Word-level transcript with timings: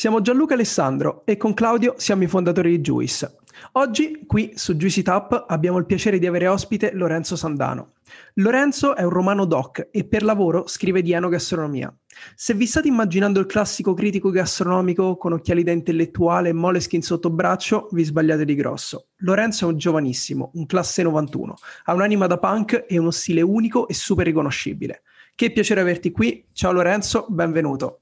Siamo 0.00 0.22
Gianluca 0.22 0.54
Alessandro 0.54 1.26
e 1.26 1.36
con 1.36 1.52
Claudio 1.52 1.92
siamo 1.98 2.22
i 2.22 2.26
fondatori 2.26 2.70
di 2.70 2.80
Juice. 2.80 3.36
Oggi 3.72 4.24
qui 4.26 4.52
su 4.54 4.74
Juicy 4.74 5.02
Tap 5.02 5.44
abbiamo 5.46 5.76
il 5.76 5.84
piacere 5.84 6.18
di 6.18 6.26
avere 6.26 6.46
ospite 6.46 6.92
Lorenzo 6.94 7.36
Sandano. 7.36 7.92
Lorenzo 8.36 8.96
è 8.96 9.02
un 9.02 9.10
romano 9.10 9.44
doc 9.44 9.88
e 9.90 10.04
per 10.04 10.22
lavoro 10.22 10.66
scrive 10.66 11.02
di 11.02 11.12
enogastronomia. 11.12 11.94
Se 12.34 12.54
vi 12.54 12.64
state 12.64 12.88
immaginando 12.88 13.40
il 13.40 13.44
classico 13.44 13.92
critico 13.92 14.30
gastronomico 14.30 15.18
con 15.18 15.34
occhiali 15.34 15.62
da 15.62 15.72
intellettuale 15.72 16.48
e 16.48 16.54
moleskin 16.54 17.02
sotto 17.02 17.28
braccio, 17.28 17.88
vi 17.90 18.02
sbagliate 18.02 18.46
di 18.46 18.54
grosso. 18.54 19.08
Lorenzo 19.18 19.66
è 19.66 19.68
un 19.70 19.76
giovanissimo, 19.76 20.50
un 20.54 20.64
classe 20.64 21.02
91, 21.02 21.54
ha 21.84 21.92
un'anima 21.92 22.26
da 22.26 22.38
punk 22.38 22.86
e 22.88 22.96
uno 22.96 23.10
stile 23.10 23.42
unico 23.42 23.86
e 23.86 23.92
super 23.92 24.24
riconoscibile. 24.24 25.02
Che 25.34 25.52
piacere 25.52 25.82
averti 25.82 26.10
qui. 26.10 26.46
Ciao 26.54 26.72
Lorenzo, 26.72 27.26
benvenuto. 27.28 27.99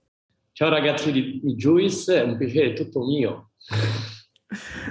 Ciao 0.59 0.71
ragazzi 0.71 1.13
di 1.13 1.41
Juice, 1.55 2.21
è 2.21 2.25
un 2.25 2.37
piacere 2.37 2.73
tutto 2.73 3.07
mio. 3.07 3.51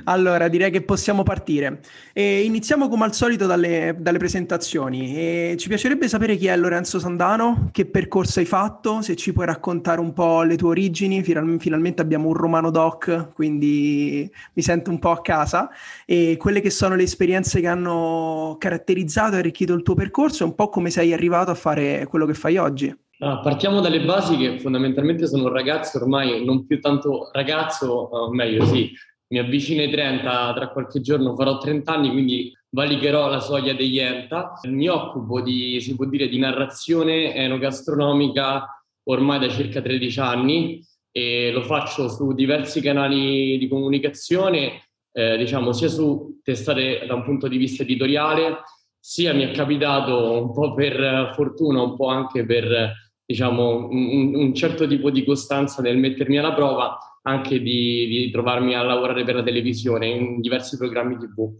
Allora, 0.05 0.47
direi 0.47 0.71
che 0.71 0.81
possiamo 0.81 1.23
partire. 1.23 1.81
E 2.13 2.43
iniziamo 2.43 2.87
come 2.87 3.03
al 3.03 3.13
solito 3.13 3.47
dalle, 3.47 3.93
dalle 3.99 4.17
presentazioni. 4.17 5.17
E 5.17 5.55
ci 5.59 5.67
piacerebbe 5.67 6.07
sapere 6.07 6.38
chi 6.38 6.47
è 6.47 6.55
Lorenzo 6.55 6.99
Sandano, 6.99 7.67
che 7.73 7.85
percorso 7.85 8.39
hai 8.39 8.45
fatto, 8.45 9.01
se 9.01 9.17
ci 9.17 9.33
puoi 9.33 9.45
raccontare 9.45 9.99
un 9.99 10.13
po' 10.13 10.43
le 10.43 10.55
tue 10.55 10.69
origini. 10.69 11.21
Final, 11.21 11.57
finalmente 11.59 12.01
abbiamo 12.01 12.29
un 12.29 12.35
romano 12.35 12.71
doc, 12.71 13.33
quindi 13.33 14.31
mi 14.53 14.61
sento 14.61 14.89
un 14.89 14.99
po' 14.99 15.11
a 15.11 15.21
casa. 15.21 15.69
E 16.05 16.38
quelle 16.39 16.61
che 16.61 16.69
sono 16.69 16.95
le 16.95 17.03
esperienze 17.03 17.59
che 17.59 17.67
hanno 17.67 18.55
caratterizzato 18.57 19.35
e 19.35 19.39
arricchito 19.39 19.73
il 19.73 19.83
tuo 19.83 19.95
percorso, 19.95 20.43
e 20.43 20.45
un 20.45 20.55
po' 20.55 20.69
come 20.69 20.89
sei 20.89 21.11
arrivato 21.11 21.51
a 21.51 21.55
fare 21.55 22.05
quello 22.07 22.25
che 22.25 22.35
fai 22.35 22.55
oggi. 22.55 22.97
Ah, 23.19 23.39
partiamo 23.39 23.79
dalle 23.79 24.01
basi 24.01 24.37
che 24.37 24.59
fondamentalmente 24.59 25.25
sono 25.25 25.45
un 25.45 25.51
ragazzo 25.51 25.97
ormai 25.97 26.45
non 26.45 26.67
più 26.67 26.79
tanto 26.79 27.29
ragazzo, 27.31 27.91
o 27.91 28.31
meglio 28.31 28.63
sì, 28.65 28.91
mi 29.29 29.39
avvicino 29.39 29.81
ai 29.81 29.89
30, 29.89 30.53
tra 30.53 30.69
qualche 30.69 31.01
giorno 31.01 31.35
farò 31.35 31.57
30 31.57 31.91
anni, 31.91 32.11
quindi 32.11 32.55
valicherò 32.69 33.27
la 33.27 33.39
soglia 33.39 33.73
degli 33.73 33.97
ENTA. 33.97 34.59
Mi 34.65 34.88
occupo 34.88 35.41
di, 35.41 35.81
si 35.81 35.95
può 35.95 36.05
dire, 36.05 36.27
di 36.29 36.38
narrazione 36.38 37.33
enogastronomica 37.33 38.83
ormai 39.05 39.39
da 39.39 39.49
circa 39.49 39.81
13 39.81 40.19
anni 40.19 40.85
e 41.11 41.51
lo 41.51 41.63
faccio 41.63 42.09
su 42.09 42.33
diversi 42.33 42.81
canali 42.81 43.57
di 43.57 43.67
comunicazione, 43.67 44.89
eh, 45.11 45.38
diciamo 45.38 45.72
sia 45.72 45.88
su 45.88 46.39
testate 46.44 47.06
da 47.07 47.16
un 47.16 47.23
punto 47.23 47.47
di 47.47 47.57
vista 47.57 47.81
editoriale, 47.81 48.59
sia 49.00 49.33
mi 49.33 49.44
è 49.44 49.51
capitato 49.51 50.39
un 50.39 50.53
po' 50.53 50.75
per 50.75 51.31
fortuna, 51.33 51.81
un 51.81 51.95
po' 51.95 52.09
anche 52.09 52.45
per 52.45 53.06
diciamo, 53.27 53.89
un, 53.89 54.35
un 54.35 54.53
certo 54.55 54.88
tipo 54.88 55.11
di 55.11 55.25
costanza 55.25 55.81
nel 55.81 55.97
mettermi 55.97 56.38
alla 56.38 56.53
prova 56.53 56.97
anche 57.23 57.61
di, 57.61 58.07
di, 58.07 58.31
trovarmi 58.31 58.73
a 58.73 58.83
lavorare 58.83 59.25
per 59.25 59.35
la 59.35 59.43
televisione 59.43 60.07
in 60.07 60.39
diversi 60.39 60.77
programmi 60.77 61.17
TV. 61.17 61.51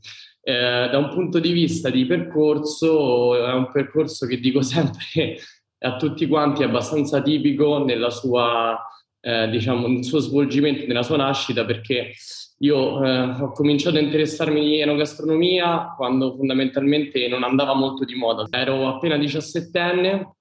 Eh, 0.42 0.88
da 0.90 0.98
un 0.98 1.10
punto 1.10 1.40
di 1.40 1.52
vista 1.52 1.90
di 1.90 2.06
percorso, 2.06 3.36
è 3.36 3.52
un 3.52 3.70
percorso 3.70 4.26
che 4.26 4.40
dico 4.40 4.62
sempre 4.64 5.38
a 5.80 5.98
tutti 5.98 6.26
quanti 6.26 6.62
è 6.62 6.66
abbastanza 6.66 7.22
tipico 7.22 7.84
nella 7.84 8.12
sua, 8.12 8.82
eh, 9.20 9.50
diciamo, 9.50 9.88
nel 9.88 10.06
suo 10.06 10.20
svolgimento, 10.20 10.88
nella 10.88 11.04
sua 11.04 11.18
nascita, 11.18 11.66
perché 11.66 12.14
io 12.60 13.04
eh, 13.04 13.20
ho 13.42 13.52
cominciato 13.52 13.98
a 13.98 14.00
interessarmi 14.00 14.62
di 14.62 14.80
enogastronomia 14.80 15.94
quando 15.98 16.34
fondamentalmente 16.34 17.28
non 17.28 17.44
andava 17.44 17.76
molto 17.76 18.06
di 18.06 18.16
moda. 18.16 18.48
Ero 18.50 18.88
appena 18.88 19.18
diciassettenne, 19.18 20.37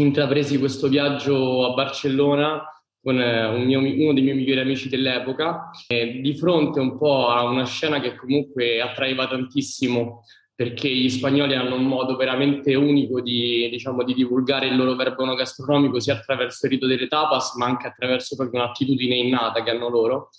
intrapresi 0.00 0.58
questo 0.58 0.88
viaggio 0.88 1.70
a 1.70 1.74
Barcellona 1.74 2.62
con 3.00 3.20
eh, 3.20 3.46
un 3.46 3.62
mio, 3.64 3.78
uno 3.78 4.12
dei 4.12 4.22
miei 4.22 4.36
migliori 4.36 4.60
amici 4.60 4.88
dell'epoca, 4.88 5.70
di 5.86 6.36
fronte 6.36 6.80
un 6.80 6.98
po' 6.98 7.28
a 7.28 7.44
una 7.44 7.64
scena 7.64 8.00
che 8.00 8.16
comunque 8.16 8.80
attraeva 8.80 9.28
tantissimo 9.28 10.22
perché 10.56 10.88
gli 10.88 11.10
spagnoli 11.10 11.54
hanno 11.54 11.76
un 11.76 11.84
modo 11.84 12.16
veramente 12.16 12.74
unico 12.74 13.20
di, 13.20 13.68
diciamo, 13.70 14.02
di 14.02 14.14
divulgare 14.14 14.66
il 14.66 14.74
loro 14.74 14.96
verbo 14.96 15.24
no 15.26 15.34
gastronomico 15.34 16.00
sia 16.00 16.14
attraverso 16.14 16.64
il 16.64 16.72
rito 16.72 16.86
delle 16.86 17.08
tapas 17.08 17.54
ma 17.56 17.66
anche 17.66 17.86
attraverso 17.86 18.36
proprio 18.36 18.62
un'attitudine 18.62 19.14
innata 19.16 19.62
che 19.62 19.70
hanno 19.70 19.90
loro. 19.90 20.30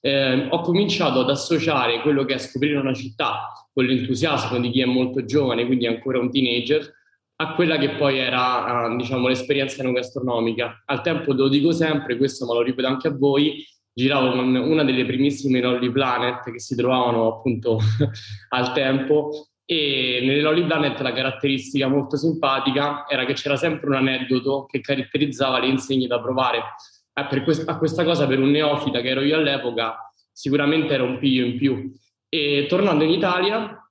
Eh, 0.00 0.46
ho 0.48 0.60
cominciato 0.60 1.20
ad 1.20 1.30
associare 1.30 2.02
quello 2.02 2.24
che 2.24 2.34
è 2.34 2.38
scoprire 2.38 2.78
una 2.78 2.94
città 2.94 3.52
con 3.72 3.84
l'entusiasmo 3.84 4.60
di 4.60 4.70
chi 4.70 4.80
è 4.80 4.84
molto 4.84 5.24
giovane, 5.24 5.66
quindi 5.66 5.88
ancora 5.88 6.20
un 6.20 6.30
teenager, 6.30 6.88
a 7.44 7.54
quella 7.54 7.76
che 7.78 7.90
poi 7.90 8.18
era 8.18 8.86
uh, 8.86 8.96
diciamo, 8.96 9.28
l'esperienza 9.28 9.82
enogastronomica. 9.82 10.82
Al 10.86 11.02
tempo 11.02 11.32
lo 11.32 11.48
dico 11.48 11.72
sempre, 11.72 12.16
questo 12.16 12.46
me 12.46 12.54
lo 12.54 12.62
ripeto 12.62 12.88
anche 12.88 13.08
a 13.08 13.14
voi, 13.16 13.64
giravo 13.92 14.32
con 14.32 14.54
una 14.54 14.84
delle 14.84 15.04
primissime 15.04 15.60
Lolly 15.60 15.90
Planet 15.90 16.50
che 16.50 16.58
si 16.58 16.74
trovavano 16.74 17.36
appunto 17.36 17.78
al 18.50 18.72
tempo 18.72 19.30
e 19.66 20.20
nelle 20.22 20.42
Lolly 20.42 20.64
Planet 20.64 21.00
la 21.00 21.12
caratteristica 21.12 21.88
molto 21.88 22.16
simpatica 22.16 23.06
era 23.08 23.24
che 23.24 23.32
c'era 23.32 23.56
sempre 23.56 23.88
un 23.88 23.94
aneddoto 23.94 24.66
che 24.66 24.80
caratterizzava 24.80 25.58
le 25.58 25.68
insegne 25.68 26.06
da 26.06 26.20
provare. 26.20 26.62
Eh, 27.14 27.42
quest- 27.42 27.68
a 27.68 27.78
questa 27.78 28.04
cosa 28.04 28.26
per 28.26 28.40
un 28.40 28.50
neofita 28.50 29.00
che 29.00 29.08
ero 29.08 29.22
io 29.22 29.36
all'epoca 29.36 30.12
sicuramente 30.30 30.92
era 30.92 31.04
un 31.04 31.18
piglio 31.18 31.46
in 31.46 31.56
più. 31.56 31.92
E 32.28 32.66
tornando 32.68 33.04
in 33.04 33.10
Italia 33.10 33.83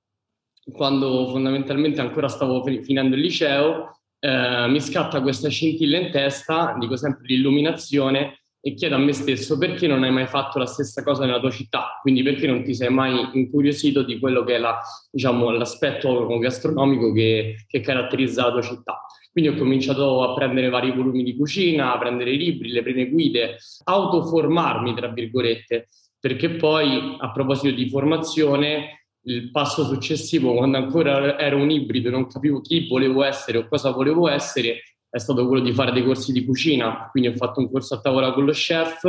quando 0.72 1.28
fondamentalmente 1.28 2.00
ancora 2.00 2.28
stavo 2.28 2.62
finendo 2.62 3.16
il 3.16 3.22
liceo, 3.22 4.00
eh, 4.18 4.66
mi 4.68 4.80
scatta 4.80 5.20
questa 5.20 5.48
scintilla 5.48 5.98
in 5.98 6.10
testa, 6.10 6.76
dico 6.78 6.96
sempre 6.96 7.26
l'illuminazione, 7.26 8.44
e 8.66 8.72
chiedo 8.72 8.94
a 8.94 8.98
me 8.98 9.12
stesso 9.12 9.58
perché 9.58 9.86
non 9.86 10.04
hai 10.04 10.10
mai 10.10 10.26
fatto 10.26 10.58
la 10.58 10.64
stessa 10.64 11.02
cosa 11.02 11.26
nella 11.26 11.38
tua 11.38 11.50
città, 11.50 11.98
quindi 12.00 12.22
perché 12.22 12.46
non 12.46 12.62
ti 12.62 12.74
sei 12.74 12.88
mai 12.88 13.28
incuriosito 13.34 14.02
di 14.02 14.18
quello 14.18 14.42
che 14.42 14.54
è 14.54 14.58
la, 14.58 14.80
diciamo, 15.10 15.50
l'aspetto 15.50 16.26
gastronomico 16.38 17.12
che, 17.12 17.56
che 17.66 17.80
caratterizza 17.80 18.46
la 18.46 18.52
tua 18.52 18.62
città. 18.62 19.04
Quindi 19.30 19.50
ho 19.50 19.56
cominciato 19.56 20.22
a 20.22 20.32
prendere 20.32 20.70
vari 20.70 20.92
volumi 20.92 21.22
di 21.22 21.36
cucina, 21.36 21.92
a 21.92 21.98
prendere 21.98 22.30
libri, 22.30 22.70
le 22.70 22.82
prime 22.82 23.10
guide, 23.10 23.58
autoformarmi, 23.84 24.94
tra 24.94 25.08
virgolette, 25.08 25.88
perché 26.18 26.50
poi 26.50 27.16
a 27.18 27.32
proposito 27.32 27.74
di 27.74 27.90
formazione 27.90 29.03
il 29.24 29.50
passo 29.50 29.84
successivo, 29.84 30.54
quando 30.54 30.76
ancora 30.76 31.38
ero 31.38 31.56
un 31.56 31.70
ibrido 31.70 32.08
e 32.08 32.10
non 32.10 32.26
capivo 32.26 32.60
chi 32.60 32.86
volevo 32.88 33.22
essere 33.22 33.58
o 33.58 33.68
cosa 33.68 33.90
volevo 33.90 34.28
essere, 34.28 34.80
è 35.08 35.18
stato 35.18 35.46
quello 35.46 35.62
di 35.62 35.72
fare 35.72 35.92
dei 35.92 36.04
corsi 36.04 36.32
di 36.32 36.44
cucina. 36.44 37.08
Quindi 37.10 37.28
ho 37.30 37.34
fatto 37.34 37.60
un 37.60 37.70
corso 37.70 37.94
a 37.94 38.00
tavola 38.00 38.32
con 38.32 38.44
lo 38.44 38.50
chef, 38.50 39.04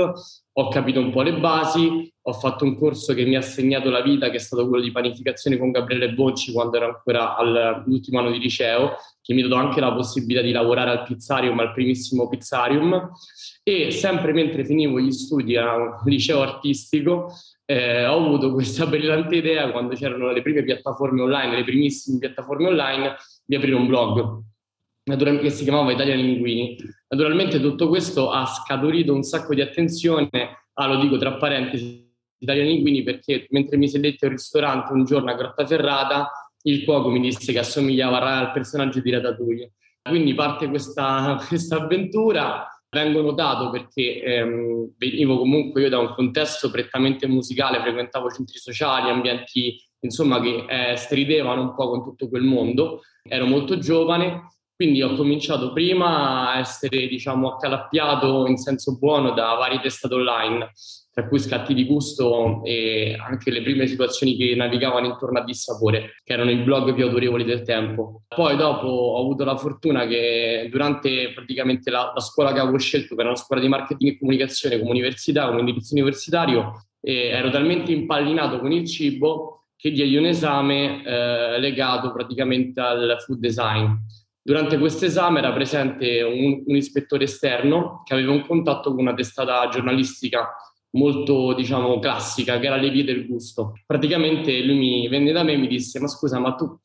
ho 0.58 0.68
capito 0.70 1.00
un 1.00 1.12
po' 1.12 1.24
le 1.24 1.34
basi, 1.40 2.14
ho 2.22 2.34
fatto 2.34 2.64
un 2.64 2.78
corso 2.78 3.16
che 3.16 3.26
mi 3.26 3.36
ha 3.36 3.42
segnato 3.42 3.90
la 3.90 4.02
vita, 4.02 4.30
che 4.30 4.36
è 4.36 4.40
stato 4.40 4.68
quello 4.68 4.84
di 4.84 4.92
panificazione 4.92 5.58
con 5.58 5.72
Gabriele 5.72 6.14
Bocci 6.14 6.52
quando 6.52 6.78
ero 6.78 6.86
ancora 6.86 7.36
all'ultimo 7.36 8.20
anno 8.20 8.30
di 8.30 8.38
liceo, 8.38 8.98
che 9.20 9.34
mi 9.34 9.42
ha 9.42 9.48
dato 9.48 9.60
anche 9.60 9.80
la 9.80 9.94
possibilità 9.94 10.42
di 10.42 10.52
lavorare 10.52 10.92
al 10.92 11.04
pizzarium, 11.04 11.58
al 11.58 11.74
primissimo 11.74 12.30
pizzarium. 12.30 13.10
E 13.64 13.90
sempre 13.90 14.32
mentre 14.32 14.64
finivo 14.64 15.00
gli 15.00 15.12
studi 15.12 15.58
a 15.58 15.76
un 15.76 15.98
liceo 16.06 16.44
artistico, 16.44 17.34
eh, 17.66 18.06
ho 18.06 18.24
avuto 18.26 18.54
questa 18.54 18.86
brillante 18.88 19.36
idea 19.36 19.72
quando 19.72 19.96
c'erano 19.96 20.32
le 20.32 20.42
prime 20.42 20.64
piattaforme 20.64 21.22
online, 21.22 21.56
le 21.56 21.64
primissime 21.64 22.20
piattaforme 22.20 22.68
online, 22.68 23.16
di 23.46 23.56
aprire 23.56 23.76
un 23.76 23.88
blog 23.88 24.44
che 25.06 25.50
si 25.52 25.64
chiamava 25.64 25.92
Italia 25.92 26.16
Linguini. 26.16 26.76
Naturalmente 27.10 27.60
tutto 27.60 27.88
questo 27.88 28.32
ha 28.32 28.46
scaturito 28.46 29.14
un 29.14 29.22
sacco 29.22 29.54
di 29.54 29.62
attenzione, 29.62 30.30
ah, 30.74 30.88
lo 30.88 31.00
dico 31.00 31.18
tra 31.18 31.36
parentesi, 31.36 32.12
Italian 32.40 32.68
Linguini 32.68 33.04
perché 33.04 33.46
mentre 33.52 33.78
mi 33.78 33.88
sedetti 33.88 34.26
al 34.26 34.32
ristorante 34.32 34.94
un 34.94 35.06
giorno 35.06 35.30
a 35.30 35.36
Grottaferrata, 35.36 36.32
il 36.64 36.84
cuoco 36.84 37.10
mi 37.10 37.20
disse 37.20 37.52
che 37.52 37.60
assomigliava 37.60 38.20
al 38.20 38.52
personaggio 38.52 39.00
di 39.00 39.12
Ratatouille. 39.12 39.74
Quindi 40.02 40.34
parte 40.34 40.68
questa, 40.68 41.38
questa 41.48 41.78
avventura, 41.78 42.68
vengo 42.96 43.20
notato 43.20 43.70
perché 43.70 44.22
ehm, 44.22 44.94
venivo 44.98 45.38
comunque 45.38 45.82
io 45.82 45.90
da 45.90 46.00
un 46.00 46.14
contesto 46.14 46.72
prettamente 46.72 47.28
musicale, 47.28 47.82
frequentavo 47.82 48.30
centri 48.30 48.58
sociali, 48.58 49.10
ambienti 49.10 49.78
insomma 50.00 50.40
che 50.40 50.66
eh, 50.70 50.96
stridevano 50.96 51.62
un 51.62 51.76
po' 51.76 51.90
con 51.90 52.04
tutto 52.04 52.30
quel 52.30 52.44
mondo, 52.44 53.02
ero 53.22 53.46
molto 53.46 53.78
giovane 53.78 54.48
quindi 54.76 55.02
ho 55.02 55.16
cominciato 55.16 55.72
prima 55.72 56.52
a 56.52 56.60
essere, 56.60 57.08
diciamo, 57.08 57.54
accalappiato 57.54 58.46
in 58.46 58.58
senso 58.58 58.98
buono 58.98 59.32
da 59.32 59.54
varie 59.54 59.80
testate 59.80 60.14
online, 60.14 60.70
tra 61.16 61.30
cui 61.30 61.40
scatti 61.40 61.74
di 61.74 61.86
gusto 61.86 62.62
e 62.66 63.16
anche 63.18 63.50
le 63.50 63.62
prime 63.62 63.88
situazioni 63.88 64.36
che 64.36 64.54
navigavano 64.54 65.08
intorno 65.08 65.40
a 65.40 65.46
Dissapore, 65.46 66.16
che 66.26 66.34
erano 66.34 66.52
i 66.52 66.58
blog 66.58 66.94
più 66.94 67.06
autorevoli 67.06 67.46
del 67.46 67.62
tempo. 67.62 68.24
Poi 68.28 68.58
dopo 68.58 68.86
ho 68.86 69.22
avuto 69.22 69.46
la 69.46 69.56
fortuna 69.56 70.06
che 70.08 70.68
durante 70.70 71.32
praticamente 71.34 71.90
la, 71.90 72.12
la 72.14 72.20
scuola 72.20 72.52
che 72.52 72.60
avevo 72.60 72.78
scelto, 72.78 73.16
che 73.16 73.22
era 73.22 73.30
una 73.30 73.40
scuola 73.40 73.62
di 73.62 73.70
marketing 73.70 74.12
e 74.12 74.20
comunicazione 74.20 74.78
come 74.78 74.92
università, 74.92 75.48
come 75.48 75.60
indirizzo 75.62 75.94
universitario, 75.94 76.86
ero 77.00 77.50
talmente 77.50 77.94
impallinato 77.94 78.60
con 78.60 78.74
il 78.74 78.86
cibo 78.86 79.68
che 79.78 79.92
diedi 79.92 80.18
un 80.18 80.26
esame 80.26 81.02
eh, 81.06 81.60
legato 81.60 82.12
praticamente 82.12 82.82
al 82.82 83.16
food 83.26 83.38
design 83.40 83.86
Durante 84.48 84.78
questo 84.78 85.06
esame 85.06 85.40
era 85.40 85.52
presente 85.52 86.22
un, 86.22 86.62
un, 86.68 86.76
ispettore 86.76 87.24
esterno 87.24 88.04
che 88.06 88.14
aveva 88.14 88.32
un 88.32 88.46
contatto 88.46 88.92
con 88.92 89.00
una 89.00 89.16
testata 89.16 89.68
giornalistica 89.70 90.56
molto, 90.96 91.54
diciamo, 91.54 92.00
classica, 92.00 92.60
che 92.60 92.66
era 92.66 92.78
Le 92.78 92.90
Vie 92.90 93.04
del 93.04 93.28
Gusto. 93.28 93.74
Praticamente 93.86 94.62
lui 94.64 94.78
mi 94.78 95.08
venne 95.08 95.32
da 95.32 95.44
me 95.44 95.54
e 95.54 95.58
mi 95.58 95.68
disse, 95.68 96.00
ma 96.00 96.08
scusa, 96.08 96.40
ma 96.40 96.54
tu 96.56 96.78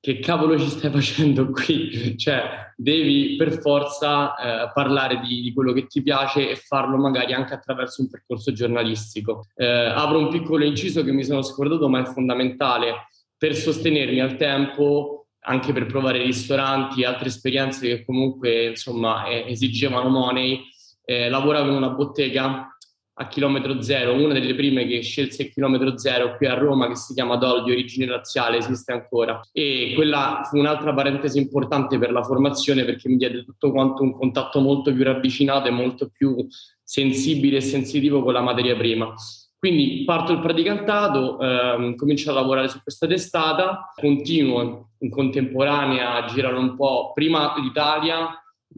che 0.00 0.20
cavolo 0.20 0.58
ci 0.58 0.68
stai 0.68 0.90
facendo 0.92 1.50
qui? 1.50 2.16
cioè, 2.16 2.72
devi 2.76 3.36
per 3.36 3.58
forza 3.60 4.34
eh, 4.36 4.70
parlare 4.72 5.20
di, 5.20 5.40
di, 5.40 5.52
quello 5.52 5.72
che 5.72 5.86
ti 5.86 6.02
piace 6.02 6.50
e 6.50 6.56
farlo 6.56 6.96
magari 6.96 7.32
anche 7.32 7.54
attraverso 7.54 8.02
un 8.02 8.08
percorso 8.08 8.52
giornalistico. 8.52 9.48
Eh, 9.54 9.66
apro 9.66 10.18
un 10.18 10.28
piccolo 10.28 10.64
inciso 10.64 11.02
che 11.02 11.12
mi 11.12 11.24
sono 11.24 11.42
scordato, 11.42 11.88
ma 11.88 12.02
è 12.02 12.04
fondamentale 12.04 13.08
per 13.36 13.54
sostenermi 13.54 14.20
al 14.20 14.36
tempo 14.36 15.26
anche 15.48 15.72
per 15.72 15.86
provare 15.86 16.22
ristoranti, 16.22 17.04
altre 17.04 17.28
esperienze 17.28 17.86
che 17.86 18.04
comunque 18.04 18.66
insomma 18.70 19.28
esigevano 19.28 20.08
money. 20.08 20.60
Eh, 21.04 21.28
lavoravo 21.28 21.70
in 21.70 21.76
una 21.76 21.90
bottega 21.90 22.75
a 23.18 23.28
chilometro 23.28 23.80
zero, 23.80 24.14
una 24.14 24.34
delle 24.34 24.54
prime 24.54 24.86
che 24.86 25.00
scelse 25.00 25.44
il 25.44 25.52
chilometro 25.52 25.96
zero 25.96 26.36
qui 26.36 26.46
a 26.46 26.54
Roma 26.54 26.88
che 26.88 26.96
si 26.96 27.14
chiama 27.14 27.36
Dol 27.36 27.64
di 27.64 27.70
origine 27.70 28.06
razziale, 28.06 28.58
esiste 28.58 28.92
ancora. 28.92 29.40
E 29.52 29.92
quella 29.94 30.42
fu 30.44 30.58
un'altra 30.58 30.92
parentesi 30.92 31.38
importante 31.38 31.98
per 31.98 32.12
la 32.12 32.22
formazione 32.22 32.84
perché 32.84 33.08
mi 33.08 33.16
diede 33.16 33.44
tutto 33.44 33.70
quanto 33.70 34.02
un 34.02 34.12
contatto 34.12 34.60
molto 34.60 34.92
più 34.92 35.02
ravvicinato 35.02 35.68
e 35.68 35.70
molto 35.70 36.10
più 36.12 36.46
sensibile 36.82 37.56
e 37.56 37.62
sensitivo 37.62 38.22
con 38.22 38.34
la 38.34 38.42
materia 38.42 38.76
prima. 38.76 39.14
Quindi 39.58 40.04
parto 40.04 40.32
il 40.32 40.40
praticantato, 40.40 41.40
ehm, 41.40 41.96
comincio 41.96 42.30
a 42.30 42.34
lavorare 42.34 42.68
su 42.68 42.82
questa 42.82 43.06
testata, 43.06 43.92
continuo 43.94 44.90
in 44.98 45.10
contemporanea 45.10 46.14
a 46.14 46.26
girare 46.26 46.56
un 46.56 46.76
po' 46.76 47.12
prima 47.14 47.54
l'Italia, 47.58 48.28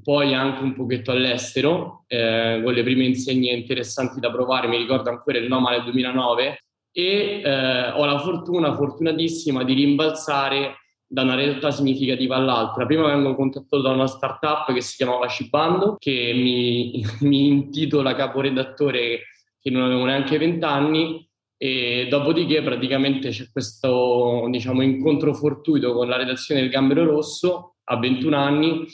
poi 0.02 0.34
anche 0.34 0.62
un 0.62 0.74
pochetto 0.74 1.10
all'estero, 1.10 2.04
eh, 2.06 2.60
con 2.62 2.72
le 2.72 2.82
prime 2.82 3.04
insegne 3.04 3.52
interessanti 3.52 4.20
da 4.20 4.30
provare, 4.30 4.68
mi 4.68 4.76
ricordo 4.76 5.10
ancora 5.10 5.38
il 5.38 5.48
Noma 5.48 5.70
nel 5.70 5.84
2009, 5.84 6.58
e 6.92 7.42
eh, 7.44 7.90
ho 7.90 8.04
la 8.04 8.18
fortuna, 8.18 8.74
fortunatissima, 8.74 9.64
di 9.64 9.74
rimbalzare 9.74 10.76
da 11.06 11.22
una 11.22 11.34
realtà 11.34 11.70
significativa 11.70 12.36
all'altra. 12.36 12.84
Prima 12.84 13.06
vengo 13.06 13.34
contattato 13.34 13.80
da 13.80 13.90
una 13.90 14.06
startup 14.06 14.72
che 14.72 14.80
si 14.80 14.96
chiamava 14.96 15.26
Cibando, 15.26 15.96
che 15.98 16.32
mi, 16.34 17.02
mi 17.26 17.46
intitola 17.46 18.14
caporedattore 18.14 19.22
che 19.60 19.70
non 19.70 19.82
avevo 19.82 20.04
neanche 20.04 20.38
20 20.38 20.64
anni 20.64 21.28
e 21.56 22.06
dopodiché 22.08 22.62
praticamente 22.62 23.30
c'è 23.30 23.50
questo 23.50 24.46
diciamo, 24.48 24.82
incontro 24.82 25.34
fortuito 25.34 25.92
con 25.92 26.08
la 26.08 26.16
redazione 26.16 26.60
del 26.60 26.70
Gambero 26.70 27.04
Rosso 27.04 27.76
a 27.84 27.98
21 27.98 28.36
anni 28.36 28.86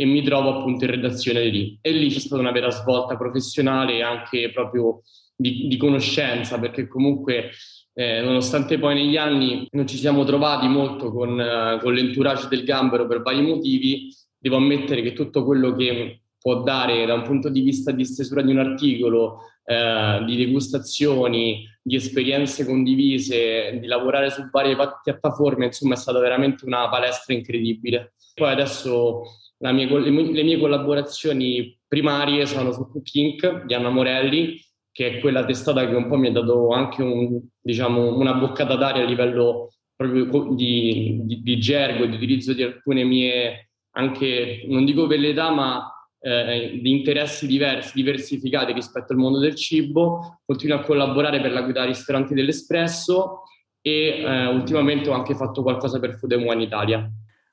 e 0.00 0.06
mi 0.06 0.22
trovo 0.22 0.56
appunto 0.60 0.86
in 0.86 0.92
redazione 0.92 1.44
lì. 1.44 1.78
E 1.82 1.92
lì 1.92 2.08
c'è 2.08 2.20
stata 2.20 2.40
una 2.40 2.52
vera 2.52 2.70
svolta 2.70 3.18
professionale 3.18 3.96
e 3.96 4.02
anche 4.02 4.50
proprio 4.50 5.02
di, 5.36 5.68
di 5.68 5.76
conoscenza, 5.76 6.58
perché 6.58 6.88
comunque 6.88 7.50
eh, 7.92 8.22
nonostante 8.22 8.78
poi 8.78 8.94
negli 8.94 9.18
anni 9.18 9.66
non 9.72 9.86
ci 9.86 9.98
siamo 9.98 10.24
trovati 10.24 10.66
molto 10.68 11.12
con, 11.12 11.38
uh, 11.38 11.78
con 11.80 11.92
l'entourage 11.92 12.48
del 12.48 12.64
Gambero 12.64 13.06
per 13.06 13.20
vari 13.20 13.42
motivi, 13.42 14.08
devo 14.38 14.56
ammettere 14.56 15.02
che 15.02 15.12
tutto 15.12 15.44
quello 15.44 15.76
che 15.76 16.22
può 16.40 16.62
dare 16.62 17.04
da 17.04 17.12
un 17.12 17.22
punto 17.22 17.50
di 17.50 17.60
vista 17.60 17.90
di 17.90 18.06
stesura 18.06 18.40
di 18.40 18.52
un 18.52 18.58
articolo, 18.58 19.40
eh, 19.66 20.22
di 20.24 20.36
degustazioni, 20.36 21.68
di 21.82 21.96
esperienze 21.96 22.64
condivise, 22.64 23.76
di 23.78 23.86
lavorare 23.86 24.30
su 24.30 24.48
varie 24.50 24.78
piattaforme, 25.04 25.66
insomma 25.66 25.92
è 25.92 25.98
stata 25.98 26.18
veramente 26.20 26.64
una 26.64 26.88
palestra 26.88 27.34
incredibile. 27.34 28.14
Poi 28.32 28.50
adesso 28.50 29.24
mia, 29.60 29.98
le 29.98 30.42
mie 30.42 30.58
collaborazioni 30.58 31.78
primarie 31.86 32.46
sono 32.46 32.72
su 32.72 32.88
Cooking 32.90 33.64
di 33.66 33.74
Anna 33.74 33.90
Morelli, 33.90 34.58
che 34.90 35.06
è 35.06 35.20
quella 35.20 35.44
testata 35.44 35.86
che 35.86 35.94
un 35.94 36.08
po' 36.08 36.16
mi 36.16 36.28
ha 36.28 36.32
dato 36.32 36.68
anche 36.70 37.02
un, 37.02 37.40
diciamo, 37.60 38.16
una 38.16 38.34
boccata 38.34 38.74
d'aria 38.74 39.02
a 39.02 39.06
livello 39.06 39.72
proprio 39.94 40.54
di, 40.54 41.20
di, 41.24 41.42
di 41.42 41.58
gergo, 41.58 42.06
di 42.06 42.16
utilizzo 42.16 42.54
di 42.54 42.62
alcune 42.62 43.04
mie, 43.04 43.70
anche, 43.96 44.64
non 44.66 44.84
dico 44.84 45.06
velleità, 45.06 45.50
ma 45.50 45.90
eh, 46.20 46.78
di 46.80 46.90
interessi 46.90 47.46
diversi, 47.46 47.92
diversificati 47.94 48.72
rispetto 48.72 49.12
al 49.12 49.18
mondo 49.18 49.38
del 49.38 49.54
cibo, 49.54 50.40
continuo 50.44 50.76
a 50.76 50.82
collaborare 50.82 51.40
per 51.40 51.52
la 51.52 51.62
guida 51.62 51.84
ristoranti 51.84 52.34
dell'Espresso 52.34 53.42
e 53.82 54.22
eh, 54.22 54.46
ultimamente 54.46 55.08
ho 55.08 55.12
anche 55.12 55.34
fatto 55.34 55.62
qualcosa 55.62 55.98
per 55.98 56.16
Food 56.16 56.32
One 56.32 56.62
Italia. 56.62 57.10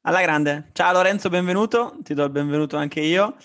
Alla 0.08 0.22
grande. 0.22 0.70
Ciao 0.72 0.94
Lorenzo, 0.94 1.28
benvenuto, 1.28 1.98
ti 2.02 2.14
do 2.14 2.24
il 2.24 2.30
benvenuto 2.30 2.78
anche 2.78 3.02
io. 3.02 3.36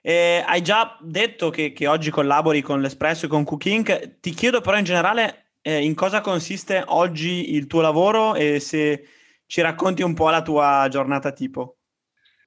Eh, 0.00 0.40
hai 0.46 0.62
già 0.62 0.96
detto 1.00 1.50
che, 1.50 1.72
che, 1.72 1.88
oggi 1.88 2.12
collabori 2.12 2.62
con 2.62 2.80
l'Espresso 2.80 3.26
e 3.26 3.28
con 3.28 3.42
Cooking, 3.42 4.20
ti 4.20 4.30
chiedo 4.30 4.60
però 4.60 4.78
in 4.78 4.84
generale 4.84 5.46
eh, 5.62 5.82
in 5.82 5.96
cosa 5.96 6.20
consiste 6.20 6.80
oggi 6.86 7.54
il 7.56 7.66
tuo 7.66 7.80
lavoro 7.80 8.36
e 8.36 8.60
se 8.60 9.04
ci 9.46 9.62
racconti 9.62 10.02
un 10.02 10.14
po' 10.14 10.30
la 10.30 10.42
tua 10.42 10.86
giornata 10.88 11.32
tipo. 11.32 11.78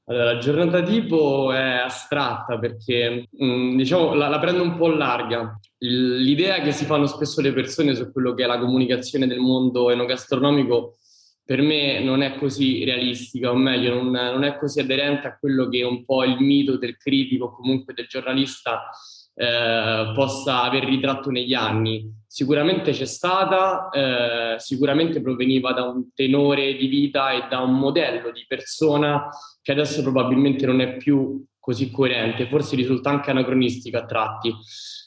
Allora, 0.06 0.32
la 0.32 0.38
giornata 0.38 0.82
tipo 0.82 1.52
è 1.52 1.80
astratta 1.84 2.58
perché 2.58 3.28
mh, 3.30 3.46
mm, 3.46 3.76
diciamo 3.76 4.14
la, 4.14 4.30
la, 4.30 4.40
prendo 4.40 4.64
un 4.64 4.78
po' 4.78 4.88
larga. 4.88 5.60
L'idea 5.80 6.62
che 6.62 6.72
si 6.72 6.86
fanno 6.86 7.08
spesso 7.08 7.42
le 7.42 7.52
persone 7.52 7.94
su 7.94 8.10
quello 8.14 8.34
che 8.36 8.46
è 8.46 8.48
la 8.48 8.58
comunicazione 8.58 9.28
del 9.28 9.40
mondo 9.40 9.90
enogastronomico 9.90 10.96
per 11.46 11.62
me 11.62 12.00
non 12.00 12.24
è 12.24 12.36
così 12.38 12.84
realistica, 12.84 13.52
o 13.52 13.56
meglio, 13.56 13.94
non, 13.94 14.10
non 14.10 14.44
è 14.44 14.58
così 14.58 14.80
aderente 14.80 15.28
a 15.28 15.38
quello 15.38 15.70
che 15.70 15.84
un 15.84 16.04
po' 16.04 16.24
il 16.24 16.40
mito 16.40 16.78
del 16.78 16.98
critico 16.98 17.52
comunque 17.52 17.94
del 17.94 18.08
giornalista 18.08 18.90
eh, 19.36 20.12
possa 20.16 20.64
aver 20.64 20.86
ritratto 20.86 21.30
negli 21.30 21.54
anni. 21.54 22.12
Sicuramente 22.26 22.92
c'è 22.92 23.06
stata, 23.06 23.90
eh, 23.90 24.60
sicuramente 24.60 25.22
proveniva 25.22 25.72
da 25.72 25.84
un 25.84 26.12
tenore 26.16 26.76
di 26.76 26.88
vita 26.88 27.32
e 27.32 27.48
da 27.48 27.60
un 27.60 27.78
modello 27.78 28.32
di 28.32 28.44
persona 28.48 29.30
che 29.62 29.72
adesso 29.72 30.02
probabilmente 30.02 30.66
non 30.66 30.82
è 30.82 30.98
più 30.98 31.46
così 31.60 31.92
coerente, 31.92 32.48
forse 32.48 32.76
risulta 32.76 33.12
anche 33.12 33.30
anacronistica 33.30 34.00
a 34.00 34.06
tratti. 34.06 34.52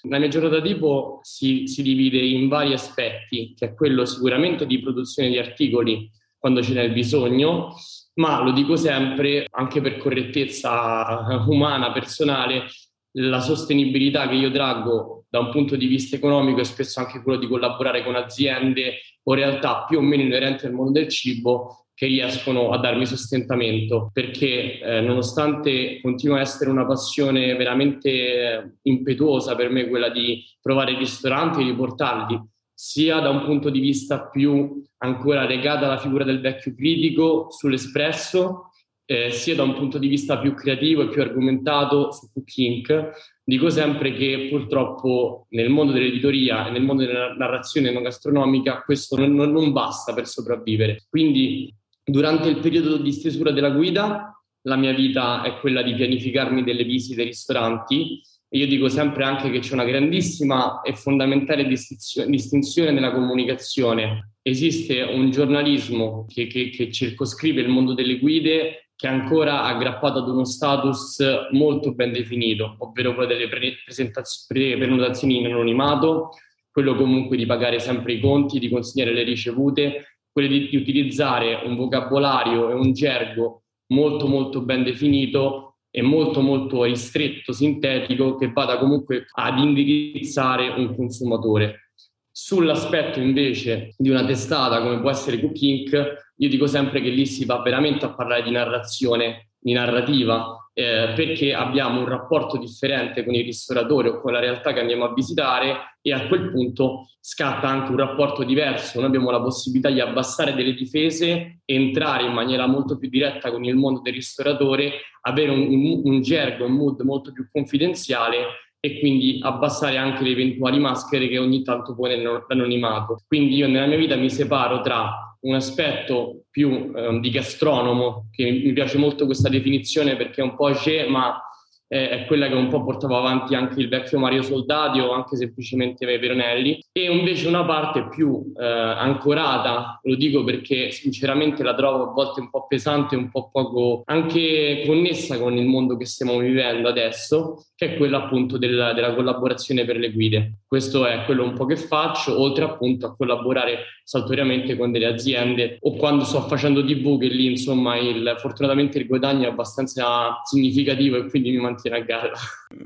La 0.09 0.19
mia 0.19 0.29
giornata 0.29 0.61
tipo 0.61 1.19
si, 1.23 1.67
si 1.67 1.83
divide 1.83 2.19
in 2.19 2.47
vari 2.47 2.73
aspetti, 2.73 3.55
che 3.57 3.67
è 3.67 3.75
quello 3.75 4.05
sicuramente 4.05 4.67
di 4.67 4.81
produzione 4.81 5.31
di 5.31 5.39
articoli 5.39 6.09
quando 6.39 6.63
ce 6.63 6.73
n'è 6.73 6.91
bisogno, 6.93 7.75
ma 8.15 8.43
lo 8.43 8.53
dico 8.53 8.77
sempre, 8.77 9.47
anche 9.51 9.81
per 9.81 9.99
correttezza 9.99 11.45
umana, 11.47 11.93
personale, 11.93 12.67
la 13.13 13.41
sostenibilità 13.41 14.29
che 14.29 14.35
io 14.35 14.51
traggo 14.51 15.25
da 15.29 15.41
un 15.41 15.51
punto 15.51 15.77
di 15.77 15.87
vista 15.87 16.17
economico 16.17 16.61
e 16.61 16.65
spesso 16.65 17.01
anche 17.01 17.23
quello 17.23 17.39
di 17.39 17.47
collaborare 17.47 18.05
con 18.05 18.15
aziende 18.15 19.01
o 19.25 19.35
realtà 19.35 19.85
più 19.85 19.99
o 19.99 20.01
meno 20.01 20.23
inerenti 20.23 20.67
al 20.67 20.73
mondo 20.73 20.93
del 20.93 21.09
cibo 21.09 21.87
che 21.95 22.07
riescono 22.07 22.71
a 22.71 22.79
darmi 22.79 23.07
sostentamento. 23.07 24.11
Perché 24.13 24.79
eh, 24.79 25.01
nonostante 25.01 26.01
continua 26.01 26.39
a 26.39 26.43
essere 26.43 26.71
una 26.71 26.87
passione 26.87 27.57
veramente 27.57 28.79
impetuosa 28.83 29.57
per 29.57 29.69
me 29.71 29.89
quella 29.89 30.09
di 30.09 30.45
provare 30.61 30.97
ristoranti 30.97 31.61
e 31.61 31.65
riportarli 31.65 32.41
sia 32.81 33.19
da 33.19 33.31
un 33.31 33.45
punto 33.45 33.71
di 33.71 33.81
vista 33.81 34.29
più 34.29 34.85
ancora 34.99 35.45
legato 35.45 35.85
alla 35.85 35.99
figura 35.99 36.23
del 36.23 36.41
vecchio 36.41 36.77
critico 36.77 37.49
sull'espresso 37.51 38.71
eh, 39.05 39.33
sia 39.33 39.57
da 39.57 39.65
un 39.65 39.75
punto 39.75 39.99
di 39.99 40.07
vista 40.07 40.39
più 40.39 40.55
creativo 40.55 41.03
e 41.03 41.09
più 41.09 41.21
argomentato 41.21 42.13
su 42.13 42.31
Cook 42.33 43.41
dico 43.43 43.69
sempre 43.69 44.13
che 44.13 44.47
purtroppo 44.49 45.47
nel 45.49 45.71
mondo 45.71 45.91
dell'editoria 45.91 46.69
e 46.69 46.71
nel 46.71 46.85
mondo 46.85 47.05
della 47.05 47.35
narrazione 47.35 47.91
non 47.91 48.05
gastronomica 48.05 48.83
questo 48.83 49.17
non, 49.17 49.35
non 49.35 49.73
basta 49.73 50.15
per 50.15 50.29
sopravvivere. 50.29 51.05
Quindi 51.11 51.75
durante 52.05 52.49
il 52.49 52.61
periodo 52.61 52.99
di 52.99 53.11
stesura 53.11 53.51
della 53.51 53.71
guida 53.71 54.41
la 54.63 54.77
mia 54.77 54.93
vita 54.93 55.43
è 55.43 55.59
quella 55.59 55.83
di 55.83 55.95
pianificarmi 55.95 56.63
delle 56.63 56.85
visite 56.85 57.23
ai 57.23 57.27
ristoranti 57.27 58.21
io 58.51 58.67
dico 58.67 58.89
sempre 58.89 59.25
anche 59.25 59.51
che 59.51 59.59
c'è 59.59 59.75
una 59.75 59.85
grandissima 59.85 60.81
e 60.81 60.95
fondamentale 60.95 61.67
distinzione 61.67 62.91
nella 62.91 63.13
comunicazione. 63.13 64.37
Esiste 64.41 65.03
un 65.03 65.31
giornalismo 65.31 66.25
che, 66.27 66.47
che, 66.47 66.71
che 66.71 66.91
circoscrive 66.91 67.61
il 67.61 67.69
mondo 67.69 67.93
delle 67.93 68.19
guide 68.19 68.89
che 68.97 69.07
è 69.07 69.11
ancora 69.11 69.63
aggrappato 69.63 70.19
ad 70.19 70.29
uno 70.29 70.45
status 70.45 71.23
molto 71.53 71.95
ben 71.95 72.11
definito, 72.11 72.75
ovvero 72.79 73.15
quello 73.15 73.29
delle 73.29 73.49
prenotazioni 73.49 75.39
in 75.39 75.47
anonimato, 75.47 76.31
quello 76.71 76.97
comunque 76.97 77.37
di 77.37 77.47
pagare 77.47 77.79
sempre 77.79 78.15
i 78.15 78.21
conti, 78.21 78.59
di 78.59 78.69
consegnare 78.69 79.15
le 79.15 79.23
ricevute, 79.23 80.19
quello 80.33 80.49
di, 80.49 80.69
di 80.69 80.77
utilizzare 80.77 81.61
un 81.65 81.77
vocabolario 81.77 82.71
e 82.71 82.75
un 82.75 82.93
gergo 82.93 83.63
molto 83.93 84.27
molto 84.27 84.63
ben 84.63 84.83
definito 84.83 85.68
e 85.99 86.03
molto 86.03 86.41
molto 86.41 86.85
ristretto, 86.85 87.53
sintetico, 87.53 88.37
che 88.37 88.53
vada 88.53 88.79
comunque 88.79 89.27
ad 89.33 89.59
indirizzare 89.59 90.69
un 90.69 90.95
consumatore. 90.95 91.91
Sull'aspetto 92.31 93.19
invece 93.19 93.95
di 93.99 94.09
una 94.09 94.25
testata 94.25 94.81
come 94.81 95.01
può 95.01 95.11
essere 95.11 95.41
Cooking, 95.41 96.17
io 96.37 96.49
dico 96.49 96.69
sempre 96.69 97.01
che 97.01 97.09
lì 97.09 97.27
si 97.27 97.45
va 97.45 97.61
veramente 97.63 98.05
a 98.05 98.15
parlare 98.15 98.45
di 98.45 98.53
narrazione, 98.53 99.51
di 99.59 99.73
narrativa, 99.73 100.58
eh, 100.79 101.13
perché 101.17 101.55
abbiamo 101.55 101.99
un 101.99 102.07
rapporto 102.07 102.57
differente 102.57 103.25
con 103.25 103.35
il 103.35 103.43
ristoratore 103.43 104.11
o 104.11 104.21
con 104.21 104.31
la 104.31 104.39
realtà 104.39 104.73
che 104.73 104.79
andiamo 104.79 105.07
a 105.07 105.13
visitare 105.13 105.97
e 106.01 106.13
a 106.13 106.29
quel 106.29 106.53
punto 106.53 107.09
scatta 107.21 107.67
anche 107.67 107.91
un 107.91 107.97
rapporto 107.97 108.45
diverso. 108.45 109.01
Noi 109.01 109.09
abbiamo 109.09 109.33
la 109.33 109.43
possibilità 109.43 109.91
di 109.91 109.99
abbassare 109.99 110.55
delle 110.55 110.75
difese, 110.75 111.63
entrare 111.65 112.27
in 112.27 112.33
maniera 112.33 112.69
molto 112.69 112.97
più 112.97 113.09
diretta 113.09 113.51
con 113.51 113.65
il 113.65 113.75
mondo 113.75 114.03
del 114.03 114.13
ristoratore, 114.13 114.93
avere 115.23 115.51
un, 115.51 115.67
un, 115.67 116.01
un 116.05 116.23
gergo, 116.23 116.67
un 116.67 116.75
mood 116.75 117.01
molto 117.01 117.33
più 117.33 117.49
confidenziale 117.51 118.37
e 118.79 119.01
quindi 119.01 119.41
abbassare 119.43 119.97
anche 119.97 120.23
le 120.23 120.31
eventuali 120.31 120.79
maschere 120.79 121.27
che 121.27 121.39
ogni 121.39 121.65
tanto 121.65 121.97
pone 121.97 122.23
l'anonimato. 122.47 123.19
Quindi 123.27 123.57
io 123.57 123.67
nella 123.67 123.87
mia 123.87 123.97
vita 123.97 124.15
mi 124.15 124.31
separo 124.31 124.81
tra 124.83 125.28
un 125.41 125.55
aspetto 125.55 126.45
più 126.51 126.93
eh, 126.95 127.19
di 127.21 127.31
gastronomo, 127.31 128.29
che 128.31 128.51
mi 128.51 128.73
piace 128.73 128.99
molto 128.99 129.27
questa 129.27 129.49
definizione 129.49 130.17
perché 130.17 130.41
è 130.41 130.45
un 130.45 130.57
po' 130.57 130.71
c'è, 130.71 131.07
ma 131.09 131.43
è 131.89 132.27
quella 132.27 132.49
che 132.49 132.55
un 132.55 132.69
po' 132.69 132.85
portava 132.85 133.17
avanti 133.17 133.55
anche 133.55 133.81
il 133.81 133.89
vecchio 133.89 134.19
Mario 134.19 134.43
Soldati 134.43 135.01
o 135.01 135.13
anche 135.13 135.37
semplicemente 135.37 136.05
Veronelli, 136.05 136.85
e 136.93 137.11
invece 137.11 137.49
una 137.49 137.65
parte 137.65 138.09
più 138.09 138.53
eh, 138.61 138.63
ancorata, 138.63 139.99
lo 140.03 140.15
dico 140.15 140.45
perché 140.45 140.91
sinceramente 140.91 141.63
la 141.63 141.75
trovo 141.75 142.11
a 142.11 142.13
volte 142.13 142.41
un 142.41 142.51
po' 142.51 142.67
pesante, 142.67 143.17
un 143.17 143.31
po' 143.31 143.49
poco 143.51 144.03
anche 144.05 144.83
connessa 144.85 145.39
con 145.39 145.57
il 145.57 145.65
mondo 145.65 145.97
che 145.97 146.05
stiamo 146.05 146.37
vivendo 146.37 146.89
adesso, 146.89 147.68
che 147.79 147.95
è 147.95 147.97
quella 147.97 148.25
appunto 148.25 148.59
del, 148.59 148.91
della 148.93 149.15
collaborazione 149.15 149.85
per 149.85 149.99
le 149.99 150.11
guide. 150.11 150.55
Questo 150.67 151.07
è 151.07 151.25
quello 151.25 151.45
un 151.45 151.53
po' 151.53 151.65
che 151.65 151.77
faccio, 151.77 152.41
oltre 152.41 152.65
appunto 152.65 153.07
a 153.07 153.15
collaborare 153.15 153.85
saltuariamente 154.03 154.77
con 154.77 154.91
delle 154.91 155.07
aziende 155.07 155.79
o 155.83 155.95
quando 155.95 156.25
sto 156.25 156.41
facendo 156.49 156.85
TV 156.85 157.21
che 157.21 157.29
lì 157.29 157.53
insomma 157.53 157.97
il, 157.97 158.35
fortunatamente 158.39 158.99
il 158.99 159.07
guadagno 159.07 159.47
è 159.47 159.51
abbastanza 159.51 160.41
significativo 160.43 161.19
e 161.19 161.31
quindi 161.31 161.53
mi 161.53 161.59
mantiene 161.59 161.99
a 161.99 162.01
galla. 162.01 162.33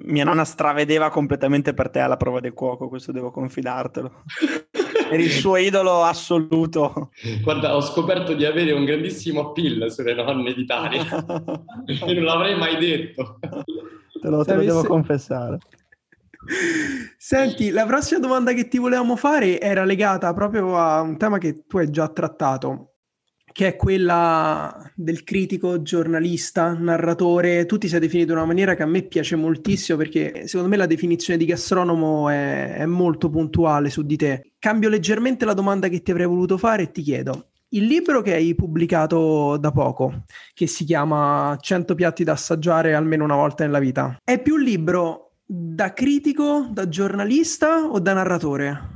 Mia 0.04 0.24
nonna 0.24 0.44
stravedeva 0.44 1.08
completamente 1.08 1.72
per 1.72 1.88
te 1.88 2.00
alla 2.00 2.18
prova 2.18 2.40
del 2.40 2.52
cuoco, 2.52 2.88
questo 2.88 3.12
devo 3.12 3.30
confidartelo. 3.30 4.24
Eri 5.12 5.24
il 5.24 5.30
suo 5.30 5.56
idolo 5.56 6.02
assoluto. 6.02 7.10
Guarda, 7.42 7.76
ho 7.76 7.80
scoperto 7.80 8.34
di 8.34 8.44
avere 8.44 8.72
un 8.72 8.84
grandissimo 8.84 9.48
appeal 9.48 9.90
sulle 9.90 10.14
nonne 10.14 10.54
d'Italia. 10.54 11.02
e 11.86 12.14
non 12.14 12.24
l'avrei 12.24 12.56
mai 12.56 12.76
detto. 12.78 13.38
Te 13.40 14.28
lo, 14.28 14.44
te 14.44 14.54
lo 14.54 14.62
devo 14.62 14.84
confessare. 14.84 15.58
Senti, 17.16 17.70
la 17.70 17.86
prossima 17.86 18.20
domanda 18.20 18.52
che 18.52 18.68
ti 18.68 18.78
volevamo 18.78 19.16
fare 19.16 19.60
era 19.60 19.84
legata 19.84 20.32
proprio 20.32 20.76
a 20.76 21.00
un 21.00 21.16
tema 21.16 21.38
che 21.38 21.66
tu 21.66 21.78
hai 21.78 21.90
già 21.90 22.08
trattato, 22.08 22.91
che 23.52 23.68
è 23.68 23.76
quella 23.76 24.90
del 24.94 25.24
critico, 25.24 25.82
giornalista, 25.82 26.72
narratore. 26.72 27.66
Tu 27.66 27.78
ti 27.78 27.88
sei 27.88 28.00
definito 28.00 28.32
in 28.32 28.38
una 28.38 28.46
maniera 28.46 28.74
che 28.74 28.82
a 28.82 28.86
me 28.86 29.02
piace 29.02 29.36
moltissimo 29.36 29.98
perché 29.98 30.46
secondo 30.46 30.68
me 30.68 30.76
la 30.76 30.86
definizione 30.86 31.38
di 31.38 31.44
gastronomo 31.44 32.28
è, 32.28 32.74
è 32.76 32.86
molto 32.86 33.30
puntuale 33.30 33.90
su 33.90 34.02
di 34.02 34.16
te. 34.16 34.52
Cambio 34.58 34.88
leggermente 34.88 35.44
la 35.44 35.54
domanda 35.54 35.88
che 35.88 36.02
ti 36.02 36.10
avrei 36.10 36.26
voluto 36.26 36.56
fare 36.58 36.84
e 36.84 36.90
ti 36.90 37.02
chiedo. 37.02 37.48
Il 37.74 37.86
libro 37.86 38.20
che 38.20 38.34
hai 38.34 38.54
pubblicato 38.54 39.56
da 39.56 39.70
poco, 39.70 40.24
che 40.52 40.66
si 40.66 40.84
chiama 40.84 41.56
100 41.58 41.94
piatti 41.94 42.22
da 42.22 42.32
assaggiare 42.32 42.94
almeno 42.94 43.24
una 43.24 43.36
volta 43.36 43.64
nella 43.64 43.78
vita, 43.78 44.18
è 44.22 44.40
più 44.42 44.56
un 44.56 44.62
libro 44.62 45.36
da 45.44 45.92
critico, 45.94 46.68
da 46.70 46.88
giornalista 46.88 47.86
o 47.86 47.98
da 47.98 48.12
narratore? 48.12 48.91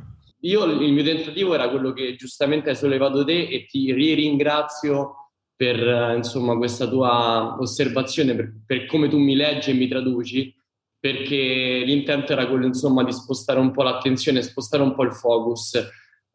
Io 0.46 0.64
il 0.64 0.92
mio 0.92 1.02
tentativo 1.02 1.54
era 1.54 1.68
quello 1.68 1.92
che 1.92 2.14
giustamente 2.14 2.70
hai 2.70 2.76
sollevato 2.76 3.24
te 3.24 3.48
e 3.48 3.66
ti 3.66 3.92
ringrazio 3.92 5.32
per 5.56 5.76
eh, 5.76 6.16
insomma, 6.16 6.56
questa 6.56 6.86
tua 6.86 7.56
osservazione, 7.58 8.34
per, 8.36 8.52
per, 8.64 8.86
come 8.86 9.08
tu 9.08 9.18
mi 9.18 9.34
leggi 9.34 9.70
e 9.70 9.74
mi 9.74 9.88
traduci, 9.88 10.54
perché 11.00 11.82
l'intento 11.84 12.32
era 12.32 12.46
quello 12.46 12.66
insomma, 12.66 13.02
di 13.02 13.12
spostare 13.12 13.58
un 13.58 13.72
po' 13.72 13.82
l'attenzione, 13.82 14.42
spostare 14.42 14.82
un 14.82 14.94
po' 14.94 15.02
il 15.02 15.14
focus. 15.14 15.80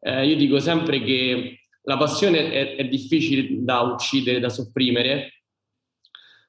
Eh, 0.00 0.26
io 0.26 0.36
dico 0.36 0.58
sempre 0.58 1.02
che 1.02 1.60
la 1.82 1.96
passione 1.96 2.50
è, 2.50 2.76
è 2.76 2.88
difficile 2.88 3.62
da 3.62 3.80
uccidere, 3.80 4.40
da 4.40 4.50
sopprimere, 4.50 5.44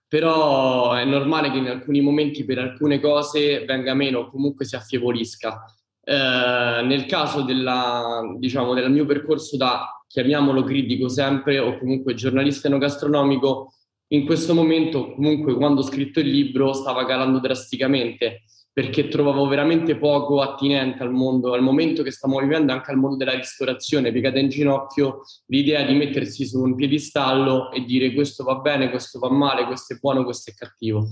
però 0.08 0.94
è 0.94 1.06
normale 1.06 1.50
che 1.50 1.60
in 1.60 1.68
alcuni 1.68 2.02
momenti 2.02 2.44
per 2.44 2.58
alcune 2.58 3.00
cose 3.00 3.64
venga 3.66 3.94
meno 3.94 4.20
o 4.20 4.30
comunque 4.30 4.66
si 4.66 4.76
affievolisca. 4.76 5.64
Eh, 6.06 6.82
nel 6.84 7.06
caso 7.06 7.44
della, 7.44 8.22
diciamo, 8.38 8.74
del 8.74 8.92
mio 8.92 9.06
percorso 9.06 9.56
da, 9.56 10.04
chiamiamolo 10.08 10.64
critico 10.64 11.08
sempre, 11.08 11.60
o 11.60 11.78
comunque 11.78 12.14
giornalista 12.14 12.68
enogastronomico, 12.68 13.74
in 14.08 14.26
questo 14.26 14.54
momento, 14.54 15.14
comunque, 15.16 15.56
quando 15.56 15.82
ho 15.82 15.84
scritto 15.84 16.20
il 16.20 16.30
libro, 16.30 16.74
stava 16.74 17.06
calando 17.06 17.40
drasticamente 17.40 18.44
perché 18.74 19.08
trovavo 19.08 19.48
veramente 19.48 19.96
poco 19.98 20.42
attinente 20.42 21.04
al 21.04 21.12
mondo, 21.12 21.54
al 21.54 21.62
momento 21.62 22.02
che 22.02 22.10
stiamo 22.10 22.40
vivendo, 22.40 22.74
anche 22.74 22.90
al 22.90 22.98
mondo 22.98 23.18
della 23.18 23.36
ristorazione, 23.36 24.12
piegata 24.12 24.40
in 24.40 24.50
ginocchio, 24.50 25.22
l'idea 25.46 25.86
di 25.86 25.94
mettersi 25.94 26.48
su 26.48 26.60
un 26.60 26.74
piedistallo 26.74 27.72
e 27.72 27.86
dire 27.86 28.14
questo 28.14 28.44
va 28.44 28.56
bene, 28.56 28.90
questo 28.90 29.20
va 29.20 29.30
male, 29.30 29.66
questo 29.66 29.94
è 29.94 29.98
buono, 30.02 30.24
questo 30.24 30.50
è 30.50 30.56
cattivo. 30.56 31.08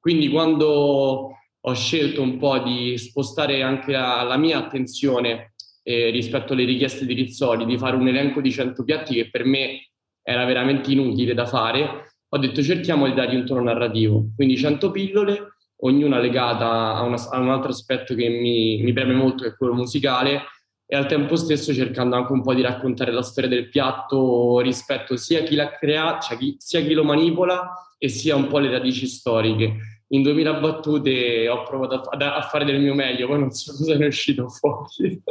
Quindi 0.00 0.30
quando 0.30 1.30
ho 1.66 1.74
scelto 1.74 2.20
un 2.20 2.36
po' 2.36 2.58
di 2.58 2.96
spostare 2.98 3.62
anche 3.62 3.92
la, 3.92 4.22
la 4.22 4.36
mia 4.36 4.58
attenzione 4.58 5.54
eh, 5.82 6.10
rispetto 6.10 6.52
alle 6.52 6.64
richieste 6.64 7.06
di 7.06 7.14
Rizzoli, 7.14 7.64
di 7.64 7.78
fare 7.78 7.96
un 7.96 8.06
elenco 8.06 8.40
di 8.40 8.50
100 8.50 8.84
piatti 8.84 9.14
che 9.14 9.30
per 9.30 9.44
me 9.44 9.90
era 10.22 10.44
veramente 10.44 10.92
inutile 10.92 11.34
da 11.34 11.46
fare, 11.46 12.14
ho 12.28 12.38
detto 12.38 12.62
cerchiamo 12.62 13.06
di 13.06 13.14
dargli 13.14 13.36
un 13.36 13.46
tono 13.46 13.62
narrativo, 13.62 14.26
quindi 14.34 14.56
100 14.56 14.90
pillole, 14.90 15.56
ognuna 15.76 16.18
legata 16.18 16.94
a, 16.94 17.02
una, 17.02 17.16
a 17.30 17.38
un 17.38 17.50
altro 17.50 17.70
aspetto 17.70 18.14
che 18.14 18.28
mi, 18.28 18.82
mi 18.82 18.92
preme 18.92 19.14
molto, 19.14 19.44
che 19.44 19.50
è 19.50 19.56
quello 19.56 19.74
musicale, 19.74 20.42
e 20.86 20.96
al 20.96 21.06
tempo 21.06 21.34
stesso 21.36 21.72
cercando 21.72 22.16
anche 22.16 22.32
un 22.32 22.42
po' 22.42 22.52
di 22.52 22.60
raccontare 22.60 23.10
la 23.10 23.22
storia 23.22 23.48
del 23.48 23.68
piatto 23.70 24.60
rispetto 24.60 25.16
sia 25.16 25.40
a 25.40 25.42
chi 25.42 25.54
l'ha 25.54 25.70
creato, 25.70 26.26
cioè 26.26 26.36
chi, 26.36 26.56
sia 26.58 26.82
chi 26.82 26.92
lo 26.92 27.04
manipola 27.04 27.72
e 27.96 28.08
sia 28.08 28.36
un 28.36 28.48
po' 28.48 28.58
le 28.58 28.70
radici 28.70 29.06
storiche 29.06 29.93
in 30.14 30.22
2000 30.22 30.54
battute 30.54 31.48
ho 31.48 31.62
provato 31.64 32.08
a, 32.08 32.36
a, 32.36 32.42
fare 32.42 32.64
del 32.64 32.80
mio 32.80 32.94
meglio, 32.94 33.26
poi 33.26 33.40
non 33.40 33.50
so 33.50 33.72
cosa 33.76 33.96
ne 33.96 34.04
è 34.04 34.08
uscito 34.08 34.48
fuori. 34.48 35.22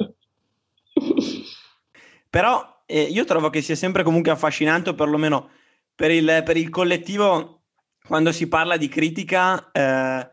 Però 2.29 2.83
eh, 2.85 3.01
io 3.01 3.23
trovo 3.23 3.49
che 3.49 3.61
sia 3.61 3.75
sempre 3.75 4.03
comunque 4.03 4.31
affascinante, 4.31 4.93
perlomeno 4.93 5.49
per 5.95 6.11
il, 6.11 6.41
per 6.43 6.57
il 6.57 6.69
collettivo, 6.69 7.61
quando 8.05 8.31
si 8.31 8.47
parla 8.47 8.75
di 8.75 8.89
critica, 8.89 9.71
eh, 9.71 10.31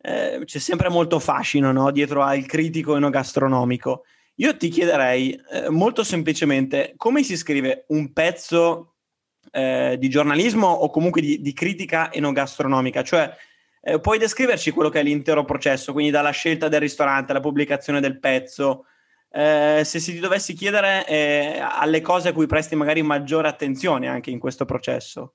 eh, 0.00 0.40
c'è 0.44 0.58
sempre 0.58 0.88
molto 0.88 1.18
fascino 1.18 1.72
no? 1.72 1.90
dietro 1.90 2.22
al 2.22 2.46
critico 2.46 2.96
enogastronomico. 2.96 4.04
Io 4.36 4.56
ti 4.56 4.68
chiederei 4.68 5.32
eh, 5.50 5.68
molto 5.70 6.04
semplicemente 6.04 6.94
come 6.96 7.24
si 7.24 7.36
scrive 7.36 7.86
un 7.88 8.12
pezzo 8.12 8.94
eh, 9.50 9.96
di 9.98 10.08
giornalismo 10.08 10.68
o 10.68 10.90
comunque 10.90 11.20
di, 11.20 11.40
di 11.40 11.52
critica 11.52 12.12
enogastronomica, 12.12 13.02
cioè 13.02 13.34
eh, 13.80 14.00
puoi 14.00 14.18
descriverci 14.18 14.70
quello 14.70 14.88
che 14.88 15.00
è 15.00 15.02
l'intero 15.02 15.44
processo, 15.44 15.92
quindi 15.92 16.10
dalla 16.10 16.30
scelta 16.30 16.68
del 16.68 16.80
ristorante 16.80 17.32
alla 17.32 17.40
pubblicazione 17.40 18.00
del 18.00 18.18
pezzo? 18.18 18.86
Eh, 19.30 19.82
se 19.84 19.98
si 19.98 20.12
ti 20.12 20.20
dovessi 20.20 20.54
chiedere 20.54 21.06
eh, 21.06 21.58
alle 21.60 22.00
cose 22.00 22.28
a 22.28 22.32
cui 22.32 22.46
presti 22.46 22.74
magari 22.76 23.02
maggiore 23.02 23.48
attenzione 23.48 24.08
anche 24.08 24.30
in 24.30 24.38
questo 24.38 24.64
processo. 24.64 25.34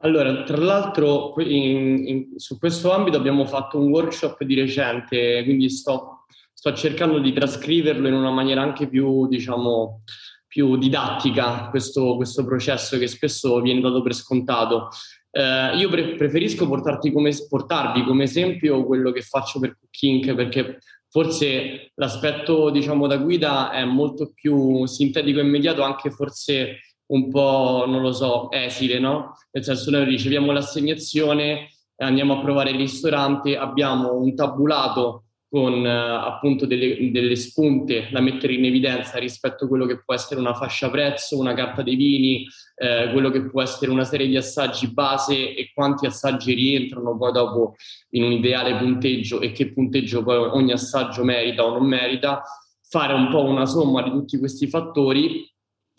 Allora, 0.00 0.44
tra 0.44 0.56
l'altro 0.56 1.34
in, 1.38 2.06
in, 2.06 2.26
su 2.36 2.56
questo 2.58 2.92
ambito 2.92 3.16
abbiamo 3.16 3.44
fatto 3.44 3.78
un 3.78 3.90
workshop 3.90 4.44
di 4.44 4.54
recente, 4.54 5.42
quindi 5.42 5.68
sto, 5.68 6.26
sto 6.52 6.72
cercando 6.72 7.18
di 7.18 7.32
trascriverlo 7.32 8.06
in 8.06 8.14
una 8.14 8.30
maniera 8.30 8.62
anche 8.62 8.86
più, 8.88 9.26
diciamo, 9.26 10.02
più 10.46 10.76
didattica, 10.76 11.68
questo, 11.68 12.14
questo 12.14 12.44
processo 12.44 12.96
che 12.96 13.08
spesso 13.08 13.60
viene 13.60 13.80
dato 13.80 14.00
per 14.00 14.14
scontato. 14.14 14.88
Eh, 15.38 15.76
io 15.76 15.88
pre- 15.88 16.16
preferisco 16.16 16.66
come, 16.66 17.32
portarvi 17.48 18.02
come 18.02 18.24
esempio 18.24 18.84
quello 18.84 19.12
che 19.12 19.20
faccio 19.20 19.60
per 19.60 19.78
Cooking 19.78 20.34
perché 20.34 20.80
forse 21.08 21.92
l'aspetto 21.94 22.70
diciamo 22.70 23.06
da 23.06 23.18
guida 23.18 23.70
è 23.70 23.84
molto 23.84 24.32
più 24.34 24.84
sintetico 24.86 25.38
e 25.38 25.42
immediato, 25.42 25.82
anche 25.82 26.10
forse 26.10 26.80
un 27.12 27.30
po', 27.30 27.84
non 27.86 28.02
lo 28.02 28.10
so, 28.10 28.50
esile, 28.50 28.98
no? 28.98 29.36
Nel 29.52 29.62
senso 29.62 29.92
noi 29.92 30.06
riceviamo 30.06 30.50
l'assegnazione, 30.50 31.68
andiamo 31.98 32.38
a 32.38 32.42
provare 32.42 32.70
il 32.70 32.76
ristorante, 32.76 33.56
abbiamo 33.56 34.14
un 34.14 34.34
tabulato 34.34 35.27
con 35.48 35.86
eh, 35.86 35.90
appunto 35.90 36.66
delle, 36.66 37.10
delle, 37.10 37.34
spunte 37.36 38.08
da 38.12 38.20
mettere 38.20 38.52
in 38.52 38.66
evidenza 38.66 39.18
rispetto 39.18 39.64
a 39.64 39.68
quello 39.68 39.86
che 39.86 40.02
può 40.02 40.14
essere 40.14 40.40
una 40.40 40.54
fascia 40.54 40.90
prezzo, 40.90 41.38
una 41.38 41.54
carta 41.54 41.82
dei 41.82 41.96
vini, 41.96 42.46
eh, 42.76 43.08
quello 43.12 43.30
che 43.30 43.48
può 43.48 43.62
essere 43.62 43.90
una 43.90 44.04
serie 44.04 44.26
di 44.26 44.36
assaggi 44.36 44.92
base 44.92 45.54
e 45.54 45.70
quanti 45.72 46.04
assaggi 46.04 46.52
rientrano 46.52 47.16
poi 47.16 47.32
dopo 47.32 47.76
in 48.10 48.24
un 48.24 48.32
ideale 48.32 48.76
punteggio 48.76 49.40
e 49.40 49.52
che 49.52 49.72
punteggio 49.72 50.22
poi 50.22 50.36
ogni 50.36 50.72
assaggio 50.72 51.24
merita 51.24 51.64
o 51.64 51.78
non 51.78 51.86
merita, 51.86 52.42
fare 52.82 53.14
un 53.14 53.28
po' 53.30 53.44
una 53.44 53.64
somma 53.64 54.02
di 54.02 54.10
tutti 54.10 54.38
questi 54.38 54.66
fattori 54.66 55.50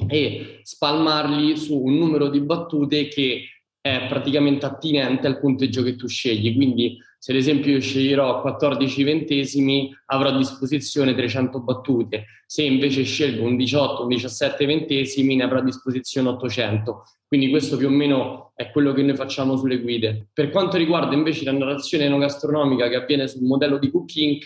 e 0.07 0.59
spalmarli 0.61 1.57
su 1.57 1.75
un 1.75 1.97
numero 1.97 2.29
di 2.29 2.39
battute 2.41 3.07
che 3.07 3.45
è 3.81 4.05
praticamente 4.07 4.65
attinente 4.65 5.25
al 5.25 5.39
punteggio 5.39 5.81
che 5.83 5.95
tu 5.95 6.07
scegli. 6.07 6.55
Quindi 6.55 6.97
se 7.19 7.33
ad 7.33 7.37
esempio 7.37 7.73
io 7.73 7.81
sceglierò 7.81 8.39
14 8.41 9.03
ventesimi, 9.03 9.93
avrò 10.05 10.29
a 10.29 10.37
disposizione 10.37 11.13
300 11.13 11.59
battute. 11.59 12.25
Se 12.51 12.63
invece 12.63 13.03
scelgo 13.03 13.43
un 13.43 13.55
18, 13.55 14.01
un 14.01 14.07
17 14.07 14.65
ventesimi, 14.65 15.35
ne 15.35 15.43
avrò 15.43 15.59
a 15.59 15.63
disposizione 15.63 16.29
800. 16.29 17.03
Quindi 17.27 17.51
questo 17.51 17.77
più 17.77 17.85
o 17.85 17.91
meno 17.91 18.53
è 18.55 18.71
quello 18.71 18.91
che 18.91 19.03
noi 19.03 19.15
facciamo 19.15 19.55
sulle 19.55 19.77
guide. 19.77 20.29
Per 20.33 20.49
quanto 20.49 20.75
riguarda 20.75 21.13
invece 21.13 21.45
la 21.45 21.51
narrazione 21.51 22.05
enogastronomica 22.05 22.89
che 22.89 22.95
avviene 22.95 23.27
sul 23.27 23.43
modello 23.43 23.77
di 23.77 23.91
Cooking, 23.91 24.41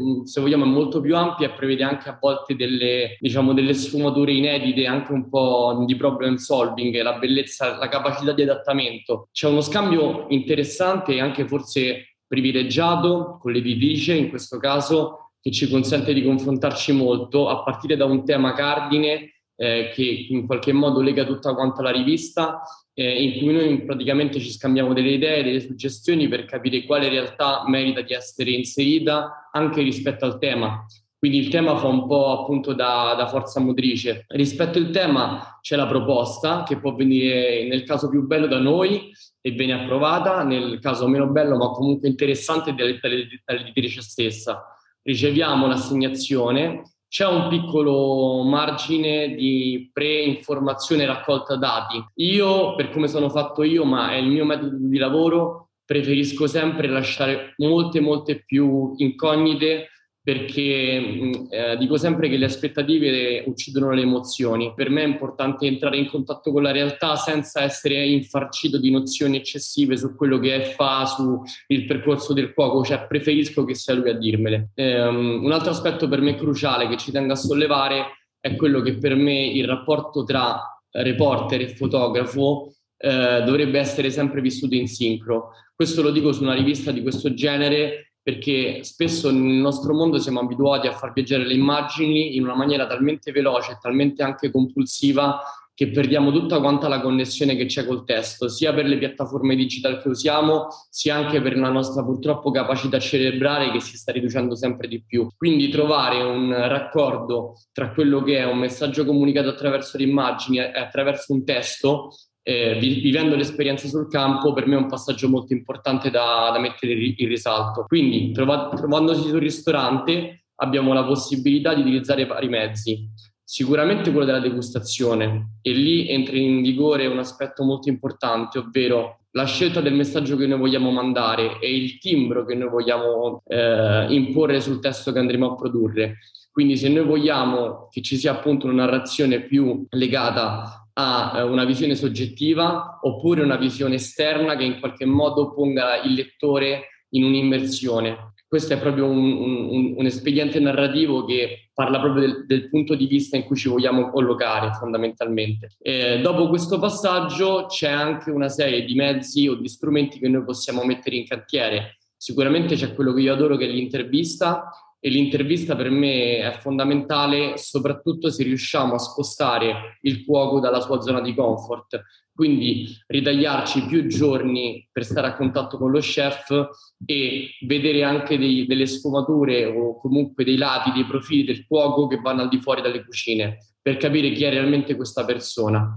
mm, 0.00 0.22
se 0.22 0.40
vogliamo 0.40 0.66
è 0.66 0.68
molto 0.68 1.00
più 1.00 1.16
ampia 1.16 1.48
e 1.48 1.54
prevede 1.54 1.82
anche 1.82 2.08
a 2.08 2.16
volte 2.20 2.54
delle, 2.54 3.16
diciamo, 3.18 3.52
delle 3.52 3.74
sfumature 3.74 4.30
inedite, 4.30 4.86
anche 4.86 5.10
un 5.10 5.28
po' 5.28 5.82
di 5.84 5.96
problem 5.96 6.36
solving, 6.36 7.02
la 7.02 7.18
bellezza, 7.18 7.76
la 7.76 7.88
capacità 7.88 8.30
di 8.30 8.42
adattamento. 8.42 9.30
C'è 9.32 9.48
uno 9.48 9.62
scambio 9.62 10.26
interessante 10.28 11.14
e 11.14 11.20
anche 11.20 11.44
forse 11.48 12.18
privilegiato 12.24 13.38
con 13.40 13.50
l'editrice 13.50 14.14
in 14.14 14.28
questo 14.28 14.58
caso 14.58 15.27
che 15.48 15.50
ci 15.50 15.68
consente 15.68 16.12
di 16.12 16.22
confrontarci 16.22 16.92
molto 16.92 17.48
a 17.48 17.62
partire 17.62 17.96
da 17.96 18.04
un 18.04 18.24
tema 18.24 18.52
cardine 18.52 19.32
eh, 19.56 19.90
che 19.94 20.26
in 20.28 20.46
qualche 20.46 20.72
modo 20.72 21.00
lega 21.00 21.24
tutta 21.24 21.54
quanta 21.54 21.82
la 21.82 21.90
rivista 21.90 22.60
eh, 22.92 23.22
in 23.22 23.38
cui 23.38 23.52
noi 23.52 23.84
praticamente 23.84 24.38
ci 24.40 24.50
scambiamo 24.50 24.92
delle 24.92 25.10
idee, 25.10 25.42
delle 25.42 25.60
suggestioni 25.60 26.28
per 26.28 26.44
capire 26.44 26.84
quale 26.84 27.08
realtà 27.08 27.64
merita 27.66 28.02
di 28.02 28.12
essere 28.12 28.50
inserita 28.50 29.48
anche 29.50 29.82
rispetto 29.82 30.26
al 30.26 30.38
tema. 30.38 30.84
Quindi 31.18 31.38
il 31.38 31.48
tema 31.48 31.76
fa 31.76 31.88
un 31.88 32.06
po' 32.06 32.40
appunto 32.40 32.74
da, 32.74 33.14
da 33.16 33.26
forza 33.26 33.58
motrice. 33.58 34.24
Rispetto 34.28 34.78
al 34.78 34.90
tema 34.90 35.58
c'è 35.60 35.74
la 35.74 35.86
proposta 35.86 36.62
che 36.62 36.78
può 36.78 36.94
venire 36.94 37.66
nel 37.66 37.82
caso 37.82 38.08
più 38.08 38.24
bello 38.24 38.46
da 38.46 38.60
noi 38.60 39.10
e 39.40 39.50
viene 39.50 39.72
approvata, 39.72 40.44
nel 40.44 40.78
caso 40.78 41.08
meno 41.08 41.26
bello 41.26 41.56
ma 41.56 41.70
comunque 41.70 42.06
interessante 42.06 42.72
dall'editrice 42.74 44.02
stessa. 44.02 44.77
Riceviamo 45.08 45.66
l'assegnazione, 45.66 46.82
c'è 47.08 47.26
un 47.26 47.48
piccolo 47.48 48.42
margine 48.42 49.34
di 49.34 49.88
pre-informazione 49.90 51.06
raccolta 51.06 51.56
dati. 51.56 51.98
Io, 52.16 52.74
per 52.74 52.90
come 52.90 53.08
sono 53.08 53.30
fatto 53.30 53.62
io, 53.62 53.86
ma 53.86 54.12
è 54.12 54.16
il 54.16 54.26
mio 54.26 54.44
metodo 54.44 54.76
di 54.78 54.98
lavoro, 54.98 55.70
preferisco 55.82 56.46
sempre 56.46 56.88
lasciare 56.88 57.54
molte, 57.56 58.00
molte 58.00 58.44
più 58.44 58.92
incognite 58.98 59.88
perché 60.28 61.00
mm, 61.00 61.32
eh, 61.48 61.76
dico 61.78 61.96
sempre 61.96 62.28
che 62.28 62.36
le 62.36 62.44
aspettative 62.44 63.44
uccidono 63.46 63.92
le 63.92 64.02
emozioni. 64.02 64.74
Per 64.76 64.90
me 64.90 65.02
è 65.02 65.06
importante 65.06 65.64
entrare 65.64 65.96
in 65.96 66.06
contatto 66.06 66.52
con 66.52 66.62
la 66.62 66.70
realtà 66.70 67.16
senza 67.16 67.62
essere 67.62 68.04
infarcito 68.04 68.76
di 68.76 68.90
nozioni 68.90 69.38
eccessive 69.38 69.96
su 69.96 70.14
quello 70.14 70.38
che 70.38 70.74
fa 70.76 71.06
sul 71.06 71.40
percorso 71.86 72.34
del 72.34 72.52
cuoco, 72.52 72.84
cioè 72.84 73.06
preferisco 73.06 73.64
che 73.64 73.74
sia 73.74 73.94
lui 73.94 74.10
a 74.10 74.18
dirmele. 74.18 74.72
Um, 74.74 75.40
un 75.44 75.50
altro 75.50 75.70
aspetto 75.70 76.08
per 76.08 76.20
me 76.20 76.34
cruciale 76.34 76.88
che 76.88 76.98
ci 76.98 77.10
tengo 77.10 77.32
a 77.32 77.36
sollevare 77.36 78.18
è 78.38 78.54
quello 78.54 78.82
che 78.82 78.98
per 78.98 79.14
me 79.14 79.46
il 79.46 79.66
rapporto 79.66 80.24
tra 80.24 80.60
reporter 80.90 81.62
e 81.62 81.74
fotografo 81.74 82.74
eh, 82.98 83.44
dovrebbe 83.46 83.78
essere 83.78 84.10
sempre 84.10 84.42
vissuto 84.42 84.74
in 84.74 84.88
sincro. 84.88 85.52
Questo 85.74 86.02
lo 86.02 86.10
dico 86.10 86.32
su 86.32 86.42
una 86.42 86.52
rivista 86.52 86.90
di 86.90 87.00
questo 87.00 87.32
genere 87.32 88.07
perché 88.28 88.84
spesso 88.84 89.30
nel 89.30 89.40
nostro 89.40 89.94
mondo 89.94 90.18
siamo 90.18 90.40
abituati 90.40 90.86
a 90.86 90.92
far 90.92 91.14
viaggiare 91.14 91.46
le 91.46 91.54
immagini 91.54 92.36
in 92.36 92.42
una 92.42 92.54
maniera 92.54 92.86
talmente 92.86 93.32
veloce 93.32 93.72
e 93.72 93.78
talmente 93.80 94.22
anche 94.22 94.50
compulsiva 94.50 95.40
che 95.72 95.88
perdiamo 95.88 96.30
tutta 96.30 96.60
quanta 96.60 96.88
la 96.88 97.00
connessione 97.00 97.56
che 97.56 97.64
c'è 97.64 97.86
col 97.86 98.04
testo, 98.04 98.48
sia 98.48 98.74
per 98.74 98.84
le 98.84 98.98
piattaforme 98.98 99.56
digital 99.56 100.02
che 100.02 100.08
usiamo, 100.08 100.66
sia 100.90 101.14
anche 101.14 101.40
per 101.40 101.56
la 101.56 101.70
nostra 101.70 102.04
purtroppo 102.04 102.50
capacità 102.50 102.98
cerebrale 102.98 103.70
che 103.70 103.80
si 103.80 103.96
sta 103.96 104.12
riducendo 104.12 104.54
sempre 104.54 104.88
di 104.88 105.02
più. 105.02 105.26
Quindi 105.34 105.70
trovare 105.70 106.20
un 106.20 106.52
raccordo 106.52 107.54
tra 107.72 107.92
quello 107.92 108.22
che 108.22 108.38
è 108.38 108.44
un 108.44 108.58
messaggio 108.58 109.06
comunicato 109.06 109.48
attraverso 109.48 109.96
le 109.96 110.04
immagini 110.04 110.58
e 110.58 110.78
attraverso 110.78 111.32
un 111.32 111.44
testo 111.46 112.10
eh, 112.48 112.78
vivendo 112.78 113.36
l'esperienza 113.36 113.88
sul 113.88 114.08
campo 114.08 114.54
per 114.54 114.66
me 114.66 114.74
è 114.74 114.78
un 114.78 114.88
passaggio 114.88 115.28
molto 115.28 115.52
importante 115.52 116.08
da, 116.08 116.48
da 116.50 116.58
mettere 116.58 116.94
in 116.94 117.28
risalto. 117.28 117.84
Quindi 117.86 118.30
trova, 118.32 118.70
trovandosi 118.74 119.28
sul 119.28 119.38
ristorante 119.38 120.44
abbiamo 120.54 120.94
la 120.94 121.04
possibilità 121.04 121.74
di 121.74 121.82
utilizzare 121.82 122.24
vari 122.24 122.48
mezzi. 122.48 123.06
Sicuramente 123.44 124.10
quello 124.10 124.24
della 124.24 124.40
degustazione 124.40 125.58
e 125.60 125.72
lì 125.72 126.08
entra 126.08 126.38
in 126.38 126.62
vigore 126.62 127.04
un 127.06 127.18
aspetto 127.18 127.64
molto 127.64 127.90
importante, 127.90 128.58
ovvero 128.58 129.24
la 129.32 129.44
scelta 129.44 129.82
del 129.82 129.94
messaggio 129.94 130.36
che 130.36 130.46
noi 130.46 130.58
vogliamo 130.58 130.90
mandare 130.90 131.58
e 131.60 131.74
il 131.74 131.98
timbro 131.98 132.46
che 132.46 132.54
noi 132.54 132.70
vogliamo 132.70 133.42
eh, 133.46 134.06
imporre 134.08 134.62
sul 134.62 134.80
testo 134.80 135.12
che 135.12 135.18
andremo 135.18 135.50
a 135.50 135.54
produrre. 135.54 136.16
Quindi 136.50 136.78
se 136.78 136.88
noi 136.88 137.04
vogliamo 137.04 137.88
che 137.90 138.00
ci 138.00 138.16
sia 138.16 138.32
appunto 138.32 138.66
una 138.66 138.84
narrazione 138.84 139.42
più 139.42 139.86
legata 139.90 140.87
a 141.00 141.32
eh, 141.36 141.42
una 141.42 141.64
visione 141.64 141.94
soggettiva 141.94 142.98
oppure 143.02 143.42
una 143.42 143.56
visione 143.56 143.94
esterna 143.94 144.56
che 144.56 144.64
in 144.64 144.80
qualche 144.80 145.04
modo 145.04 145.54
ponga 145.54 146.02
il 146.02 146.14
lettore 146.14 147.04
in 147.10 147.24
un'immersione. 147.24 148.34
Questo 148.48 148.72
è 148.72 148.78
proprio 148.78 149.06
un, 149.06 149.18
un, 149.18 149.94
un 149.96 150.06
espediente 150.06 150.58
narrativo 150.58 151.24
che 151.24 151.70
parla 151.72 152.00
proprio 152.00 152.22
del, 152.22 152.46
del, 152.46 152.68
punto 152.70 152.94
di 152.94 153.06
vista 153.06 153.36
in 153.36 153.44
cui 153.44 153.56
ci 153.56 153.68
vogliamo 153.68 154.10
collocare 154.10 154.72
fondamentalmente. 154.72 155.76
Eh, 155.80 156.20
dopo 156.20 156.48
questo 156.48 156.78
passaggio 156.78 157.66
c'è 157.68 157.90
anche 157.90 158.30
una 158.30 158.48
serie 158.48 158.84
di 158.84 158.94
mezzi 158.94 159.46
o 159.46 159.54
di 159.54 159.68
strumenti 159.68 160.18
che 160.18 160.28
noi 160.28 160.44
possiamo 160.44 160.82
mettere 160.82 161.16
in 161.16 161.26
cantiere. 161.26 161.98
Sicuramente 162.16 162.74
c'è 162.74 162.94
quello 162.94 163.12
che 163.12 163.20
io 163.20 163.34
adoro 163.34 163.56
che 163.56 163.66
è 163.66 163.70
l'intervista, 163.70 164.70
e 165.00 165.10
l'intervista 165.10 165.76
per 165.76 165.90
me 165.90 166.38
è 166.38 166.58
fondamentale 166.58 167.56
soprattutto 167.56 168.30
se 168.30 168.42
riusciamo 168.42 168.94
a 168.94 168.98
spostare 168.98 169.98
il 170.02 170.24
cuoco 170.24 170.58
dalla 170.58 170.80
sua 170.80 171.00
zona 171.00 171.20
di 171.20 171.34
comfort, 171.34 172.02
quindi 172.32 172.86
ritagliarci 173.06 173.86
più 173.86 174.06
giorni 174.06 174.88
per 174.90 175.04
stare 175.04 175.28
a 175.28 175.36
contatto 175.36 175.76
con 175.76 175.90
lo 175.90 176.00
chef 176.00 176.68
e 177.04 177.50
vedere 177.66 178.04
anche 178.04 178.38
dei, 178.38 178.66
delle 178.66 178.86
sfumature 178.86 179.66
o 179.66 179.98
comunque 179.98 180.44
dei 180.44 180.56
lati, 180.56 180.92
dei 180.92 181.04
profili 181.04 181.44
del 181.44 181.66
cuoco 181.66 182.06
che 182.06 182.20
vanno 182.20 182.42
al 182.42 182.48
di 182.48 182.60
fuori 182.60 182.80
dalle 182.80 183.04
cucine 183.04 183.58
per 183.80 183.96
capire 183.96 184.30
chi 184.32 184.44
è 184.44 184.50
realmente 184.50 184.96
questa 184.96 185.24
persona. 185.24 185.92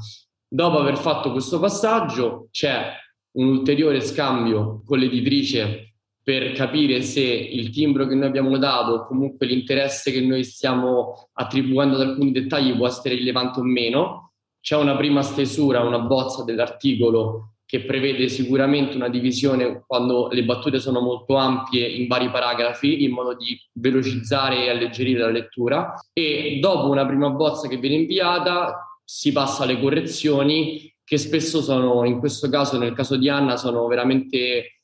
Dopo 0.47 0.79
aver 0.79 0.97
fatto 0.97 1.31
questo 1.31 1.59
passaggio 1.59 2.47
c'è 2.51 2.91
un 3.33 3.47
ulteriore 3.47 4.01
scambio 4.01 4.81
con 4.85 4.99
l'editrice 4.99 5.90
per 6.23 6.51
capire 6.51 7.01
se 7.01 7.21
il 7.21 7.71
timbro 7.71 8.05
che 8.05 8.15
noi 8.15 8.27
abbiamo 8.27 8.57
dato 8.57 9.05
comunque 9.05 9.45
l'interesse 9.47 10.11
che 10.11 10.21
noi 10.21 10.43
stiamo 10.43 11.29
attribuendo 11.33 11.95
ad 11.95 12.01
alcuni 12.01 12.31
dettagli 12.31 12.75
può 12.75 12.87
essere 12.87 13.15
rilevante 13.15 13.59
o 13.59 13.63
meno. 13.63 14.33
C'è 14.61 14.75
una 14.75 14.95
prima 14.95 15.23
stesura, 15.23 15.81
una 15.81 15.99
bozza 15.99 16.43
dell'articolo 16.43 17.53
che 17.65 17.85
prevede 17.85 18.27
sicuramente 18.27 18.97
una 18.97 19.07
divisione 19.07 19.83
quando 19.87 20.27
le 20.29 20.43
battute 20.43 20.77
sono 20.77 20.99
molto 20.99 21.37
ampie 21.37 21.87
in 21.87 22.05
vari 22.07 22.29
paragrafi 22.29 23.03
in 23.03 23.11
modo 23.11 23.33
di 23.33 23.57
velocizzare 23.73 24.65
e 24.65 24.69
alleggerire 24.69 25.19
la 25.19 25.29
lettura 25.29 25.93
e 26.11 26.57
dopo 26.59 26.89
una 26.89 27.05
prima 27.05 27.29
bozza 27.29 27.69
che 27.69 27.77
viene 27.77 27.95
inviata 27.95 28.99
si 29.03 29.31
passa 29.31 29.63
alle 29.63 29.79
correzioni 29.79 30.93
che 31.11 31.17
spesso 31.17 31.61
sono, 31.61 32.05
in 32.05 32.19
questo 32.19 32.49
caso, 32.49 32.77
nel 32.77 32.93
caso 32.93 33.17
di 33.17 33.27
Anna, 33.27 33.57
sono 33.57 33.85
veramente 33.87 34.80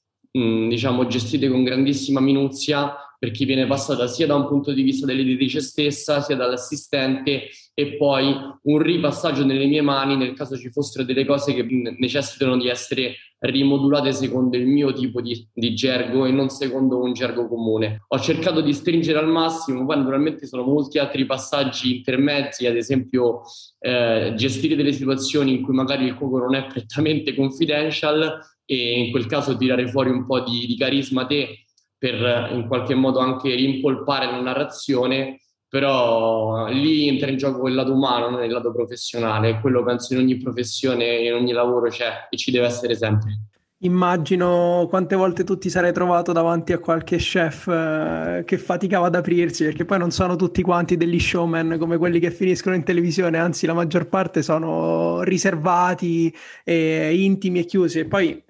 diciamo, 0.69 1.08
gestite 1.08 1.50
con 1.50 1.63
grandissima 1.63 2.19
minuzia 2.19 2.95
per 3.19 3.32
chi 3.32 3.45
viene 3.45 3.65
passata 3.65 4.08
sia 4.08 4.28
da 4.28 4.36
un 4.36 4.47
punto 4.47 4.71
di 4.73 4.84
vista 4.84 5.06
dell'editrice 5.06 5.60
stessa, 5.60 6.21
sia 6.21 6.36
dall'assistente 6.36 7.47
e 7.73 7.95
poi 7.95 8.36
un 8.63 8.80
ripassaggio 8.80 9.45
nelle 9.45 9.65
mie 9.65 9.82
mani 9.82 10.15
nel 10.15 10.34
caso 10.34 10.58
ci 10.58 10.69
fossero 10.69 11.04
delle 11.04 11.26
cose 11.26 11.54
che 11.54 11.65
necessitano 11.97 12.58
di 12.58 12.67
essere 12.67 13.15
rimodulate 13.39 14.13
secondo 14.13 14.58
il 14.58 14.65
mio 14.65 14.91
tipo 14.93 15.21
di, 15.21 15.47
di 15.54 15.76
gergo 15.76 16.26
e 16.26 16.32
non 16.32 16.50
secondo 16.50 17.00
un 17.00 17.13
gergo 17.13 17.47
comune. 17.47 18.04
Ho 18.08 18.19
cercato 18.19 18.62
di 18.62 18.73
stringere 18.73 19.19
al 19.19 19.28
massimo, 19.28 19.86
poi 19.86 19.97
naturalmente 19.97 20.47
sono 20.47 20.63
molti 20.63 20.97
altri 20.97 21.26
passaggi 21.26 21.97
intermedi, 21.97 22.65
ad 22.65 22.76
esempio 22.76 23.41
eh, 23.80 24.34
gestire 24.36 24.76
delle 24.76 24.91
situazioni 24.91 25.54
in 25.54 25.63
cui 25.63 25.73
magari 25.73 26.06
il 26.06 26.15
cuoco 26.15 26.39
non 26.39 26.56
è 26.56 26.65
prettamente 26.65 27.36
confidential 27.36 28.39
e 28.69 28.99
in 28.99 29.12
quel 29.12 29.25
caso 29.27 29.56
tirare 29.56 29.88
fuori 29.88 30.10
un 30.10 30.25
po' 30.25 30.41
di, 30.41 30.67
di 30.67 30.77
carisma 30.77 31.25
te 31.25 31.65
per 31.97 32.51
in 32.53 32.67
qualche 32.67 32.93
modo 32.93 33.19
anche 33.19 33.56
rimpolpare 33.56 34.25
la 34.25 34.41
narrazione, 34.41 35.39
però 35.67 36.67
lì 36.67 37.08
entra 37.08 37.30
in 37.30 37.38
gioco 37.38 37.67
il 37.67 37.73
lato 37.75 37.93
umano, 37.93 38.30
non 38.30 38.43
il 38.43 38.51
lato 38.51 38.71
professionale, 38.71 39.60
quello 39.62 39.84
penso 39.84 40.13
in 40.13 40.19
ogni 40.19 40.38
professione, 40.38 41.17
in 41.25 41.34
ogni 41.34 41.53
lavoro 41.53 41.89
c'è 41.89 42.27
e 42.30 42.38
ci 42.38 42.51
deve 42.51 42.67
essere 42.67 42.95
sempre. 42.95 43.39
Immagino 43.82 44.88
quante 44.89 45.15
volte 45.15 45.43
tu 45.43 45.56
ti 45.60 45.69
sarai 45.69 45.93
trovato 45.93 46.32
davanti 46.32 46.73
a 46.73 46.80
qualche 46.80 47.17
chef 47.17 47.67
eh, 47.67 48.41
che 48.43 48.58
faticava 48.58 49.06
ad 49.06 49.13
aprirsi, 49.13 49.65
perché 49.65 49.86
poi 49.86 49.99
non 49.99 50.10
sono 50.10 50.36
tutti 50.36 50.63
quanti 50.63 50.97
degli 50.97 51.19
showman 51.19 51.77
come 51.77 51.97
quelli 51.97 52.19
che 52.19 52.32
finiscono 52.32 52.73
in 52.75 52.84
televisione, 52.84 53.38
anzi 53.38 53.67
la 53.67 53.75
maggior 53.75 54.08
parte 54.08 54.41
sono 54.41 55.21
riservati, 55.21 56.34
e 56.63 57.21
intimi 57.23 57.60
e 57.60 57.65
chiusi. 57.65 57.99
E 57.99 58.06
poi 58.06 58.43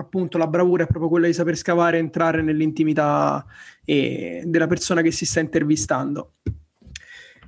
appunto 0.00 0.38
la 0.38 0.46
bravura 0.46 0.84
è 0.84 0.86
proprio 0.86 1.08
quella 1.08 1.26
di 1.26 1.32
saper 1.32 1.56
scavare 1.56 1.96
e 1.96 2.00
entrare 2.00 2.42
nell'intimità 2.42 3.44
e, 3.84 4.42
della 4.44 4.66
persona 4.66 5.02
che 5.02 5.10
si 5.10 5.26
sta 5.26 5.40
intervistando. 5.40 6.34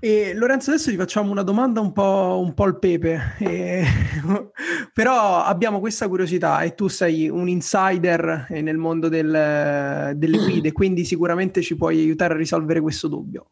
E 0.02 0.32
Lorenzo, 0.34 0.70
adesso 0.70 0.88
ti 0.88 0.96
facciamo 0.96 1.30
una 1.30 1.42
domanda 1.42 1.80
un 1.80 1.92
po', 1.92 2.40
un 2.42 2.54
po 2.54 2.64
al 2.64 2.78
pepe, 2.78 3.34
e... 3.38 3.84
però 4.94 5.42
abbiamo 5.42 5.78
questa 5.78 6.08
curiosità 6.08 6.62
e 6.62 6.74
tu 6.74 6.88
sei 6.88 7.28
un 7.28 7.48
insider 7.48 8.46
nel 8.48 8.78
mondo 8.78 9.08
del, 9.08 10.12
delle 10.16 10.38
guide, 10.42 10.72
quindi 10.72 11.04
sicuramente 11.04 11.60
ci 11.60 11.76
puoi 11.76 12.00
aiutare 12.00 12.32
a 12.32 12.38
risolvere 12.38 12.80
questo 12.80 13.08
dubbio. 13.08 13.48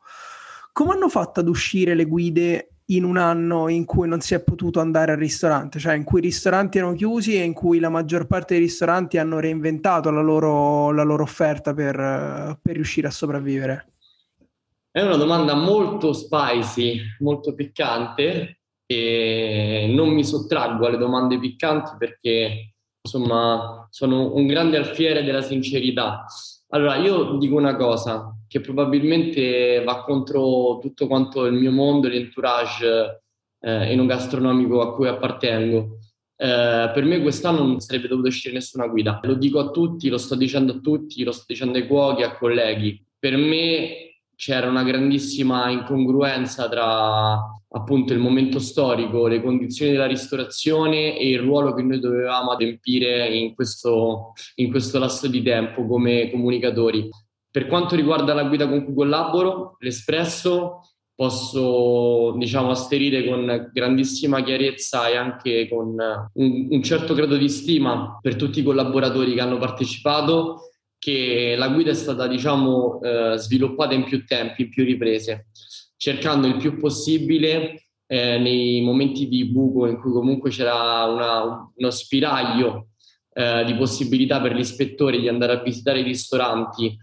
Come 0.72 0.92
hanno 0.94 1.10
fatto 1.10 1.40
ad 1.40 1.48
uscire 1.48 1.94
le 1.94 2.06
guide 2.06 2.77
in 2.90 3.04
un 3.04 3.16
anno 3.16 3.68
in 3.68 3.84
cui 3.84 4.08
non 4.08 4.20
si 4.20 4.34
è 4.34 4.42
potuto 4.42 4.80
andare 4.80 5.12
al 5.12 5.18
ristorante, 5.18 5.78
cioè 5.78 5.94
in 5.94 6.04
cui 6.04 6.20
i 6.20 6.22
ristoranti 6.22 6.78
erano 6.78 6.94
chiusi 6.94 7.36
e 7.36 7.42
in 7.42 7.52
cui 7.52 7.80
la 7.80 7.90
maggior 7.90 8.26
parte 8.26 8.54
dei 8.54 8.62
ristoranti 8.62 9.18
hanno 9.18 9.40
reinventato 9.40 10.10
la 10.10 10.22
loro, 10.22 10.90
la 10.92 11.02
loro 11.02 11.22
offerta 11.22 11.74
per, 11.74 12.58
per 12.62 12.74
riuscire 12.74 13.06
a 13.06 13.10
sopravvivere? 13.10 13.92
È 14.90 15.02
una 15.02 15.16
domanda 15.16 15.54
molto 15.54 16.12
spicy, 16.12 17.00
molto 17.18 17.54
piccante 17.54 18.60
e 18.86 19.92
non 19.94 20.08
mi 20.08 20.24
sottraggo 20.24 20.86
alle 20.86 20.96
domande 20.96 21.38
piccanti 21.38 21.90
perché 21.98 22.72
insomma 23.02 23.86
sono 23.90 24.34
un 24.34 24.46
grande 24.46 24.78
alfiere 24.78 25.22
della 25.24 25.42
sincerità. 25.42 26.24
Allora, 26.70 26.96
io 26.96 27.36
dico 27.36 27.56
una 27.56 27.76
cosa, 27.76 28.34
che 28.48 28.60
probabilmente 28.60 29.82
va 29.84 30.02
contro 30.02 30.78
tutto 30.80 31.06
quanto 31.06 31.44
il 31.44 31.52
mio 31.54 31.70
mondo, 31.70 32.08
l'entourage 32.08 33.22
eh, 33.60 33.92
enogastronomico 33.92 34.80
a 34.80 34.94
cui 34.94 35.06
appartengo. 35.06 35.98
Eh, 36.36 36.90
per 36.94 37.04
me 37.04 37.20
quest'anno 37.20 37.64
non 37.64 37.80
sarebbe 37.80 38.08
dovuto 38.08 38.28
uscire 38.28 38.54
nessuna 38.54 38.86
guida. 38.86 39.20
Lo 39.22 39.34
dico 39.34 39.58
a 39.58 39.70
tutti, 39.70 40.08
lo 40.08 40.18
sto 40.18 40.34
dicendo 40.34 40.72
a 40.72 40.78
tutti, 40.78 41.22
lo 41.22 41.32
sto 41.32 41.44
dicendo 41.46 41.78
ai 41.78 41.86
cuochi, 41.86 42.22
a 42.22 42.36
colleghi. 42.36 43.04
Per 43.18 43.36
me 43.36 44.08
c'era 44.34 44.68
una 44.68 44.84
grandissima 44.84 45.68
incongruenza 45.68 46.68
tra 46.68 47.36
appunto 47.70 48.12
il 48.12 48.20
momento 48.20 48.60
storico, 48.60 49.26
le 49.26 49.42
condizioni 49.42 49.90
della 49.90 50.06
ristorazione 50.06 51.18
e 51.18 51.28
il 51.28 51.40
ruolo 51.40 51.74
che 51.74 51.82
noi 51.82 51.98
dovevamo 51.98 52.52
adempiere 52.52 53.34
in 53.36 53.54
questo, 53.54 54.32
in 54.56 54.70
questo 54.70 55.00
lasso 55.00 55.26
di 55.26 55.42
tempo 55.42 55.84
come 55.86 56.30
comunicatori. 56.30 57.08
Per 57.50 57.66
quanto 57.66 57.96
riguarda 57.96 58.34
la 58.34 58.44
guida 58.44 58.68
con 58.68 58.84
cui 58.84 58.94
collaboro, 58.94 59.76
l'Espresso, 59.80 60.80
posso 61.18 62.36
diciamo 62.38 62.70
asserire 62.70 63.26
con 63.26 63.70
grandissima 63.72 64.40
chiarezza 64.40 65.08
e 65.08 65.16
anche 65.16 65.68
con 65.68 65.96
un, 66.34 66.66
un, 66.70 66.82
certo 66.84 67.12
grado 67.12 67.36
di 67.36 67.48
stima 67.48 68.20
per 68.22 68.36
tutti 68.36 68.60
i 68.60 68.62
collaboratori 68.62 69.34
che 69.34 69.40
hanno 69.40 69.58
partecipato 69.58 70.70
che 70.96 71.56
la 71.56 71.70
guida 71.70 71.90
è 71.90 71.94
stata 71.94 72.28
diciamo 72.28 73.00
eh, 73.02 73.36
sviluppata 73.36 73.94
in 73.94 74.04
più 74.04 74.24
tempi, 74.24 74.62
in 74.62 74.68
più 74.68 74.84
riprese, 74.84 75.48
cercando 75.96 76.46
il 76.46 76.56
più 76.56 76.78
possibile 76.78 77.88
eh, 78.06 78.38
nei 78.38 78.80
momenti 78.80 79.26
di 79.26 79.44
buco 79.46 79.86
in 79.86 79.98
cui 80.00 80.12
comunque 80.12 80.50
c'era 80.50 81.04
una, 81.04 81.70
uno 81.74 81.90
spiraglio 81.90 82.90
eh, 83.32 83.64
di 83.64 83.74
possibilità 83.74 84.40
per 84.40 84.54
gli 84.54 84.60
ispettori 84.60 85.20
di 85.20 85.28
andare 85.28 85.52
a 85.52 85.62
visitare 85.62 86.00
i 86.00 86.04
ristoranti 86.04 86.96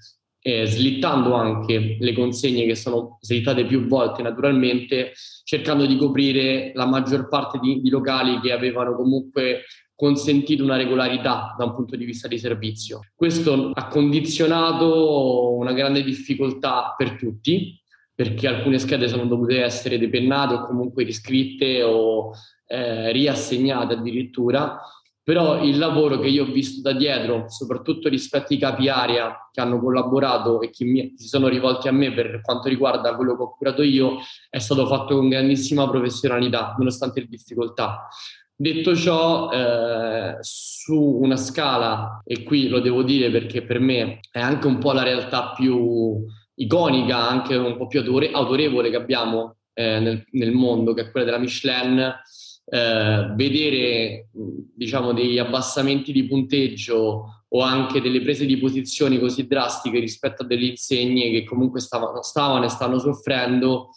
eh, 0.48 0.68
slittando 0.68 1.34
anche 1.34 1.98
le 2.00 2.14
consegne 2.14 2.68
che 2.68 2.76
sono 2.76 3.18
slittate 3.20 3.66
più 3.66 3.88
volte 3.88 4.22
naturalmente, 4.22 5.14
cercando 5.44 5.88
di 5.88 5.98
coprire 5.98 6.72
la 6.76 6.86
maggior 6.86 7.28
parte 7.28 7.58
di, 7.58 7.82
di 7.82 7.90
locali 7.90 8.40
che 8.40 8.52
avevano 8.52 8.96
comunque 8.96 9.64
consentito 9.96 10.64
una 10.64 10.76
regolarità 10.76 11.56
da 11.58 11.66
un 11.66 11.74
punto 11.74 11.96
di 11.96 12.06
vista 12.06 12.28
di 12.28 12.38
servizio. 12.38 13.00
Questo 13.16 13.72
ha 13.74 13.88
condizionato 13.88 15.56
una 15.56 15.74
grande 15.74 16.04
difficoltà 16.04 16.94
per 16.96 17.16
tutti, 17.16 17.82
perché 18.14 18.48
alcune 18.48 18.78
schede 18.78 19.08
sono 19.08 19.26
dovute 19.26 19.64
essere 19.64 19.98
depennate 19.98 20.54
o 20.54 20.66
comunque 20.68 21.04
riscritte 21.06 21.82
o 21.82 22.34
eh, 22.68 23.12
riassegnate 23.12 23.94
addirittura 23.94 24.80
però 25.26 25.64
il 25.64 25.80
lavoro 25.80 26.20
che 26.20 26.28
io 26.28 26.44
ho 26.44 26.52
visto 26.52 26.82
da 26.82 26.96
dietro, 26.96 27.46
soprattutto 27.50 28.10
rispetto 28.10 28.54
ai 28.54 28.60
capi 28.60 28.90
area 28.90 29.50
che 29.52 29.60
hanno 29.60 29.80
collaborato 29.80 30.62
e 30.62 30.70
che 30.70 30.86
mi, 30.86 31.16
si 31.18 31.28
sono 31.28 31.48
rivolti 31.48 31.88
a 31.88 31.92
me 31.92 32.14
per 32.14 32.42
quanto 32.42 32.70
riguarda 32.70 33.16
quello 33.16 33.36
che 33.36 33.42
ho 33.42 33.56
curato 33.58 33.82
io, 33.82 34.18
è 34.52 34.60
stato 34.60 34.86
fatto 34.86 35.16
con 35.16 35.28
grandissima 35.28 35.90
professionalità, 35.90 36.76
nonostante 36.78 37.22
le 37.22 37.26
difficoltà. 37.26 38.08
Detto 38.56 38.96
ciò, 38.96 39.50
eh, 39.50 40.38
su 40.42 40.94
una 40.96 41.38
scala, 41.38 42.22
e 42.24 42.44
qui 42.44 42.68
lo 42.68 42.80
devo 42.80 43.02
dire 43.02 43.32
perché 43.32 43.64
per 43.64 43.80
me 43.80 44.20
è 44.30 44.40
anche 44.40 44.68
un 44.68 44.78
po' 44.78 44.92
la 44.92 45.02
realtà 45.02 45.54
più 45.56 46.24
iconica, 46.54 47.28
anche 47.28 47.56
un 47.56 47.78
po' 47.78 47.88
più 47.88 48.00
autorevole 48.00 48.92
che 48.92 48.96
abbiamo 48.96 49.56
eh, 49.74 50.00
nel, 50.00 50.24
nel 50.34 50.52
mondo, 50.52 50.94
che 50.94 51.02
è 51.02 51.12
quella 51.12 51.26
della 51.26 51.40
Michelin, 51.40 52.14
eh, 52.66 53.32
vedere 53.36 54.30
diciamo 54.32 55.14
degli 55.14 55.38
abbassamenti 55.38 56.12
di 56.12 56.26
punteggio 56.26 57.44
o 57.48 57.62
anche 57.62 58.02
delle 58.02 58.22
prese 58.22 58.46
di 58.46 58.58
posizioni 58.58 59.20
così 59.20 59.48
drastiche 59.48 60.00
rispetto 60.00 60.44
a 60.44 60.46
delle 60.46 60.66
insegne 60.66 61.30
che 61.30 61.46
comunque 61.46 61.80
stavano, 61.80 62.22
stavano 62.22 62.66
e 62.66 62.70
stanno 62.70 63.00
soffrendo, 63.00 63.90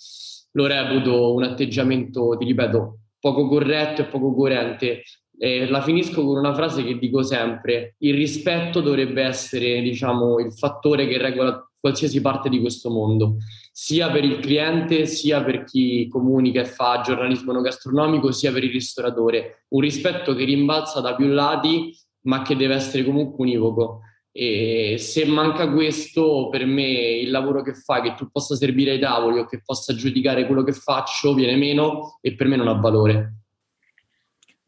lo 0.52 0.66
reputo 0.66 1.34
un 1.34 1.42
atteggiamento, 1.42 2.36
ti 2.38 2.44
ripeto, 2.44 2.98
poco 3.18 3.48
corretto 3.48 4.02
e 4.02 4.06
poco 4.06 4.34
coerente. 4.34 5.02
Eh, 5.40 5.68
la 5.68 5.82
finisco 5.82 6.24
con 6.24 6.36
una 6.36 6.54
frase 6.54 6.82
che 6.84 6.98
dico 6.98 7.22
sempre: 7.22 7.94
il 7.98 8.14
rispetto 8.14 8.80
dovrebbe 8.80 9.22
essere, 9.22 9.80
diciamo, 9.80 10.40
il 10.40 10.52
fattore 10.52 11.06
che 11.06 11.18
regola 11.18 11.62
qualsiasi 11.80 12.20
parte 12.20 12.48
di 12.48 12.60
questo 12.60 12.90
mondo 12.90 13.36
sia 13.80 14.10
per 14.10 14.24
il 14.24 14.40
cliente, 14.40 15.06
sia 15.06 15.40
per 15.44 15.62
chi 15.62 16.08
comunica 16.08 16.60
e 16.60 16.64
fa 16.64 17.00
giornalismo 17.00 17.52
no 17.52 17.60
gastronomico, 17.60 18.32
sia 18.32 18.50
per 18.50 18.64
il 18.64 18.72
ristoratore. 18.72 19.66
Un 19.68 19.80
rispetto 19.80 20.34
che 20.34 20.42
rimbalza 20.42 21.00
da 21.00 21.14
più 21.14 21.28
lati, 21.28 21.96
ma 22.22 22.42
che 22.42 22.56
deve 22.56 22.74
essere 22.74 23.04
comunque 23.04 23.36
univoco. 23.38 24.00
E 24.32 24.96
se 24.98 25.24
manca 25.26 25.70
questo, 25.70 26.48
per 26.50 26.66
me 26.66 26.88
il 26.88 27.30
lavoro 27.30 27.62
che 27.62 27.74
fai, 27.74 28.02
che 28.02 28.14
tu 28.16 28.28
possa 28.32 28.56
servire 28.56 28.90
ai 28.90 28.98
tavoli 28.98 29.38
o 29.38 29.46
che 29.46 29.62
possa 29.64 29.94
giudicare 29.94 30.46
quello 30.46 30.64
che 30.64 30.72
faccio, 30.72 31.32
viene 31.32 31.54
meno 31.54 32.18
e 32.20 32.34
per 32.34 32.48
me 32.48 32.56
non 32.56 32.66
ha 32.66 32.74
valore. 32.74 33.37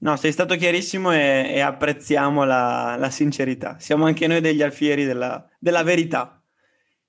No, 0.02 0.16
sei 0.16 0.32
stato 0.32 0.56
chiarissimo 0.56 1.12
e, 1.12 1.52
e 1.54 1.60
apprezziamo 1.60 2.44
la, 2.44 2.96
la, 2.98 3.10
sincerità. 3.10 3.76
Siamo 3.78 4.06
anche 4.06 4.26
noi 4.26 4.40
degli 4.40 4.62
alfieri 4.62 5.04
della, 5.04 5.46
della 5.58 5.82
verità. 5.82 6.42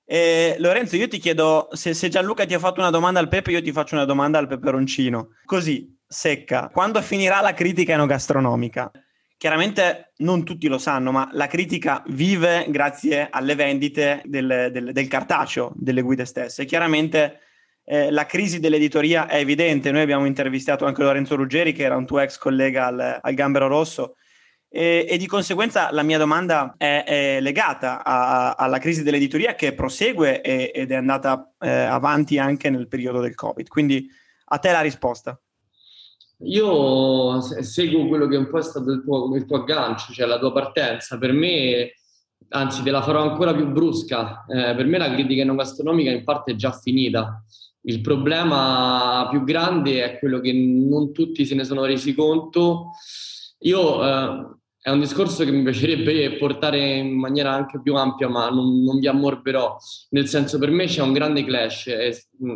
Eh, 0.04 0.56
Lorenzo, 0.58 0.96
io 0.96 1.08
ti 1.08 1.18
chiedo 1.18 1.68
se, 1.72 1.94
se, 1.94 2.10
Gianluca 2.10 2.44
ti 2.44 2.52
ha 2.52 2.58
fatto 2.58 2.80
una 2.80 2.90
domanda 2.90 3.18
al 3.18 3.28
Pepe, 3.28 3.52
io 3.52 3.62
ti 3.62 3.72
faccio 3.72 3.94
una 3.94 4.04
domanda 4.04 4.38
al 4.38 4.46
peperoncino. 4.46 5.28
Così, 5.46 5.98
secca. 6.06 6.68
Quando 6.68 7.00
finirà 7.00 7.40
la 7.40 7.54
critica 7.54 7.94
enogastronomica? 7.94 8.90
Chiaramente 9.38 10.12
non 10.18 10.44
tutti 10.44 10.68
lo 10.68 10.78
sanno, 10.78 11.12
ma 11.12 11.30
la 11.32 11.46
critica 11.46 12.02
vive 12.08 12.66
grazie 12.68 13.28
alle 13.30 13.54
vendite 13.54 14.20
del, 14.26 14.68
del, 14.70 14.92
del 14.92 15.08
cartaceo 15.08 15.72
delle 15.76 16.02
guide 16.02 16.26
stesse. 16.26 16.66
Chiaramente 16.66 17.40
eh, 17.92 18.10
la 18.10 18.24
crisi 18.24 18.58
dell'editoria 18.58 19.26
è 19.26 19.36
evidente. 19.36 19.90
Noi 19.90 20.00
abbiamo 20.00 20.24
intervistato 20.24 20.86
anche 20.86 21.02
Lorenzo 21.02 21.36
Ruggeri, 21.36 21.74
che 21.74 21.82
era 21.82 21.94
un 21.94 22.06
tuo 22.06 22.20
ex 22.20 22.38
collega 22.38 22.86
al, 22.86 23.18
al 23.20 23.34
Gambero 23.34 23.66
Rosso, 23.66 24.14
e, 24.66 25.04
e, 25.06 25.18
di 25.18 25.26
conseguenza 25.26 25.92
la 25.92 26.02
mia 26.02 26.16
domanda 26.16 26.74
è, 26.78 27.04
è 27.06 27.40
legata 27.42 28.02
a, 28.02 28.54
alla 28.54 28.78
crisi 28.78 29.02
dell'editoria 29.02 29.54
che 29.54 29.74
prosegue 29.74 30.40
e, 30.40 30.72
ed 30.74 30.90
è 30.90 30.94
andata 30.94 31.52
eh, 31.58 31.68
avanti 31.68 32.38
anche 32.38 32.70
nel 32.70 32.88
periodo 32.88 33.20
del 33.20 33.34
Covid. 33.34 33.68
Quindi 33.68 34.08
a 34.46 34.56
te 34.56 34.70
la 34.70 34.80
risposta. 34.80 35.38
Io 36.44 37.42
seguo 37.42 38.08
quello 38.08 38.26
che 38.26 38.36
un 38.36 38.48
po' 38.48 38.58
è 38.58 38.62
stato 38.62 38.90
il 38.90 39.02
tuo, 39.02 39.36
il 39.36 39.44
tuo 39.44 39.58
aggancio, 39.58 40.14
cioè 40.14 40.26
la 40.26 40.38
tua 40.38 40.50
partenza. 40.50 41.18
Per 41.18 41.32
me, 41.32 41.92
anzi, 42.48 42.82
te 42.82 42.90
la 42.90 43.02
farò 43.02 43.20
ancora 43.20 43.52
più 43.54 43.66
brusca. 43.66 44.46
Eh, 44.48 44.74
per 44.74 44.86
me 44.86 44.96
la 44.96 45.12
critica 45.12 45.44
non 45.44 45.56
in 46.00 46.24
parte 46.24 46.52
è 46.52 46.54
già 46.54 46.72
finita. 46.72 47.44
Il 47.84 48.00
problema 48.00 49.26
più 49.30 49.42
grande 49.44 50.04
è 50.04 50.18
quello 50.18 50.40
che 50.40 50.52
non 50.52 51.12
tutti 51.12 51.44
se 51.44 51.54
ne 51.54 51.64
sono 51.64 51.84
resi 51.84 52.14
conto. 52.14 52.90
Io 53.60 54.04
eh, 54.04 54.56
è 54.80 54.90
un 54.90 55.00
discorso 55.00 55.44
che 55.44 55.50
mi 55.50 55.62
piacerebbe 55.62 56.36
portare 56.36 56.96
in 56.96 57.18
maniera 57.18 57.52
anche 57.52 57.80
più 57.80 57.94
ampia, 57.96 58.28
ma 58.28 58.48
non, 58.50 58.82
non 58.82 58.98
vi 58.98 59.08
ammorberò. 59.08 59.76
Nel 60.10 60.26
senso, 60.26 60.58
per 60.58 60.70
me 60.70 60.86
c'è 60.86 61.02
un 61.02 61.12
grande 61.12 61.44
clash. 61.44 61.90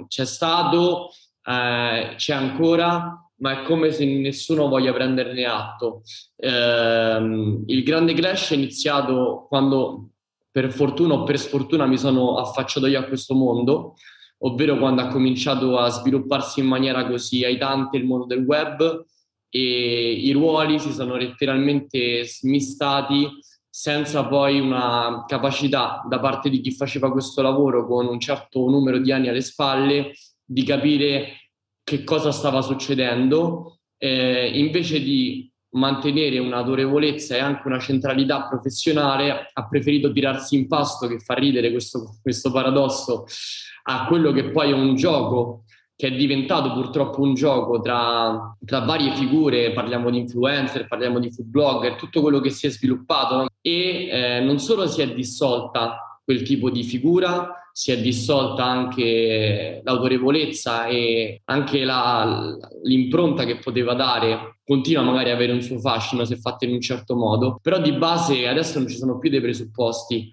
C'è 0.08 0.24
stato, 0.24 1.10
eh, 1.44 2.14
c'è 2.16 2.32
ancora, 2.32 3.20
ma 3.38 3.60
è 3.60 3.64
come 3.64 3.90
se 3.90 4.04
nessuno 4.04 4.68
voglia 4.68 4.92
prenderne 4.92 5.44
atto. 5.44 6.02
Eh, 6.36 7.62
il 7.66 7.82
grande 7.82 8.14
clash 8.14 8.50
è 8.50 8.54
iniziato 8.54 9.46
quando, 9.48 10.10
per 10.50 10.72
fortuna 10.72 11.14
o 11.14 11.24
per 11.24 11.38
sfortuna, 11.38 11.86
mi 11.86 11.98
sono 11.98 12.38
affacciato 12.38 12.86
io 12.86 13.00
a 13.00 13.04
questo 13.04 13.34
mondo, 13.34 13.94
ovvero 14.38 14.78
quando 14.78 15.02
ha 15.02 15.08
cominciato 15.08 15.78
a 15.78 15.88
svilupparsi 15.88 16.60
in 16.60 16.66
maniera 16.66 17.06
così 17.06 17.44
aitante 17.44 17.96
il 17.96 18.04
mondo 18.04 18.26
del 18.26 18.44
web 18.44 19.04
e 19.48 20.12
i 20.12 20.32
ruoli 20.32 20.78
si 20.78 20.92
sono 20.92 21.16
letteralmente 21.16 22.24
smistati 22.24 23.28
senza 23.68 24.26
poi 24.26 24.58
una 24.58 25.24
capacità 25.26 26.02
da 26.08 26.18
parte 26.18 26.48
di 26.48 26.60
chi 26.60 26.72
faceva 26.72 27.10
questo 27.12 27.42
lavoro 27.42 27.86
con 27.86 28.06
un 28.06 28.18
certo 28.18 28.68
numero 28.68 28.98
di 28.98 29.12
anni 29.12 29.28
alle 29.28 29.42
spalle 29.42 30.12
di 30.44 30.62
capire 30.64 31.50
che 31.82 32.02
cosa 32.02 32.32
stava 32.32 32.62
succedendo, 32.62 33.80
eh, 33.98 34.58
invece 34.58 35.00
di 35.02 35.50
mantenere 35.70 36.38
un'autorevolezza 36.38 37.36
e 37.36 37.38
anche 37.38 37.66
una 37.66 37.78
centralità 37.78 38.48
professionale, 38.48 39.50
ha 39.52 39.68
preferito 39.68 40.10
tirarsi 40.10 40.56
in 40.56 40.66
pasto, 40.68 41.06
che 41.06 41.18
fa 41.18 41.34
ridere 41.34 41.70
questo, 41.70 42.16
questo 42.22 42.50
paradosso, 42.50 43.26
a 43.88 44.06
quello 44.06 44.32
che 44.32 44.50
poi 44.50 44.70
è 44.70 44.74
un 44.74 44.94
gioco 44.94 45.62
che 45.96 46.08
è 46.08 46.12
diventato 46.12 46.72
purtroppo 46.72 47.22
un 47.22 47.32
gioco 47.32 47.80
tra, 47.80 48.54
tra, 48.64 48.80
varie 48.80 49.14
figure, 49.14 49.72
parliamo 49.72 50.10
di 50.10 50.18
influencer, 50.18 50.86
parliamo 50.86 51.18
di 51.18 51.30
food 51.30 51.48
blogger, 51.48 51.94
tutto 51.94 52.20
quello 52.20 52.40
che 52.40 52.50
si 52.50 52.66
è 52.66 52.70
sviluppato 52.70 53.48
e 53.62 54.08
eh, 54.10 54.40
non 54.40 54.58
solo 54.58 54.86
si 54.86 55.00
è 55.00 55.14
dissolta 55.14 56.20
quel 56.22 56.42
tipo 56.42 56.68
di 56.70 56.82
figura, 56.82 57.50
si 57.72 57.92
è 57.92 58.00
dissolta 58.00 58.64
anche 58.64 59.80
l'autorevolezza 59.82 60.86
e 60.86 61.40
anche 61.44 61.84
la, 61.84 62.54
l'impronta 62.82 63.44
che 63.44 63.58
poteva 63.58 63.94
dare 63.94 64.58
continua 64.66 65.02
magari 65.02 65.30
ad 65.30 65.36
avere 65.36 65.52
un 65.52 65.62
suo 65.62 65.78
fascino 65.78 66.24
se 66.24 66.36
fatta 66.36 66.64
in 66.64 66.72
un 66.72 66.80
certo 66.80 67.14
modo, 67.14 67.58
però 67.62 67.80
di 67.80 67.92
base 67.92 68.48
adesso 68.48 68.78
non 68.78 68.88
ci 68.88 68.96
sono 68.96 69.18
più 69.18 69.30
dei 69.30 69.40
presupposti 69.40 70.28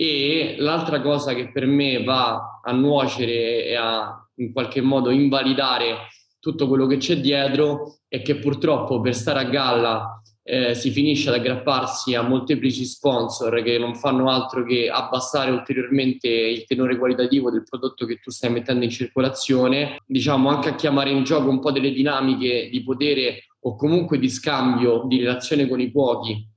e 0.00 0.54
l'altra 0.58 1.00
cosa 1.00 1.34
che 1.34 1.50
per 1.50 1.66
me 1.66 2.04
va 2.04 2.60
a 2.62 2.70
nuocere 2.70 3.64
e 3.64 3.74
a 3.74 4.28
in 4.36 4.52
qualche 4.52 4.80
modo 4.80 5.10
invalidare 5.10 6.06
tutto 6.38 6.68
quello 6.68 6.86
che 6.86 6.98
c'è 6.98 7.16
dietro 7.16 7.98
è 8.06 8.22
che 8.22 8.36
purtroppo 8.36 9.00
per 9.00 9.12
stare 9.12 9.40
a 9.40 9.44
galla 9.44 10.22
eh, 10.44 10.74
si 10.74 10.90
finisce 10.90 11.28
ad 11.28 11.34
aggrapparsi 11.34 12.14
a 12.14 12.22
molteplici 12.22 12.84
sponsor 12.84 13.60
che 13.62 13.76
non 13.76 13.96
fanno 13.96 14.30
altro 14.30 14.64
che 14.64 14.88
abbassare 14.88 15.50
ulteriormente 15.50 16.28
il 16.28 16.64
tenore 16.64 16.96
qualitativo 16.96 17.50
del 17.50 17.64
prodotto 17.64 18.06
che 18.06 18.20
tu 18.20 18.30
stai 18.30 18.50
mettendo 18.50 18.84
in 18.84 18.90
circolazione, 18.90 20.00
diciamo 20.06 20.48
anche 20.48 20.68
a 20.68 20.74
chiamare 20.74 21.10
in 21.10 21.24
gioco 21.24 21.50
un 21.50 21.58
po' 21.58 21.72
delle 21.72 21.90
dinamiche 21.90 22.68
di 22.70 22.82
potere 22.82 23.48
o 23.62 23.74
comunque 23.74 24.18
di 24.18 24.30
scambio, 24.30 25.04
di 25.06 25.18
relazione 25.18 25.68
con 25.68 25.80
i 25.80 25.90
pochi, 25.90 26.48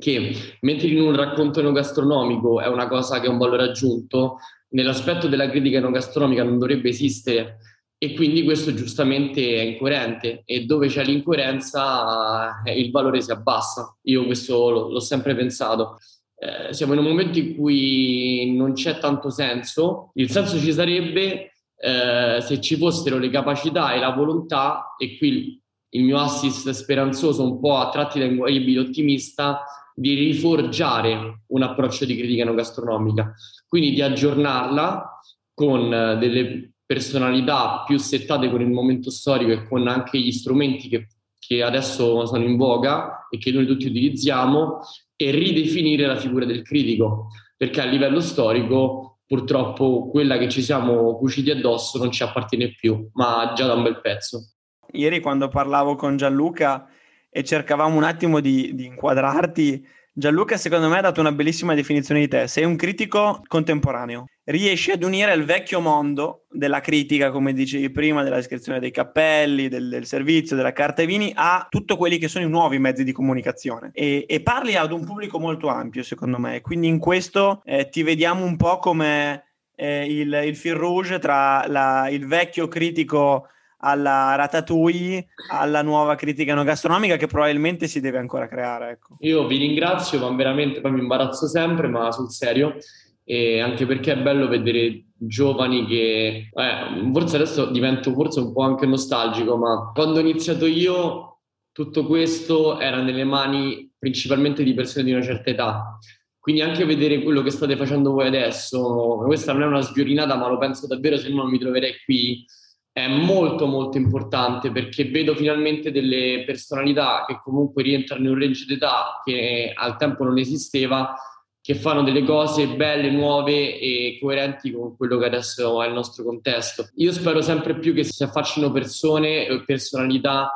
che 0.00 0.56
mentre 0.62 0.88
in 0.88 1.00
un 1.00 1.14
racconto 1.14 1.60
enogastronomico 1.60 2.60
è 2.60 2.66
una 2.66 2.88
cosa 2.88 3.20
che 3.20 3.28
ha 3.28 3.30
un 3.30 3.38
valore 3.38 3.62
aggiunto, 3.62 4.38
nell'aspetto 4.70 5.28
della 5.28 5.48
critica 5.48 5.78
enogastronomica 5.78 6.42
non 6.42 6.58
dovrebbe 6.58 6.88
esistere 6.88 7.58
e 8.02 8.14
quindi 8.14 8.42
questo 8.44 8.72
giustamente 8.72 9.42
è 9.56 9.60
incoerente 9.60 10.42
e 10.46 10.64
dove 10.64 10.88
c'è 10.88 11.04
l'incoerenza 11.04 12.62
eh, 12.64 12.80
il 12.80 12.90
valore 12.90 13.20
si 13.20 13.30
abbassa. 13.30 13.94
Io 14.04 14.24
questo 14.24 14.70
l'ho, 14.70 14.88
l'ho 14.88 15.00
sempre 15.00 15.34
pensato. 15.36 15.98
Eh, 16.34 16.72
siamo 16.72 16.94
in 16.94 17.00
un 17.00 17.04
momento 17.04 17.38
in 17.38 17.54
cui 17.54 18.54
non 18.56 18.72
c'è 18.72 18.98
tanto 18.98 19.28
senso, 19.28 20.12
il 20.14 20.30
senso 20.30 20.58
ci 20.58 20.72
sarebbe 20.72 21.52
eh, 21.76 22.38
se 22.40 22.60
ci 22.60 22.76
fossero 22.76 23.18
le 23.18 23.28
capacità 23.28 23.92
e 23.92 23.98
la 23.98 24.10
volontà, 24.10 24.94
e 24.98 25.18
qui 25.18 25.60
il 25.90 26.04
mio 26.04 26.18
assist 26.18 26.70
speranzoso, 26.70 27.42
un 27.42 27.60
po' 27.60 27.76
a 27.76 27.90
tratti 27.90 28.18
da 28.18 28.26
inguaribile 28.26 28.80
ottimista, 28.80 29.64
di 30.00 30.14
riforgiare 30.14 31.42
un 31.48 31.62
approccio 31.62 32.06
di 32.06 32.16
critica 32.16 32.40
enogastronomica, 32.40 33.34
quindi 33.68 33.90
di 33.90 34.00
aggiornarla 34.00 35.20
con 35.52 35.92
eh, 35.92 36.16
delle 36.16 36.72
personalità 36.86 37.84
più 37.86 37.98
settate 37.98 38.50
con 38.50 38.62
il 38.62 38.70
momento 38.70 39.10
storico 39.10 39.52
e 39.52 39.68
con 39.68 39.86
anche 39.88 40.18
gli 40.18 40.32
strumenti 40.32 40.88
che, 40.88 41.08
che 41.38 41.62
adesso 41.62 42.24
sono 42.24 42.42
in 42.42 42.56
voga 42.56 43.26
e 43.28 43.36
che 43.36 43.52
noi 43.52 43.66
tutti 43.66 43.88
utilizziamo 43.88 44.78
e 45.16 45.30
ridefinire 45.32 46.06
la 46.06 46.16
figura 46.16 46.46
del 46.46 46.62
critico, 46.62 47.26
perché 47.54 47.82
a 47.82 47.84
livello 47.84 48.20
storico 48.20 49.18
purtroppo 49.26 50.08
quella 50.08 50.38
che 50.38 50.48
ci 50.48 50.62
siamo 50.62 51.14
cuciti 51.18 51.50
addosso 51.50 51.98
non 51.98 52.10
ci 52.10 52.22
appartiene 52.22 52.72
più, 52.72 53.10
ma 53.12 53.52
già 53.54 53.66
da 53.66 53.74
un 53.74 53.82
bel 53.82 54.00
pezzo. 54.00 54.54
Ieri 54.92 55.20
quando 55.20 55.48
parlavo 55.48 55.94
con 55.94 56.16
Gianluca 56.16 56.88
e 57.30 57.44
cercavamo 57.44 57.96
un 57.96 58.04
attimo 58.04 58.40
di, 58.40 58.74
di 58.74 58.84
inquadrarti, 58.86 59.86
Gianluca 60.12 60.56
secondo 60.56 60.88
me 60.88 60.98
ha 60.98 61.02
dato 61.02 61.20
una 61.20 61.32
bellissima 61.32 61.74
definizione 61.74 62.20
di 62.20 62.28
te. 62.28 62.48
Sei 62.48 62.64
un 62.64 62.76
critico 62.76 63.42
contemporaneo. 63.46 64.26
Riesci 64.44 64.90
ad 64.90 65.04
unire 65.04 65.32
il 65.32 65.44
vecchio 65.44 65.80
mondo 65.80 66.46
della 66.50 66.80
critica, 66.80 67.30
come 67.30 67.52
dicevi 67.52 67.90
prima, 67.90 68.24
della 68.24 68.36
descrizione 68.36 68.80
dei 68.80 68.90
cappelli, 68.90 69.68
del, 69.68 69.88
del 69.88 70.06
servizio, 70.06 70.56
della 70.56 70.72
carta 70.72 71.02
ai 71.02 71.06
vini, 71.06 71.32
a 71.34 71.66
tutti 71.70 71.96
quelli 71.96 72.18
che 72.18 72.26
sono 72.26 72.44
i 72.44 72.48
nuovi 72.48 72.78
mezzi 72.78 73.04
di 73.04 73.12
comunicazione. 73.12 73.90
E, 73.94 74.26
e 74.28 74.42
parli 74.42 74.74
ad 74.74 74.90
un 74.90 75.04
pubblico 75.04 75.38
molto 75.38 75.68
ampio, 75.68 76.02
secondo 76.02 76.38
me. 76.38 76.60
Quindi 76.60 76.88
in 76.88 76.98
questo 76.98 77.62
eh, 77.64 77.88
ti 77.88 78.02
vediamo 78.02 78.44
un 78.44 78.56
po' 78.56 78.78
come 78.78 79.44
eh, 79.76 80.04
il, 80.04 80.42
il 80.44 80.56
fil 80.56 80.74
rouge 80.74 81.20
tra 81.20 81.64
la, 81.68 82.08
il 82.10 82.26
vecchio 82.26 82.66
critico 82.66 83.46
alla 83.80 84.34
Ratatouille, 84.34 85.28
alla 85.50 85.82
nuova 85.82 86.14
critica 86.14 86.52
enogastronomica 86.52 87.16
che 87.16 87.26
probabilmente 87.26 87.86
si 87.86 88.00
deve 88.00 88.18
ancora 88.18 88.48
creare. 88.48 88.90
Ecco. 88.90 89.16
Io 89.20 89.46
vi 89.46 89.56
ringrazio, 89.56 90.18
ma 90.18 90.34
veramente 90.34 90.80
poi 90.80 90.92
mi 90.92 91.00
imbarazzo 91.00 91.46
sempre, 91.46 91.88
ma 91.88 92.10
sul 92.12 92.30
serio, 92.30 92.76
e 93.24 93.60
anche 93.60 93.86
perché 93.86 94.12
è 94.12 94.18
bello 94.18 94.48
vedere 94.48 95.04
giovani 95.16 95.86
che, 95.86 96.48
eh, 96.52 97.10
forse 97.12 97.36
adesso 97.36 97.66
divento 97.70 98.12
forse 98.12 98.40
un 98.40 98.52
po' 98.52 98.62
anche 98.62 98.86
nostalgico, 98.86 99.56
ma 99.56 99.90
quando 99.94 100.18
ho 100.18 100.22
iniziato 100.22 100.66
io 100.66 101.38
tutto 101.72 102.06
questo 102.06 102.78
era 102.80 103.00
nelle 103.00 103.24
mani 103.24 103.90
principalmente 103.98 104.62
di 104.62 104.74
persone 104.74 105.04
di 105.04 105.12
una 105.12 105.22
certa 105.22 105.50
età. 105.50 105.98
Quindi 106.38 106.62
anche 106.62 106.86
vedere 106.86 107.22
quello 107.22 107.42
che 107.42 107.50
state 107.50 107.76
facendo 107.76 108.12
voi 108.12 108.26
adesso, 108.26 109.22
questa 109.26 109.52
non 109.52 109.62
è 109.62 109.66
una 109.66 109.82
sviolinata, 109.82 110.36
ma 110.36 110.48
lo 110.48 110.56
penso 110.56 110.86
davvero, 110.86 111.18
se 111.18 111.28
no 111.28 111.42
non 111.42 111.50
mi 111.50 111.58
troverei 111.58 111.94
qui 112.04 112.44
è 112.92 113.06
molto 113.06 113.66
molto 113.66 113.98
importante 113.98 114.70
perché 114.72 115.04
vedo 115.04 115.34
finalmente 115.34 115.92
delle 115.92 116.42
personalità 116.44 117.24
che 117.26 117.40
comunque 117.42 117.82
rientrano 117.82 118.24
in 118.24 118.30
un 118.30 118.38
range 118.38 118.64
d'età 118.66 119.20
che 119.24 119.72
al 119.74 119.96
tempo 119.96 120.24
non 120.24 120.38
esisteva, 120.38 121.14
che 121.62 121.74
fanno 121.74 122.02
delle 122.02 122.24
cose 122.24 122.66
belle, 122.68 123.10
nuove 123.10 123.78
e 123.78 124.18
coerenti 124.20 124.72
con 124.72 124.96
quello 124.96 125.18
che 125.18 125.26
adesso 125.26 125.82
è 125.82 125.86
il 125.86 125.92
nostro 125.92 126.24
contesto. 126.24 126.88
Io 126.96 127.12
spero 127.12 127.40
sempre 127.42 127.78
più 127.78 127.94
che 127.94 128.02
si 128.02 128.24
affacciano 128.24 128.72
persone 128.72 129.46
e 129.46 129.64
personalità 129.64 130.50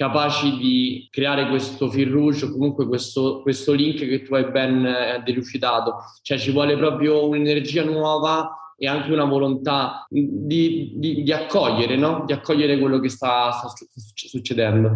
capaci 0.00 0.56
di 0.56 1.08
creare 1.10 1.48
questo 1.48 1.90
fil 1.90 2.10
rouge 2.10 2.46
o 2.46 2.52
comunque 2.52 2.86
questo, 2.86 3.42
questo 3.42 3.72
link 3.72 3.98
che 3.98 4.22
tu 4.22 4.34
hai 4.34 4.50
ben 4.50 4.86
eh, 4.86 5.22
delucidato. 5.24 5.96
Cioè 6.22 6.38
ci 6.38 6.52
vuole 6.52 6.76
proprio 6.76 7.28
un'energia 7.28 7.84
nuova 7.84 8.69
e 8.82 8.86
anche 8.86 9.12
una 9.12 9.26
volontà 9.26 10.06
di, 10.08 10.94
di, 10.94 11.22
di 11.22 11.32
accogliere, 11.32 11.96
no? 11.96 12.22
di 12.24 12.32
accogliere 12.32 12.78
quello 12.78 12.98
che 12.98 13.10
sta, 13.10 13.52
sta, 13.52 13.68
succedendo. 14.14 14.88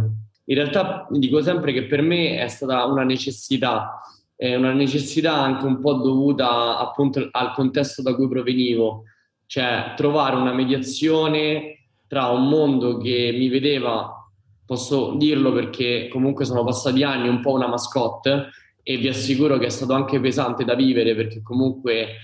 In 0.46 0.54
realtà 0.54 1.06
dico 1.10 1.42
sempre 1.42 1.74
che 1.74 1.84
per 1.84 2.00
me 2.00 2.38
è 2.38 2.48
stata 2.48 2.86
una 2.86 3.04
necessità, 3.04 4.00
eh, 4.36 4.56
una 4.56 4.72
necessità 4.72 5.34
anche 5.34 5.66
un 5.66 5.80
po' 5.80 5.96
dovuta 5.96 6.78
appunto 6.78 7.28
al 7.30 7.52
contesto 7.52 8.00
da 8.00 8.14
cui 8.14 8.26
provenivo. 8.26 9.02
cioè 9.44 9.92
trovare 9.94 10.36
una 10.36 10.54
mediazione 10.54 11.88
tra 12.08 12.28
un 12.28 12.48
mondo 12.48 12.96
che 12.96 13.34
mi 13.36 13.48
vedeva, 13.48 14.30
posso 14.64 15.14
dirlo 15.16 15.52
perché 15.52 16.08
comunque 16.10 16.46
sono 16.46 16.64
passati 16.64 17.02
anni, 17.02 17.28
un 17.28 17.42
po' 17.42 17.52
una 17.52 17.68
mascotte 17.68 18.48
e 18.82 18.96
vi 18.96 19.08
assicuro 19.08 19.58
che 19.58 19.66
è 19.66 19.70
stato 19.70 19.92
anche 19.92 20.18
pesante 20.20 20.64
da 20.64 20.74
vivere 20.74 21.14
perché 21.14 21.42
comunque 21.42 22.16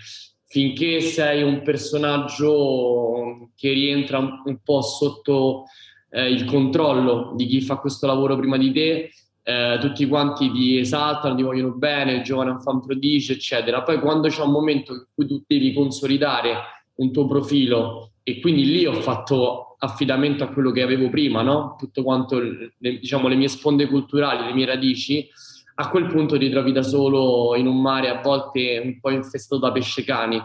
finché 0.50 1.00
sei 1.00 1.44
un 1.44 1.62
personaggio 1.62 3.50
che 3.54 3.70
rientra 3.70 4.18
un, 4.18 4.42
un 4.44 4.58
po' 4.64 4.82
sotto 4.82 5.66
eh, 6.10 6.28
il 6.28 6.44
controllo 6.44 7.34
di 7.36 7.46
chi 7.46 7.60
fa 7.60 7.76
questo 7.76 8.08
lavoro 8.08 8.36
prima 8.36 8.58
di 8.58 8.72
te, 8.72 9.12
eh, 9.44 9.78
tutti 9.80 10.08
quanti 10.08 10.50
ti 10.50 10.76
esaltano, 10.76 11.36
ti 11.36 11.44
vogliono 11.44 11.74
bene, 11.74 12.14
il 12.14 12.22
giovane 12.22 12.50
è 12.50 12.58
fan 12.58 12.80
prodigio, 12.80 13.32
eccetera. 13.32 13.84
Poi 13.84 14.00
quando 14.00 14.26
c'è 14.26 14.42
un 14.42 14.50
momento 14.50 14.92
in 14.92 15.04
cui 15.14 15.28
tu 15.28 15.40
devi 15.46 15.72
consolidare 15.72 16.56
un 16.96 17.12
tuo 17.12 17.28
profilo 17.28 18.14
e 18.24 18.40
quindi 18.40 18.64
lì 18.64 18.84
ho 18.86 18.94
fatto 18.94 19.76
affidamento 19.78 20.42
a 20.42 20.48
quello 20.48 20.72
che 20.72 20.82
avevo 20.82 21.10
prima, 21.10 21.42
no? 21.42 21.76
Tutto 21.78 22.02
quanto, 22.02 22.40
le, 22.40 22.74
diciamo, 22.98 23.28
le 23.28 23.36
mie 23.36 23.48
sponde 23.48 23.86
culturali, 23.86 24.46
le 24.46 24.52
mie 24.52 24.66
radici, 24.66 25.28
a 25.80 25.88
quel 25.88 26.06
punto 26.06 26.36
ti 26.36 26.50
trovi 26.50 26.72
da 26.72 26.82
solo 26.82 27.56
in 27.56 27.66
un 27.66 27.80
mare 27.80 28.10
a 28.10 28.20
volte 28.20 28.80
un 28.84 29.00
po' 29.00 29.10
infestato 29.10 29.58
da 29.58 29.72
pesce 29.72 30.04
cani. 30.04 30.38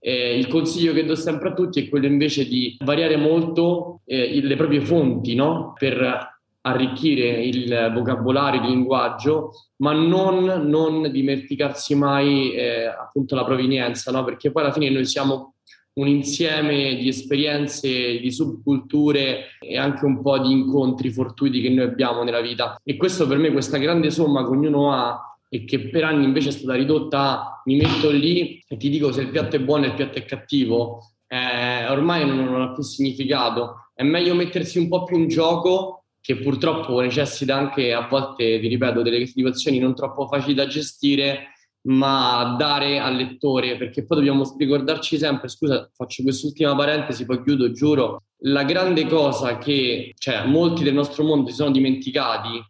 Eh, 0.00 0.36
il 0.36 0.48
consiglio 0.48 0.92
che 0.92 1.04
do 1.04 1.14
sempre 1.14 1.50
a 1.50 1.54
tutti 1.54 1.84
è 1.84 1.88
quello 1.88 2.06
invece 2.06 2.48
di 2.48 2.76
variare 2.80 3.16
molto 3.16 4.00
eh, 4.04 4.40
le 4.42 4.56
proprie 4.56 4.80
fonti 4.80 5.34
no? 5.36 5.74
per 5.78 6.38
arricchire 6.62 7.44
il 7.44 7.92
vocabolario, 7.94 8.62
il 8.62 8.68
linguaggio, 8.68 9.52
ma 9.76 9.92
non, 9.92 10.44
non 10.68 11.08
dimenticarsi 11.10 11.94
mai 11.94 12.52
eh, 12.52 12.86
appunto 12.86 13.36
la 13.36 13.44
provenienza, 13.44 14.10
no? 14.10 14.24
perché 14.24 14.50
poi 14.50 14.64
alla 14.64 14.72
fine 14.72 14.90
noi 14.90 15.06
siamo 15.06 15.54
un 16.00 16.08
insieme 16.08 16.96
di 16.96 17.08
esperienze, 17.08 18.18
di 18.18 18.30
subculture 18.32 19.58
e 19.60 19.76
anche 19.76 20.06
un 20.06 20.22
po' 20.22 20.38
di 20.38 20.50
incontri 20.50 21.10
fortuiti 21.10 21.60
che 21.60 21.68
noi 21.68 21.84
abbiamo 21.84 22.22
nella 22.22 22.40
vita. 22.40 22.80
E 22.82 22.96
questo 22.96 23.26
per 23.26 23.36
me, 23.36 23.52
questa 23.52 23.76
grande 23.76 24.10
somma 24.10 24.42
che 24.42 24.50
ognuno 24.50 24.92
ha 24.92 25.36
e 25.48 25.64
che 25.64 25.88
per 25.88 26.04
anni 26.04 26.24
invece 26.24 26.50
è 26.50 26.52
stata 26.52 26.74
ridotta 26.74 27.60
mi 27.64 27.76
metto 27.76 28.08
lì 28.10 28.62
e 28.66 28.76
ti 28.76 28.88
dico 28.88 29.12
se 29.12 29.22
il 29.22 29.30
piatto 29.30 29.56
è 29.56 29.60
buono 29.60 29.84
e 29.84 29.88
il 29.88 29.94
piatto 29.94 30.18
è 30.18 30.24
cattivo, 30.24 31.10
eh, 31.26 31.88
ormai 31.88 32.24
non, 32.24 32.44
non 32.44 32.62
ha 32.62 32.72
più 32.72 32.82
significato. 32.82 33.90
È 33.94 34.02
meglio 34.02 34.34
mettersi 34.34 34.78
un 34.78 34.88
po' 34.88 35.04
più 35.04 35.18
in 35.18 35.28
gioco 35.28 36.04
che 36.22 36.36
purtroppo 36.36 37.00
necessita 37.00 37.56
anche 37.56 37.92
a 37.92 38.06
volte, 38.06 38.58
vi 38.58 38.68
ripeto, 38.68 39.02
delle 39.02 39.26
situazioni 39.26 39.78
non 39.78 39.94
troppo 39.94 40.26
facili 40.26 40.54
da 40.54 40.66
gestire 40.66 41.49
ma 41.82 42.56
dare 42.58 42.98
al 42.98 43.16
lettore, 43.16 43.76
perché 43.76 44.04
poi 44.04 44.18
dobbiamo 44.18 44.54
ricordarci 44.58 45.16
sempre, 45.16 45.48
scusa, 45.48 45.88
faccio 45.94 46.22
quest'ultima 46.22 46.74
parentesi, 46.76 47.24
poi 47.24 47.42
chiudo, 47.42 47.72
giuro, 47.72 48.24
la 48.44 48.64
grande 48.64 49.06
cosa 49.06 49.58
che 49.58 50.12
cioè, 50.16 50.44
molti 50.46 50.82
del 50.82 50.94
nostro 50.94 51.24
mondo 51.24 51.50
si 51.50 51.56
sono 51.56 51.70
dimenticati 51.70 52.62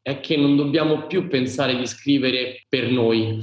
è 0.00 0.20
che 0.20 0.36
non 0.36 0.56
dobbiamo 0.56 1.06
più 1.06 1.28
pensare 1.28 1.76
di 1.76 1.86
scrivere 1.86 2.64
per 2.68 2.90
noi. 2.90 3.40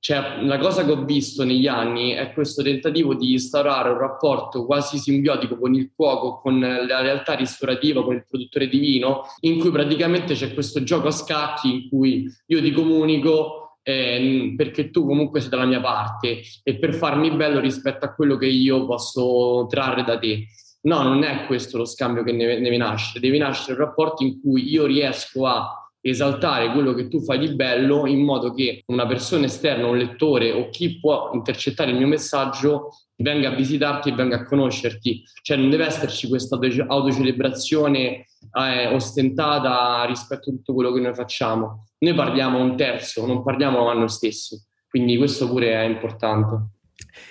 Cioè, 0.00 0.42
la 0.42 0.58
cosa 0.58 0.84
che 0.84 0.92
ho 0.92 1.04
visto 1.04 1.44
negli 1.44 1.66
anni 1.66 2.12
è 2.12 2.32
questo 2.32 2.62
tentativo 2.62 3.14
di 3.14 3.32
instaurare 3.32 3.90
un 3.90 3.98
rapporto 3.98 4.64
quasi 4.64 4.96
simbiotico 4.96 5.58
con 5.58 5.74
il 5.74 5.92
cuoco, 5.94 6.40
con 6.40 6.58
la 6.60 7.00
realtà 7.00 7.34
ristorativa, 7.34 8.02
con 8.04 8.14
il 8.14 8.26
produttore 8.28 8.68
di 8.68 8.78
vino, 8.78 9.22
in 9.40 9.58
cui 9.58 9.70
praticamente 9.70 10.34
c'è 10.34 10.54
questo 10.54 10.82
gioco 10.82 11.08
a 11.08 11.12
scacchi 11.12 11.72
in 11.72 11.88
cui 11.88 12.32
io 12.46 12.62
ti 12.62 12.70
comunico 12.72 13.67
eh, 13.88 14.52
perché 14.54 14.90
tu 14.90 15.06
comunque 15.06 15.40
sei 15.40 15.48
dalla 15.48 15.64
mia 15.64 15.80
parte 15.80 16.42
e 16.62 16.78
per 16.78 16.92
farmi 16.92 17.30
bello 17.30 17.58
rispetto 17.58 18.04
a 18.04 18.12
quello 18.12 18.36
che 18.36 18.44
io 18.46 18.84
posso 18.84 19.66
trarre 19.66 20.04
da 20.04 20.18
te. 20.18 20.46
No, 20.82 21.02
non 21.02 21.22
è 21.22 21.46
questo 21.46 21.78
lo 21.78 21.86
scambio 21.86 22.22
che 22.22 22.36
deve, 22.36 22.60
deve 22.60 22.76
nascere, 22.76 23.18
deve 23.18 23.38
nascere 23.38 23.72
un 23.72 23.86
rapporto 23.86 24.22
in 24.22 24.42
cui 24.42 24.70
io 24.70 24.84
riesco 24.84 25.46
a 25.46 25.90
esaltare 26.02 26.70
quello 26.72 26.92
che 26.92 27.08
tu 27.08 27.22
fai 27.22 27.38
di 27.38 27.54
bello 27.54 28.06
in 28.06 28.22
modo 28.22 28.52
che 28.52 28.82
una 28.88 29.06
persona 29.06 29.46
esterna, 29.46 29.86
un 29.86 29.96
lettore 29.96 30.52
o 30.52 30.68
chi 30.68 31.00
può 31.00 31.30
intercettare 31.32 31.90
il 31.90 31.96
mio 31.96 32.06
messaggio 32.06 32.90
venga 33.16 33.48
a 33.48 33.54
visitarti 33.54 34.10
e 34.10 34.14
venga 34.14 34.36
a 34.36 34.44
conoscerti. 34.44 35.22
Cioè 35.40 35.56
non 35.56 35.70
deve 35.70 35.86
esserci 35.86 36.28
questa 36.28 36.56
autocelebrazione 36.56 38.26
eh, 38.52 38.86
ostentata 38.92 40.04
rispetto 40.04 40.50
a 40.50 40.52
tutto 40.52 40.74
quello 40.74 40.92
che 40.92 41.00
noi 41.00 41.14
facciamo. 41.14 41.87
Noi 42.00 42.14
parliamo 42.14 42.62
un 42.62 42.76
terzo, 42.76 43.26
non 43.26 43.42
parliamo 43.42 43.88
a 43.88 43.94
noi 43.94 44.08
stessi, 44.08 44.56
quindi 44.88 45.16
questo 45.16 45.48
pure 45.48 45.72
è 45.72 45.82
importante. 45.82 46.76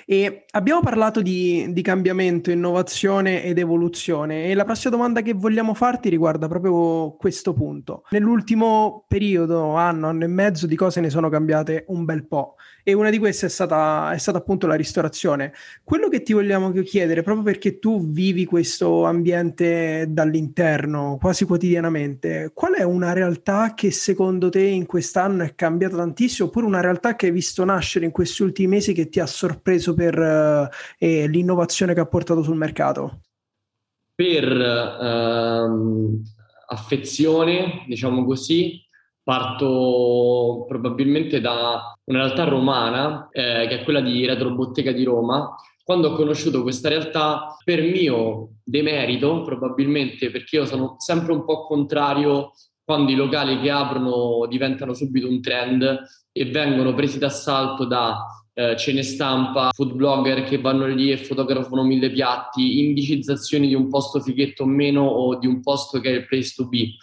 E 0.05 0.45
abbiamo 0.51 0.81
parlato 0.81 1.21
di, 1.21 1.67
di, 1.71 1.81
cambiamento, 1.81 2.51
innovazione 2.51 3.43
ed 3.43 3.57
evoluzione 3.57 4.45
e 4.45 4.53
la 4.53 4.63
prossima 4.63 4.95
domanda 4.95 5.21
che 5.21 5.33
vogliamo 5.33 5.73
farti 5.73 6.09
riguarda 6.09 6.47
proprio 6.47 7.15
questo 7.17 7.53
punto. 7.53 8.03
Nell'ultimo 8.09 9.05
periodo, 9.07 9.73
anno, 9.75 10.07
anno 10.07 10.23
e 10.23 10.27
mezzo, 10.27 10.67
di 10.67 10.75
cose 10.75 11.01
ne 11.01 11.09
sono 11.09 11.29
cambiate 11.29 11.85
un 11.87 12.05
bel 12.05 12.25
po' 12.25 12.55
e 12.87 12.93
una 12.93 13.09
di 13.09 13.17
queste 13.17 13.47
è 13.47 13.49
stata, 13.49 14.13
è 14.13 14.17
stata 14.17 14.37
appunto 14.37 14.65
la 14.65 14.75
ristorazione. 14.75 15.51
Quello 15.83 16.07
che 16.07 16.21
ti 16.21 16.31
vogliamo 16.31 16.71
chiedere, 16.71 17.21
proprio 17.21 17.43
perché 17.43 17.79
tu 17.79 18.09
vivi 18.11 18.45
questo 18.45 19.03
ambiente 19.03 20.05
dall'interno 20.07 21.17
quasi 21.19 21.43
quotidianamente, 21.43 22.51
qual 22.53 22.75
è 22.75 22.83
una 22.83 23.11
realtà 23.11 23.73
che 23.73 23.91
secondo 23.91 24.47
te 24.49 24.61
in 24.61 24.85
quest'anno 24.85 25.43
è 25.43 25.53
cambiata 25.53 25.97
tantissimo 25.97 26.47
oppure 26.47 26.65
una 26.65 26.79
realtà 26.79 27.17
che 27.17 27.25
hai 27.25 27.33
visto 27.33 27.65
nascere 27.65 28.05
in 28.05 28.11
questi 28.11 28.43
ultimi 28.43 28.67
mesi 28.67 28.93
che 28.93 29.09
ti 29.09 29.19
ha 29.19 29.25
sorpreso 29.25 29.76
per 29.93 30.17
uh, 30.17 30.67
l'innovazione 30.99 31.93
che 31.93 31.99
ha 31.99 32.05
portato 32.05 32.43
sul 32.43 32.55
mercato? 32.55 33.21
Per 34.15 34.51
uh, 34.51 36.21
affezione, 36.67 37.83
diciamo 37.87 38.25
così, 38.25 38.85
Parto 39.27 40.63
probabilmente 40.69 41.41
da 41.41 41.93
una 42.05 42.19
realtà 42.19 42.45
romana, 42.45 43.27
eh, 43.33 43.67
che 43.67 43.81
è 43.81 43.83
quella 43.83 43.99
di 43.99 44.25
Retrobottega 44.25 44.93
di 44.93 45.03
Roma. 45.03 45.53
Quando 45.83 46.11
ho 46.11 46.15
conosciuto 46.15 46.61
questa 46.61 46.87
realtà, 46.87 47.57
per 47.61 47.81
mio 47.81 48.51
demerito, 48.63 49.41
probabilmente 49.41 50.31
perché 50.31 50.55
io 50.55 50.65
sono 50.65 50.95
sempre 50.99 51.33
un 51.33 51.43
po' 51.43 51.65
contrario 51.65 52.53
quando 52.85 53.11
i 53.11 53.15
locali 53.15 53.59
che 53.59 53.69
aprono 53.69 54.45
diventano 54.47 54.93
subito 54.93 55.27
un 55.27 55.41
trend 55.41 56.03
e 56.31 56.45
vengono 56.45 56.93
presi 56.93 57.19
d'assalto 57.19 57.83
da 57.83 58.25
eh, 58.57 58.75
cene 58.75 59.03
stampa, 59.03 59.69
food 59.71 59.93
blogger 59.93 60.43
che 60.43 60.57
vanno 60.57 60.87
lì 60.87 61.11
e 61.11 61.17
fotografano 61.17 61.83
mille 61.83 62.09
piatti, 62.09 62.79
indicizzazioni 62.79 63.67
di 63.67 63.75
un 63.75 63.87
posto 63.87 64.19
fighetto 64.19 64.63
o 64.63 64.65
meno 64.65 65.03
o 65.03 65.37
di 65.37 65.45
un 65.45 65.61
posto 65.61 65.99
che 65.99 66.09
è 66.09 66.13
il 66.13 66.25
place 66.25 66.53
to 66.55 66.67
be. 66.67 66.95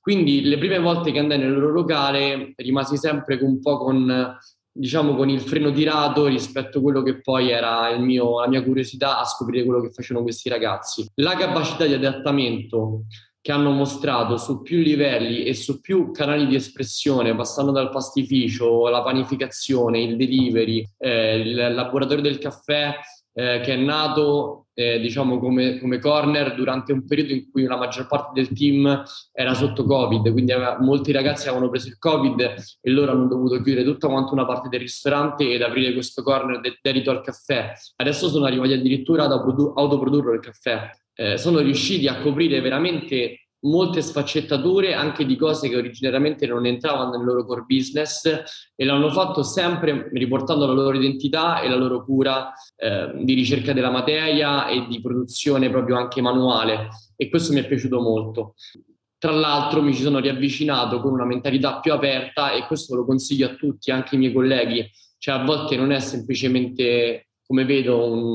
Quindi 0.00 0.42
le 0.42 0.58
prime 0.58 0.78
volte 0.78 1.10
che 1.10 1.18
andai 1.18 1.38
nel 1.38 1.52
loro 1.52 1.72
locale 1.72 2.52
rimasi 2.56 2.96
sempre 2.96 3.36
un 3.42 3.58
po' 3.58 3.78
con, 3.78 4.38
diciamo, 4.70 5.16
con 5.16 5.28
il 5.28 5.40
freno 5.40 5.72
tirato 5.72 6.26
rispetto 6.26 6.78
a 6.78 6.82
quello 6.82 7.02
che 7.02 7.20
poi 7.20 7.50
era 7.50 7.98
mio, 7.98 8.38
la 8.38 8.48
mia 8.48 8.62
curiosità 8.62 9.18
a 9.18 9.24
scoprire 9.24 9.64
quello 9.64 9.80
che 9.80 9.90
facevano 9.90 10.24
questi 10.24 10.48
ragazzi. 10.48 11.04
La 11.16 11.34
capacità 11.34 11.84
di 11.84 11.94
adattamento 11.94 13.06
che 13.42 13.52
hanno 13.52 13.72
mostrato 13.72 14.36
su 14.36 14.62
più 14.62 14.78
livelli 14.78 15.42
e 15.42 15.52
su 15.52 15.80
più 15.80 16.12
canali 16.12 16.46
di 16.46 16.54
espressione, 16.54 17.34
passando 17.34 17.72
dal 17.72 17.90
pastificio, 17.90 18.88
la 18.88 19.02
panificazione, 19.02 20.00
il 20.00 20.16
delivery, 20.16 20.88
eh, 20.96 21.38
il 21.38 21.74
laboratorio 21.74 22.22
del 22.22 22.38
caffè 22.38 22.94
eh, 23.34 23.60
che 23.60 23.72
è 23.72 23.76
nato 23.76 24.66
eh, 24.74 25.00
diciamo 25.00 25.38
come, 25.38 25.78
come, 25.78 25.98
corner 25.98 26.54
durante 26.54 26.92
un 26.92 27.04
periodo 27.04 27.32
in 27.32 27.50
cui 27.50 27.64
la 27.64 27.76
maggior 27.76 28.06
parte 28.06 28.30
del 28.34 28.52
team 28.52 29.02
era 29.32 29.54
sotto 29.54 29.84
Covid, 29.84 30.30
quindi 30.30 30.52
aveva, 30.52 30.78
molti 30.80 31.12
ragazzi 31.12 31.48
avevano 31.48 31.68
preso 31.68 31.88
il 31.88 31.98
Covid 31.98 32.40
e 32.80 32.90
loro 32.90 33.12
hanno 33.12 33.26
dovuto 33.26 33.60
chiudere 33.60 33.84
tutta 33.84 34.08
quanto 34.08 34.32
una 34.32 34.46
parte 34.46 34.68
del 34.68 34.80
ristorante 34.80 35.50
ed 35.50 35.62
aprire 35.62 35.92
questo 35.92 36.22
corner 36.22 36.60
dedito 36.80 37.10
al 37.10 37.22
caffè. 37.22 37.72
Adesso 37.96 38.28
sono 38.28 38.44
arrivati 38.44 38.72
addirittura 38.72 39.24
ad 39.24 39.32
autoprodurre 39.32 40.34
il 40.34 40.40
caffè. 40.40 40.90
Eh, 41.14 41.36
sono 41.36 41.58
riusciti 41.58 42.08
a 42.08 42.20
coprire 42.20 42.60
veramente 42.60 43.42
molte 43.62 44.02
sfaccettature 44.02 44.94
anche 44.94 45.24
di 45.24 45.36
cose 45.36 45.68
che 45.68 45.76
originariamente 45.76 46.46
non 46.46 46.66
entravano 46.66 47.16
nel 47.16 47.24
loro 47.24 47.44
core 47.44 47.64
business 47.66 48.24
e 48.74 48.84
l'hanno 48.84 49.10
fatto 49.10 49.42
sempre 49.42 50.10
riportando 50.12 50.66
la 50.66 50.72
loro 50.72 50.96
identità 50.96 51.60
e 51.60 51.68
la 51.68 51.76
loro 51.76 52.04
cura 52.04 52.52
eh, 52.76 53.12
di 53.22 53.34
ricerca 53.34 53.72
della 53.72 53.90
materia 53.90 54.66
e 54.66 54.86
di 54.88 55.00
produzione 55.00 55.70
proprio 55.70 55.96
anche 55.96 56.20
manuale 56.20 56.88
e 57.16 57.28
questo 57.28 57.52
mi 57.52 57.60
è 57.60 57.66
piaciuto 57.66 58.00
molto. 58.00 58.54
Tra 59.16 59.30
l'altro 59.30 59.82
mi 59.82 59.94
ci 59.94 60.02
sono 60.02 60.18
riavvicinato 60.18 61.00
con 61.00 61.12
una 61.12 61.24
mentalità 61.24 61.78
più 61.78 61.92
aperta 61.92 62.50
e 62.50 62.66
questo 62.66 62.96
lo 62.96 63.04
consiglio 63.04 63.46
a 63.46 63.54
tutti, 63.54 63.92
anche 63.92 64.16
ai 64.16 64.18
miei 64.18 64.32
colleghi, 64.32 64.90
cioè 65.18 65.36
a 65.36 65.44
volte 65.44 65.76
non 65.76 65.92
è 65.92 66.00
semplicemente 66.00 67.28
come 67.52 67.66
vedo 67.66 68.10
un, 68.10 68.34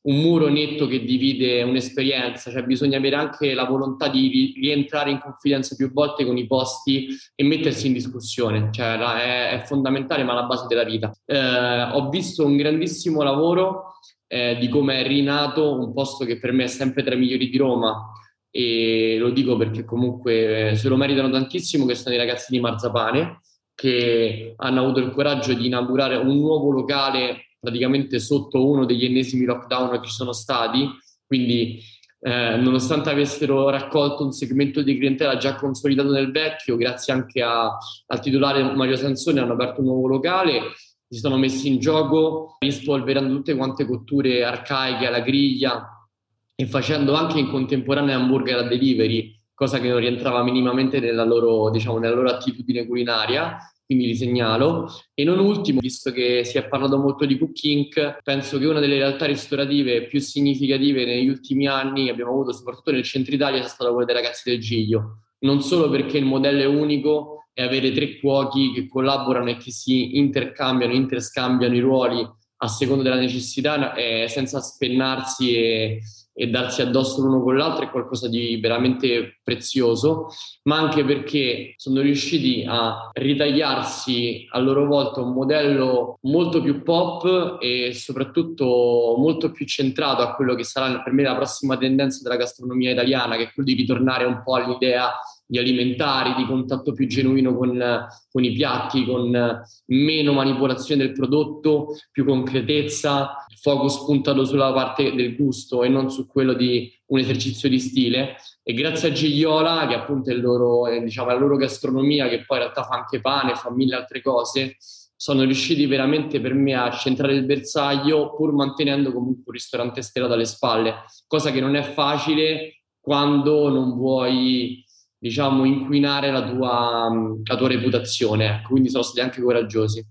un, 0.00 0.16
muro 0.16 0.48
netto 0.48 0.86
che 0.86 1.04
divide 1.04 1.62
un'esperienza, 1.62 2.50
cioè 2.50 2.62
bisogna 2.62 2.96
avere 2.96 3.16
anche 3.16 3.52
la 3.52 3.64
volontà 3.64 4.08
di 4.08 4.54
rientrare 4.56 5.10
in 5.10 5.20
confidenza 5.20 5.76
più 5.76 5.92
volte 5.92 6.24
con 6.24 6.38
i 6.38 6.46
posti 6.46 7.08
e 7.34 7.44
mettersi 7.44 7.88
in 7.88 7.92
discussione, 7.92 8.70
cioè 8.72 8.96
è, 8.96 9.60
è 9.60 9.66
fondamentale 9.66 10.24
ma 10.24 10.32
la 10.32 10.44
base 10.44 10.64
della 10.68 10.84
vita. 10.84 11.12
Eh, 11.26 11.82
ho 11.92 12.08
visto 12.08 12.46
un 12.46 12.56
grandissimo 12.56 13.22
lavoro 13.22 13.96
eh, 14.26 14.56
di 14.58 14.70
come 14.70 15.04
è 15.04 15.06
rinato 15.06 15.78
un 15.78 15.92
posto 15.92 16.24
che 16.24 16.38
per 16.38 16.52
me 16.52 16.64
è 16.64 16.68
sempre 16.68 17.02
tra 17.02 17.14
i 17.14 17.18
migliori 17.18 17.50
di 17.50 17.58
Roma. 17.58 18.10
E 18.50 19.16
lo 19.18 19.28
dico 19.28 19.58
perché 19.58 19.84
comunque 19.84 20.72
se 20.76 20.88
lo 20.88 20.96
meritano 20.96 21.28
tantissimo 21.28 21.84
che 21.84 21.94
sono 21.94 22.14
i 22.14 22.18
ragazzi 22.18 22.46
di 22.50 22.58
Marzapane 22.58 23.40
che 23.74 24.54
hanno 24.56 24.80
avuto 24.80 24.98
il 25.00 25.10
coraggio 25.10 25.52
di 25.52 25.66
inaugurare 25.66 26.16
un 26.16 26.38
nuovo 26.38 26.70
locale 26.70 27.49
praticamente 27.60 28.18
sotto 28.18 28.66
uno 28.66 28.86
degli 28.86 29.04
ennesimi 29.04 29.44
lockdown 29.44 29.90
che 29.90 30.06
ci 30.06 30.12
sono 30.12 30.32
stati, 30.32 30.88
quindi 31.26 31.78
eh, 32.22 32.56
nonostante 32.56 33.10
avessero 33.10 33.68
raccolto 33.68 34.24
un 34.24 34.32
segmento 34.32 34.82
di 34.82 34.96
clientela 34.96 35.36
già 35.36 35.54
consolidato 35.54 36.10
nel 36.10 36.32
vecchio, 36.32 36.76
grazie 36.76 37.12
anche 37.12 37.42
a, 37.42 37.76
al 38.06 38.20
titolare 38.20 38.62
Mario 38.74 38.96
Sansoni 38.96 39.38
hanno 39.38 39.52
aperto 39.52 39.80
un 39.80 39.86
nuovo 39.86 40.08
locale, 40.08 40.72
si 41.08 41.18
sono 41.18 41.36
messi 41.36 41.68
in 41.68 41.78
gioco 41.78 42.56
rispolverando 42.58 43.34
tutte 43.34 43.54
quante 43.54 43.84
cotture 43.84 44.44
arcaiche 44.44 45.06
alla 45.06 45.20
griglia 45.20 46.08
e 46.54 46.66
facendo 46.66 47.14
anche 47.14 47.38
in 47.38 47.48
contemporanea 47.48 48.16
hamburger 48.16 48.58
a 48.58 48.68
delivery, 48.68 49.34
cosa 49.54 49.80
che 49.80 49.88
non 49.88 49.98
rientrava 49.98 50.42
minimamente 50.42 51.00
nella 51.00 51.24
loro, 51.24 51.70
diciamo, 51.70 51.98
nella 51.98 52.14
loro 52.14 52.30
attitudine 52.30 52.86
culinaria 52.86 53.58
quindi 53.90 54.06
li 54.06 54.14
segnalo. 54.14 54.88
E 55.14 55.24
non 55.24 55.40
ultimo, 55.40 55.80
visto 55.80 56.12
che 56.12 56.44
si 56.44 56.58
è 56.58 56.68
parlato 56.68 56.96
molto 56.96 57.26
di 57.26 57.36
Cook 57.36 57.64
Inc., 57.64 58.18
penso 58.22 58.56
che 58.56 58.66
una 58.66 58.78
delle 58.78 58.94
realtà 58.94 59.26
ristorative 59.26 60.06
più 60.06 60.20
significative 60.20 61.04
negli 61.04 61.28
ultimi 61.28 61.66
anni 61.66 62.04
che 62.04 62.12
abbiamo 62.12 62.30
avuto, 62.30 62.52
soprattutto 62.52 62.92
nel 62.92 63.02
centro 63.02 63.34
Italia, 63.34 63.58
sia 63.58 63.68
stata 63.68 63.90
quella 63.90 64.06
dei 64.06 64.14
ragazzi 64.14 64.48
del 64.48 64.60
Giglio. 64.60 65.22
Non 65.40 65.60
solo 65.60 65.90
perché 65.90 66.18
il 66.18 66.24
modello 66.24 66.60
è 66.62 66.66
unico 66.66 67.46
e 67.52 67.64
avere 67.64 67.90
tre 67.90 68.20
cuochi 68.20 68.70
che 68.72 68.86
collaborano 68.86 69.50
e 69.50 69.56
che 69.56 69.72
si 69.72 70.18
intercambiano, 70.18 70.92
interscambiano 70.92 71.74
i 71.74 71.80
ruoli 71.80 72.24
a 72.62 72.68
seconda 72.68 73.02
della 73.02 73.16
necessità, 73.16 73.94
eh, 73.94 74.28
senza 74.28 74.60
spennarsi 74.60 75.56
e, 75.56 76.00
e 76.40 76.48
darsi 76.48 76.80
addosso 76.80 77.20
l'uno 77.20 77.42
con 77.42 77.54
l'altro 77.54 77.84
è 77.84 77.90
qualcosa 77.90 78.26
di 78.26 78.58
veramente 78.58 79.40
prezioso, 79.42 80.28
ma 80.62 80.78
anche 80.78 81.04
perché 81.04 81.74
sono 81.76 82.00
riusciti 82.00 82.64
a 82.66 83.10
ritagliarsi 83.12 84.46
a 84.48 84.58
loro 84.58 84.86
volta 84.86 85.20
un 85.20 85.34
modello 85.34 86.18
molto 86.22 86.62
più 86.62 86.82
pop 86.82 87.58
e 87.60 87.92
soprattutto 87.92 89.16
molto 89.18 89.52
più 89.52 89.66
centrato 89.66 90.22
a 90.22 90.34
quello 90.34 90.54
che 90.54 90.64
sarà 90.64 91.02
per 91.02 91.12
me 91.12 91.24
la 91.24 91.36
prossima 91.36 91.76
tendenza 91.76 92.20
della 92.22 92.36
gastronomia 92.36 92.92
italiana, 92.92 93.36
che 93.36 93.42
è 93.42 93.52
quello 93.52 93.68
di 93.68 93.76
ritornare 93.76 94.24
un 94.24 94.40
po' 94.42 94.54
all'idea 94.54 95.12
di 95.50 95.58
alimentari, 95.58 96.34
di 96.36 96.46
contatto 96.46 96.92
più 96.92 97.08
genuino 97.08 97.56
con, 97.56 98.06
con, 98.30 98.44
i 98.44 98.52
piatti, 98.52 99.04
con 99.04 99.60
meno 99.86 100.32
manipolazione 100.32 101.04
del 101.04 101.12
prodotto, 101.12 101.96
più 102.12 102.24
concretezza, 102.24 103.34
focus 103.60 104.04
puntato 104.04 104.44
sulla 104.44 104.72
parte 104.72 105.12
del 105.12 105.34
gusto 105.34 105.82
e 105.82 105.88
non 105.88 106.08
su 106.08 106.28
quello 106.28 106.52
di 106.52 106.88
un 107.06 107.18
esercizio 107.18 107.68
di 107.68 107.80
stile. 107.80 108.36
E 108.62 108.72
grazie 108.74 109.08
a 109.08 109.12
Gigliola, 109.12 109.88
che 109.88 109.94
appunto 109.94 110.30
è, 110.30 110.34
loro, 110.34 110.86
è 110.86 111.02
diciamo, 111.02 111.30
la 111.30 111.34
loro 111.34 111.56
gastronomia, 111.56 112.28
che 112.28 112.44
poi 112.44 112.58
in 112.58 112.62
realtà 112.62 112.84
fa 112.84 112.94
anche 112.94 113.20
pane, 113.20 113.56
fa 113.56 113.72
mille 113.72 113.96
altre 113.96 114.22
cose, 114.22 114.76
sono 115.16 115.42
riusciti 115.42 115.84
veramente 115.86 116.40
per 116.40 116.54
me 116.54 116.74
a 116.74 116.92
centrare 116.92 117.34
il 117.34 117.44
bersaglio 117.44 118.32
pur 118.36 118.52
mantenendo 118.52 119.12
comunque 119.12 119.42
un 119.46 119.52
ristorante 119.52 120.00
stellato 120.00 120.34
alle 120.34 120.46
spalle, 120.46 121.04
cosa 121.26 121.50
che 121.50 121.60
non 121.60 121.74
è 121.74 121.82
facile 121.82 122.84
quando 123.00 123.68
non 123.68 123.96
vuoi 123.96 124.84
diciamo, 125.20 125.64
inquinare 125.66 126.32
la 126.32 126.48
tua, 126.48 127.10
la 127.44 127.56
tua 127.56 127.68
reputazione. 127.68 128.56
Ecco, 128.56 128.70
quindi 128.70 128.88
sono 128.88 129.02
stati 129.02 129.20
anche 129.20 129.42
coraggiosi. 129.42 130.04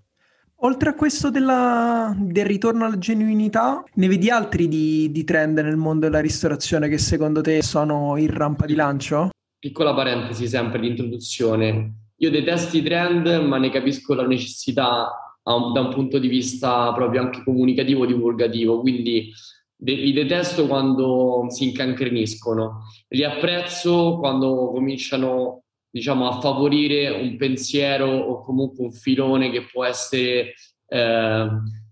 Oltre 0.61 0.89
a 0.89 0.93
questo 0.93 1.31
della, 1.31 2.13
del 2.17 2.45
ritorno 2.45 2.85
alla 2.85 2.97
genuinità, 2.97 3.83
ne 3.93 4.07
vedi 4.07 4.29
altri 4.29 4.67
di, 4.67 5.09
di, 5.09 5.23
trend 5.23 5.57
nel 5.59 5.77
mondo 5.77 6.05
della 6.05 6.19
ristorazione 6.19 6.89
che 6.89 6.97
secondo 6.97 7.41
te 7.41 7.63
sono 7.63 8.17
in 8.17 8.29
rampa 8.29 8.65
di 8.65 8.75
lancio? 8.75 9.29
Piccola 9.57 9.93
parentesi 9.93 10.47
sempre 10.47 10.81
di 10.81 10.87
introduzione. 10.87 11.93
Io 12.17 12.29
detesto 12.29 12.75
i 12.75 12.83
trend, 12.83 13.27
ma 13.45 13.57
ne 13.57 13.69
capisco 13.69 14.13
la 14.13 14.27
necessità 14.27 15.09
un, 15.43 15.71
da 15.71 15.79
un 15.79 15.93
punto 15.93 16.19
di 16.19 16.27
vista 16.27 16.91
proprio 16.93 17.21
anche 17.21 17.41
comunicativo, 17.43 18.05
divulgativo. 18.05 18.81
Quindi 18.81 19.31
li 19.81 20.11
detesto 20.11 20.67
quando 20.67 21.45
si 21.49 21.69
incancreniscono, 21.69 22.83
li 23.09 23.23
apprezzo 23.23 24.17
quando 24.17 24.71
cominciano 24.71 25.63
diciamo, 25.89 26.27
a 26.27 26.39
favorire 26.39 27.09
un 27.09 27.35
pensiero 27.37 28.07
o 28.07 28.43
comunque 28.43 28.83
un 28.85 28.91
filone 28.91 29.49
che 29.49 29.65
può 29.71 29.85
essere 29.85 30.53
eh, 30.87 31.47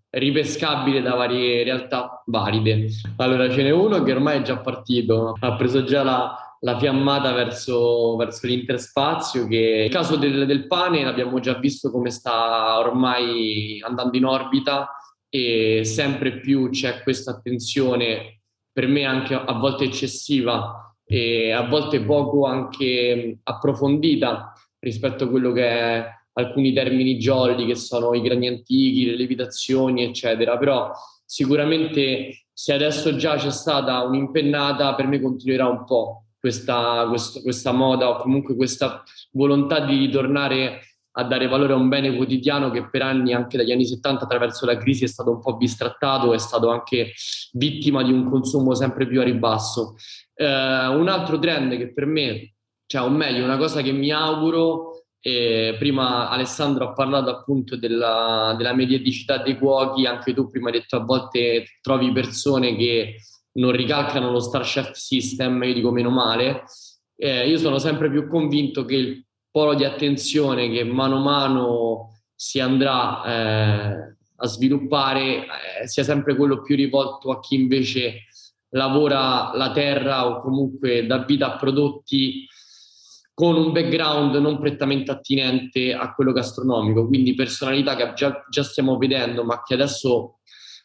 ripescabile 0.10 1.02
da 1.02 1.16
varie 1.16 1.64
realtà 1.64 2.22
valide. 2.26 2.88
Allora 3.18 3.50
ce 3.50 3.64
n'è 3.64 3.72
uno 3.72 4.04
che 4.04 4.12
ormai 4.12 4.40
è 4.40 4.42
già 4.42 4.60
partito, 4.60 5.36
ha 5.40 5.56
preso 5.56 5.84
già 5.84 6.04
la, 6.04 6.36
la 6.62 6.78
fiammata 6.78 7.32
verso, 7.34 8.16
verso, 8.16 8.48
l'interspazio 8.48 9.48
che 9.48 9.78
nel 9.82 9.90
caso 9.90 10.16
del, 10.16 10.46
del 10.46 10.68
pane 10.68 11.04
l'abbiamo 11.04 11.40
già 11.40 11.54
visto 11.54 11.92
come 11.92 12.10
sta 12.10 12.78
ormai 12.80 13.82
andando 13.86 14.18
in 14.18 14.26
orbita 14.26 14.90
e 15.30 15.84
sempre 15.84 16.40
più 16.40 16.70
c'è 16.70 17.02
questa 17.04 17.32
attenzione, 17.32 18.42
per 18.72 18.88
me 18.88 19.06
anche 19.06 19.34
a 19.34 19.54
volte 19.54 19.86
eccessiva 19.86 20.96
e 21.06 21.52
a 21.52 21.68
volte 21.68 22.02
poco 22.02 22.46
anche 22.46 23.40
approfondita 23.44 24.54
rispetto 24.80 25.24
a 25.24 25.30
quello 25.30 25.52
che 25.52 25.68
è 25.68 26.06
alcuni 26.34 26.74
termini 26.74 27.18
jolly 27.18 27.66
che 27.66 27.76
sono 27.76 28.14
i 28.14 28.22
grani 28.22 28.48
antichi, 28.48 29.06
le 29.06 29.16
levitazioni, 29.16 30.04
eccetera. 30.04 30.58
Però 30.58 30.92
sicuramente 31.26 32.46
se 32.54 32.74
adesso 32.74 33.16
già 33.16 33.36
c'è 33.36 33.52
stata 33.52 34.04
un'impennata, 34.04 34.96
per 34.96 35.08
me 35.08 35.20
continuerà 35.20 35.68
un 35.68 35.84
po' 35.86 36.26
questa, 36.40 37.06
questo, 37.08 37.42
questa 37.42 37.72
moda 37.72 38.10
o 38.10 38.22
comunque 38.22 38.56
questa 38.56 39.04
volontà 39.32 39.80
di 39.80 39.98
ritornare 39.98 40.82
a 41.20 41.24
dare 41.24 41.47
valore 41.47 41.74
a 41.74 41.76
un 41.76 41.89
bene 41.89 42.15
quotidiano 42.15 42.70
che 42.70 42.88
per 42.89 43.01
anni, 43.01 43.34
anche 43.34 43.57
dagli 43.57 43.72
anni 43.72 43.86
70, 43.86 44.24
attraverso 44.24 44.65
la 44.68 44.78
crisi 44.78 45.03
è 45.03 45.07
stato 45.07 45.32
un 45.32 45.41
po' 45.41 45.57
bistrattato, 45.57 46.34
è 46.34 46.38
stato 46.38 46.70
anche 46.70 47.13
vittima 47.53 48.03
di 48.03 48.11
un 48.11 48.30
consumo 48.30 48.76
sempre 48.76 49.07
più 49.07 49.20
a 49.20 49.24
ribasso. 49.24 49.95
Eh, 50.36 50.45
un 50.45 51.07
altro 51.07 51.39
trend 51.39 51.76
che 51.76 51.91
per 51.91 52.05
me, 52.05 52.53
cioè 52.86 53.01
o 53.01 53.09
meglio, 53.09 53.43
una 53.43 53.57
cosa 53.57 53.82
che 53.82 53.91
mi 53.91 54.11
auguro, 54.11 55.05
eh, 55.20 55.76
prima 55.80 56.30
Alessandro 56.30 56.89
ha 56.89 56.93
parlato 56.93 57.32
appunto 57.32 57.76
della, 57.76 58.53
della 58.55 58.74
mediaticità 58.74 59.39
dei 59.39 59.57
cuochi, 59.57 60.05
anche 60.05 60.36
tu 60.36 60.51
prima 60.51 60.68
hai 60.68 60.80
detto 60.80 60.97
a 60.97 61.03
volte 61.03 61.65
trovi 61.82 62.11
persone 62.11 62.76
che 62.76 63.15
non 63.53 63.72
ricalcano 63.72 64.30
lo 64.30 64.39
Star 64.39 64.61
Chef 64.61 64.91
System, 64.91 65.63
io 65.63 65.74
dico 65.74 65.91
meno 65.91 66.11
male. 66.11 66.63
Eh, 67.20 67.49
io 67.49 67.57
sono 67.57 67.80
sempre 67.80 68.11
più 68.11 68.28
convinto 68.28 68.86
che 68.86 68.95
il 68.95 69.27
polo 69.58 69.74
di 69.74 69.86
attenzione 69.86 70.70
che 70.70 70.84
mano 70.84 71.16
a 71.16 71.20
mano 71.20 72.20
si 72.36 72.60
andrà 72.60 73.24
eh, 73.26 74.16
a 74.36 74.45
sviluppare 74.45 75.45
eh, 75.82 75.88
sia 75.88 76.03
sempre 76.03 76.36
quello 76.36 76.62
più 76.62 76.76
rivolto 76.76 77.32
a 77.32 77.39
chi 77.39 77.55
invece 77.55 78.26
lavora 78.76 79.49
la 79.55 79.72
terra 79.72 80.28
o 80.28 80.41
comunque 80.41 81.08
dà 81.08 81.24
vita 81.26 81.55
a 81.55 81.58
prodotti 81.58 82.45
con 83.34 83.55
un 83.55 83.72
background 83.72 84.36
non 84.36 84.60
prettamente 84.60 85.10
attinente 85.10 85.91
a 85.91 86.14
quello 86.14 86.34
gastronomico, 86.34 87.08
quindi 87.08 87.34
personalità 87.34 87.95
che 87.95 88.14
già, 88.14 88.45
già 88.47 88.62
stiamo 88.62 88.97
vedendo, 88.97 89.43
ma 89.43 89.64
che 89.64 89.74
adesso 89.74 90.38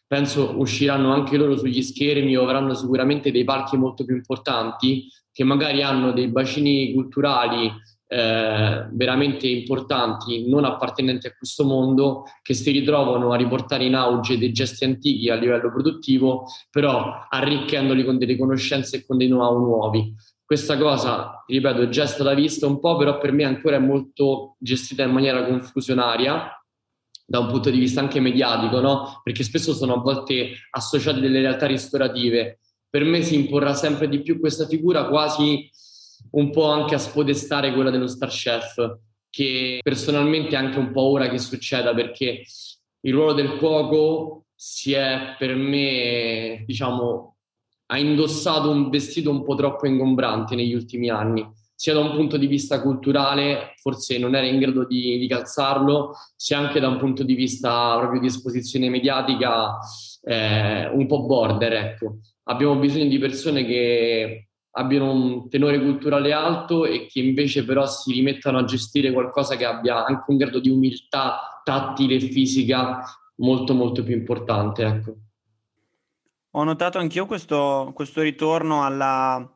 penso 0.06 0.58
usciranno 0.58 1.12
anche 1.12 1.36
loro 1.36 1.58
sugli 1.58 1.82
schermi 1.82 2.34
o 2.36 2.44
avranno 2.44 2.72
sicuramente 2.72 3.30
dei 3.30 3.44
palchi 3.44 3.76
molto 3.76 4.06
più 4.06 4.16
importanti, 4.16 5.08
che 5.30 5.44
magari 5.44 5.82
hanno 5.82 6.12
dei 6.12 6.28
bacini 6.28 6.94
culturali 6.94 7.70
eh, 8.12 8.88
veramente 8.90 9.46
importanti, 9.48 10.46
non 10.46 10.66
appartenenti 10.66 11.26
a 11.26 11.34
questo 11.34 11.64
mondo, 11.64 12.24
che 12.42 12.52
si 12.52 12.70
ritrovano 12.70 13.32
a 13.32 13.36
riportare 13.36 13.86
in 13.86 13.94
auge 13.94 14.36
dei 14.36 14.52
gesti 14.52 14.84
antichi 14.84 15.30
a 15.30 15.34
livello 15.34 15.70
produttivo, 15.70 16.44
però 16.70 17.26
arricchendoli 17.26 18.04
con 18.04 18.18
delle 18.18 18.36
conoscenze 18.36 18.98
e 18.98 19.06
con 19.06 19.16
dei 19.16 19.28
know-how 19.28 19.58
nuovi. 19.58 20.14
Questa 20.44 20.76
cosa, 20.76 21.42
ripeto, 21.46 21.88
già 21.88 22.02
è 22.02 22.06
stata 22.06 22.34
vista 22.34 22.66
un 22.66 22.80
po', 22.80 22.98
però 22.98 23.16
per 23.16 23.32
me 23.32 23.44
ancora 23.44 23.76
è 23.76 23.78
molto 23.78 24.56
gestita 24.58 25.04
in 25.04 25.12
maniera 25.12 25.46
confusionaria 25.46 26.50
da 27.24 27.38
un 27.38 27.48
punto 27.48 27.70
di 27.70 27.78
vista 27.78 28.00
anche 28.00 28.20
mediatico, 28.20 28.80
no? 28.80 29.22
Perché 29.22 29.42
spesso 29.42 29.72
sono 29.72 29.94
a 29.94 30.00
volte 30.00 30.50
associate 30.72 31.18
delle 31.18 31.40
realtà 31.40 31.64
ristorative. 31.64 32.58
Per 32.90 33.04
me 33.04 33.22
si 33.22 33.36
imporrà 33.36 33.72
sempre 33.72 34.06
di 34.06 34.20
più 34.20 34.38
questa 34.38 34.66
figura 34.66 35.06
quasi 35.08 35.70
un 36.30 36.50
po' 36.50 36.70
anche 36.70 36.94
a 36.94 36.98
spodestare 36.98 37.72
quella 37.72 37.90
dello 37.90 38.06
Star 38.06 38.28
Chef, 38.28 38.98
che 39.28 39.80
personalmente 39.82 40.50
è 40.50 40.58
anche 40.58 40.78
un 40.78 40.92
po' 40.92 41.02
ora 41.02 41.28
che 41.28 41.38
succeda 41.38 41.94
perché 41.94 42.42
il 43.00 43.12
ruolo 43.12 43.32
del 43.32 43.56
cuoco 43.56 44.46
si 44.54 44.92
è 44.92 45.34
per 45.38 45.56
me, 45.56 46.62
diciamo, 46.66 47.36
ha 47.86 47.98
indossato 47.98 48.70
un 48.70 48.90
vestito 48.90 49.30
un 49.30 49.42
po' 49.42 49.54
troppo 49.54 49.86
ingombrante 49.86 50.54
negli 50.54 50.74
ultimi 50.74 51.10
anni. 51.10 51.46
sia 51.74 51.94
da 51.94 52.00
un 52.00 52.14
punto 52.14 52.36
di 52.36 52.46
vista 52.46 52.80
culturale, 52.80 53.74
forse 53.80 54.16
non 54.16 54.36
era 54.36 54.46
in 54.46 54.60
grado 54.60 54.86
di, 54.86 55.18
di 55.18 55.26
calzarlo, 55.26 56.12
sia 56.36 56.58
anche 56.58 56.78
da 56.78 56.86
un 56.86 56.96
punto 56.98 57.24
di 57.24 57.34
vista 57.34 57.96
proprio 57.98 58.20
di 58.20 58.28
esposizione 58.28 58.88
mediatica 58.88 59.78
eh, 60.22 60.86
un 60.88 61.06
po' 61.08 61.24
border, 61.24 61.72
ecco. 61.72 62.18
Abbiamo 62.44 62.76
bisogno 62.76 63.08
di 63.08 63.18
persone 63.18 63.64
che 63.64 64.50
abbiano 64.72 65.12
un 65.12 65.48
tenore 65.48 65.80
culturale 65.80 66.32
alto 66.32 66.86
e 66.86 67.06
che 67.06 67.20
invece 67.20 67.64
però 67.64 67.86
si 67.86 68.12
rimettano 68.12 68.58
a 68.58 68.64
gestire 68.64 69.12
qualcosa 69.12 69.56
che 69.56 69.64
abbia 69.64 70.04
anche 70.04 70.24
un 70.28 70.36
grado 70.36 70.60
di 70.60 70.70
umiltà 70.70 71.60
tattile 71.62 72.16
e 72.16 72.20
fisica 72.20 73.02
molto 73.36 73.74
molto 73.74 74.02
più 74.02 74.14
importante. 74.14 74.84
Ecco. 74.84 75.16
Ho 76.52 76.64
notato 76.64 76.98
anch'io 76.98 77.26
questo, 77.26 77.92
questo 77.94 78.20
ritorno 78.20 78.84
alla, 78.84 79.50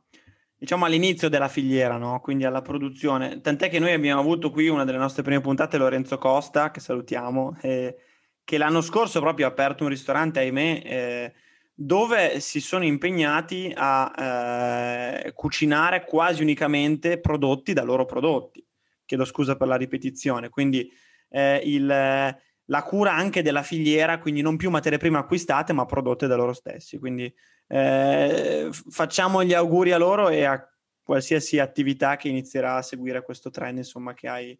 diciamo 0.56 0.84
all'inizio 0.84 1.28
della 1.28 1.48
filiera, 1.48 1.96
no? 1.96 2.20
quindi 2.20 2.44
alla 2.44 2.62
produzione. 2.62 3.40
Tant'è 3.40 3.68
che 3.68 3.78
noi 3.78 3.92
abbiamo 3.92 4.20
avuto 4.20 4.50
qui 4.50 4.68
una 4.68 4.84
delle 4.84 4.98
nostre 4.98 5.22
prime 5.22 5.40
puntate, 5.40 5.76
Lorenzo 5.78 6.18
Costa, 6.18 6.70
che 6.70 6.80
salutiamo, 6.80 7.58
eh, 7.60 7.96
che 8.44 8.58
l'anno 8.58 8.80
scorso 8.80 9.20
proprio 9.20 9.46
ha 9.46 9.50
aperto 9.50 9.84
un 9.84 9.90
ristorante, 9.90 10.40
ahimè, 10.40 10.82
eh, 10.84 11.32
dove 11.78 12.40
si 12.40 12.60
sono 12.60 12.84
impegnati 12.84 13.70
a 13.76 15.20
eh, 15.22 15.32
cucinare 15.34 16.06
quasi 16.06 16.40
unicamente 16.40 17.20
prodotti 17.20 17.74
da 17.74 17.82
loro 17.82 18.06
prodotti. 18.06 18.66
Chiedo 19.04 19.26
scusa 19.26 19.56
per 19.56 19.68
la 19.68 19.76
ripetizione, 19.76 20.48
quindi 20.48 20.90
eh, 21.28 21.60
il, 21.64 21.86
la 21.86 22.82
cura 22.82 23.12
anche 23.12 23.42
della 23.42 23.62
filiera, 23.62 24.18
quindi 24.18 24.40
non 24.40 24.56
più 24.56 24.70
materie 24.70 24.96
prime 24.96 25.18
acquistate, 25.18 25.74
ma 25.74 25.84
prodotte 25.84 26.26
da 26.26 26.34
loro 26.34 26.54
stessi. 26.54 26.98
Quindi 26.98 27.32
eh, 27.68 28.70
facciamo 28.70 29.44
gli 29.44 29.52
auguri 29.52 29.92
a 29.92 29.98
loro 29.98 30.30
e 30.30 30.44
a 30.44 30.66
qualsiasi 31.02 31.58
attività 31.58 32.16
che 32.16 32.28
inizierà 32.28 32.76
a 32.76 32.82
seguire 32.82 33.22
questo 33.22 33.50
trend, 33.50 33.76
insomma, 33.76 34.14
che 34.14 34.28
hai, 34.28 34.58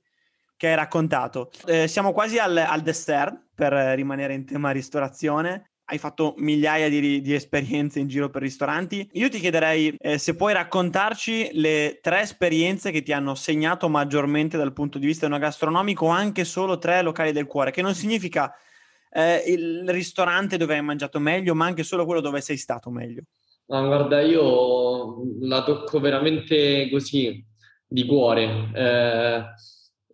che 0.54 0.68
hai 0.68 0.74
raccontato. 0.74 1.50
Eh, 1.64 1.88
siamo 1.88 2.12
quasi 2.12 2.36
al, 2.38 2.58
al 2.58 2.82
dessert 2.82 3.46
per 3.54 3.72
rimanere 3.72 4.34
in 4.34 4.44
tema 4.44 4.70
ristorazione 4.70 5.70
hai 5.89 5.99
fatto 5.99 6.34
migliaia 6.39 6.89
di, 6.89 7.20
di, 7.20 7.34
esperienze 7.34 8.01
in 8.01 8.09
giro 8.09 8.28
per 8.28 8.43
ristoranti. 8.43 9.09
Io 9.12 9.28
ti 9.28 9.39
chiederei 9.39 9.95
eh, 9.99 10.18
se 10.18 10.34
puoi 10.34 10.53
raccontarci 10.53 11.51
le 11.53 12.01
tre 12.03 12.22
esperienze 12.22 12.91
che 12.91 13.03
ti 13.03 13.12
hanno 13.12 13.37
segnato 13.37 13.89
maggiormente 13.89 14.57
dal 14.57 14.72
punto 14.72 14.99
di 14.99 15.07
vista 15.07 15.28
gastronomico, 15.28 16.07
o 16.07 16.09
anche 16.09 16.45
solo 16.45 16.78
tre 16.78 17.03
locali 17.03 17.30
del 17.30 17.47
cuore, 17.47 17.70
che 17.70 17.82
non 17.82 17.95
significa 17.95 18.53
eh, 19.11 19.45
il 19.47 19.84
ristorante 19.89 20.57
dove 20.57 20.74
hai 20.74 20.82
mangiato 20.82 21.20
meglio, 21.20 21.55
ma 21.55 21.66
anche 21.66 21.84
solo 21.84 22.05
quello 22.05 22.20
dove 22.20 22.41
sei 22.41 22.57
stato 22.57 22.91
meglio. 22.91 23.22
No, 23.66 23.87
guarda, 23.87 24.20
io 24.20 25.22
la 25.41 25.62
tocco 25.62 26.01
veramente 26.01 26.89
così, 26.91 27.45
di 27.87 28.07
cuore. 28.07 28.70
Eh 28.74 29.45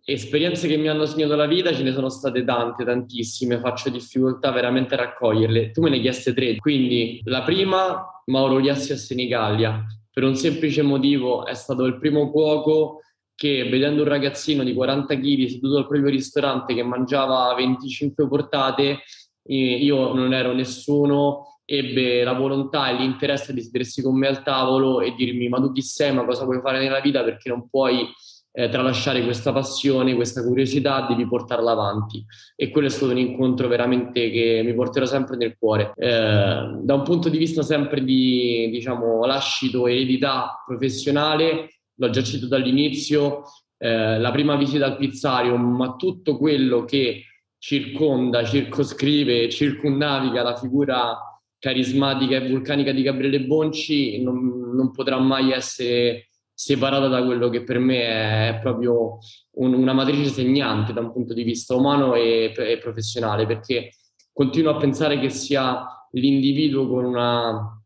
esperienze 0.05 0.67
che 0.67 0.77
mi 0.77 0.89
hanno 0.89 1.05
segnato 1.05 1.35
la 1.35 1.45
vita 1.45 1.73
ce 1.73 1.83
ne 1.83 1.93
sono 1.93 2.09
state 2.09 2.43
tante, 2.43 2.83
tantissime, 2.83 3.59
faccio 3.59 3.89
difficoltà 3.89 4.51
veramente 4.51 4.95
a 4.95 4.97
raccoglierle. 4.97 5.71
Tu 5.71 5.81
me 5.81 5.89
ne 5.89 5.99
chieste 5.99 6.33
tre, 6.33 6.57
quindi 6.57 7.21
la 7.25 7.43
prima, 7.43 8.21
Mauro 8.25 8.57
Liassi 8.57 8.91
a 8.91 8.97
Senigallia, 8.97 9.85
per 10.11 10.23
un 10.23 10.35
semplice 10.35 10.81
motivo, 10.81 11.45
è 11.45 11.53
stato 11.53 11.85
il 11.85 11.97
primo 11.97 12.29
cuoco 12.29 12.99
che 13.35 13.67
vedendo 13.67 14.03
un 14.03 14.07
ragazzino 14.07 14.63
di 14.63 14.73
40 14.73 15.15
kg 15.15 15.45
seduto 15.47 15.77
al 15.77 15.87
proprio 15.87 16.09
ristorante 16.09 16.73
che 16.75 16.83
mangiava 16.83 17.53
25 17.55 18.27
portate, 18.27 18.99
io 19.45 20.13
non 20.13 20.33
ero 20.33 20.53
nessuno, 20.53 21.59
ebbe 21.65 22.23
la 22.23 22.33
volontà 22.33 22.89
e 22.89 22.95
l'interesse 22.95 23.53
di 23.53 23.61
sedersi 23.61 24.01
con 24.01 24.17
me 24.17 24.27
al 24.27 24.43
tavolo 24.43 25.01
e 25.01 25.13
dirmi 25.15 25.47
ma 25.49 25.59
tu 25.59 25.71
chi 25.71 25.81
sei, 25.81 26.13
ma 26.13 26.25
cosa 26.25 26.43
puoi 26.43 26.59
fare 26.61 26.79
nella 26.79 26.99
vita? 26.99 27.23
Perché 27.23 27.49
non 27.49 27.67
puoi 27.69 28.07
eh, 28.55 28.69
tralasciare 28.69 29.23
questa 29.23 29.51
passione, 29.51 30.13
questa 30.13 30.43
curiosità, 30.43 31.07
devi 31.09 31.27
portarla 31.27 31.71
avanti. 31.71 32.23
E 32.55 32.69
quello 32.69 32.87
è 32.87 32.91
stato 32.91 33.11
un 33.11 33.17
incontro 33.17 33.67
veramente 33.67 34.29
che 34.29 34.61
mi 34.63 34.73
porterò 34.75 35.05
sempre 35.05 35.35
nel 35.35 35.57
cuore. 35.57 35.91
Eh, 35.97 36.77
da 36.79 36.93
un 36.93 37.01
punto 37.03 37.29
di 37.29 37.37
vista 37.37 37.63
sempre 37.63 38.03
di, 38.03 38.69
diciamo, 38.71 39.25
lascito 39.25 39.87
eredità 39.87 40.63
professionale, 40.65 41.79
l'ho 41.95 42.09
già 42.11 42.21
citato 42.21 42.47
dall'inizio, 42.47 43.41
eh, 43.77 44.19
la 44.19 44.31
prima 44.31 44.55
visita 44.55 44.85
al 44.85 44.97
pizzario, 44.97 45.57
ma 45.57 45.95
tutto 45.95 46.37
quello 46.37 46.85
che 46.85 47.23
circonda, 47.57 48.43
circoscrive, 48.43 49.49
circunnaviga 49.49 50.43
la 50.43 50.55
figura 50.55 51.17
carismatica 51.57 52.35
e 52.35 52.49
vulcanica 52.49 52.91
di 52.91 53.03
Gabriele 53.03 53.45
Bonci 53.45 54.21
non, 54.21 54.73
non 54.75 54.91
potrà 54.91 55.17
mai 55.17 55.53
essere 55.53 56.27
separata 56.53 57.07
da 57.07 57.23
quello 57.23 57.49
che 57.49 57.63
per 57.63 57.79
me 57.79 58.49
è 58.49 58.59
proprio 58.61 59.17
un, 59.55 59.73
una 59.73 59.93
matrice 59.93 60.29
segnante 60.29 60.93
da 60.93 61.01
un 61.01 61.11
punto 61.11 61.33
di 61.33 61.43
vista 61.43 61.75
umano 61.75 62.15
e, 62.15 62.53
e, 62.55 62.77
professionale, 62.77 63.45
perché 63.45 63.91
continuo 64.31 64.71
a 64.71 64.77
pensare 64.77 65.19
che 65.19 65.29
sia 65.29 65.85
l'individuo 66.11 66.87
con, 66.87 67.05
una, 67.05 67.81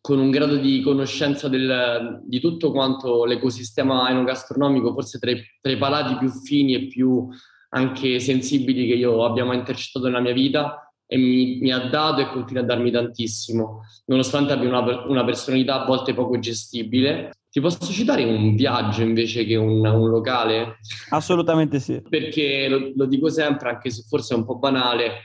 con 0.00 0.18
un 0.18 0.30
grado 0.30 0.56
di 0.56 0.82
conoscenza 0.82 1.48
del, 1.48 2.20
di 2.24 2.40
tutto 2.40 2.70
quanto 2.70 3.24
l'ecosistema 3.24 4.10
enogastronomico, 4.10 4.92
forse 4.92 5.18
tra 5.18 5.30
i, 5.30 5.42
tra 5.60 5.72
i 5.72 5.78
palati 5.78 6.16
più 6.16 6.28
fini 6.30 6.74
e 6.74 6.86
più 6.86 7.28
anche 7.72 8.18
sensibili 8.18 8.86
che 8.86 8.94
io 8.94 9.24
abbia 9.24 9.44
mai 9.44 9.58
intercettato 9.58 10.06
nella 10.06 10.20
mia 10.20 10.32
vita 10.32 10.89
e 11.12 11.16
mi, 11.16 11.58
mi, 11.60 11.72
ha 11.72 11.88
dato 11.88 12.20
e 12.20 12.28
continua 12.28 12.62
a 12.62 12.66
darmi 12.66 12.92
tantissimo, 12.92 13.80
nonostante 14.04 14.52
abbia 14.52 14.68
una, 14.68 15.06
una 15.06 15.24
personalità 15.24 15.82
a 15.82 15.84
volte 15.84 16.14
poco 16.14 16.38
gestibile 16.38 17.32
ti 17.50 17.60
posso 17.60 17.92
citare 17.92 18.22
un 18.22 18.54
viaggio 18.54 19.02
invece 19.02 19.44
che 19.44 19.56
un, 19.56 19.84
un 19.84 20.08
locale? 20.08 20.78
Assolutamente 21.08 21.80
sì. 21.80 22.00
Perché 22.08 22.68
lo, 22.68 22.92
lo, 22.94 23.06
dico 23.06 23.28
sempre, 23.28 23.70
anche 23.70 23.90
se 23.90 24.04
forse 24.06 24.34
è 24.34 24.36
un 24.36 24.44
po' 24.44 24.58
banale, 24.58 25.24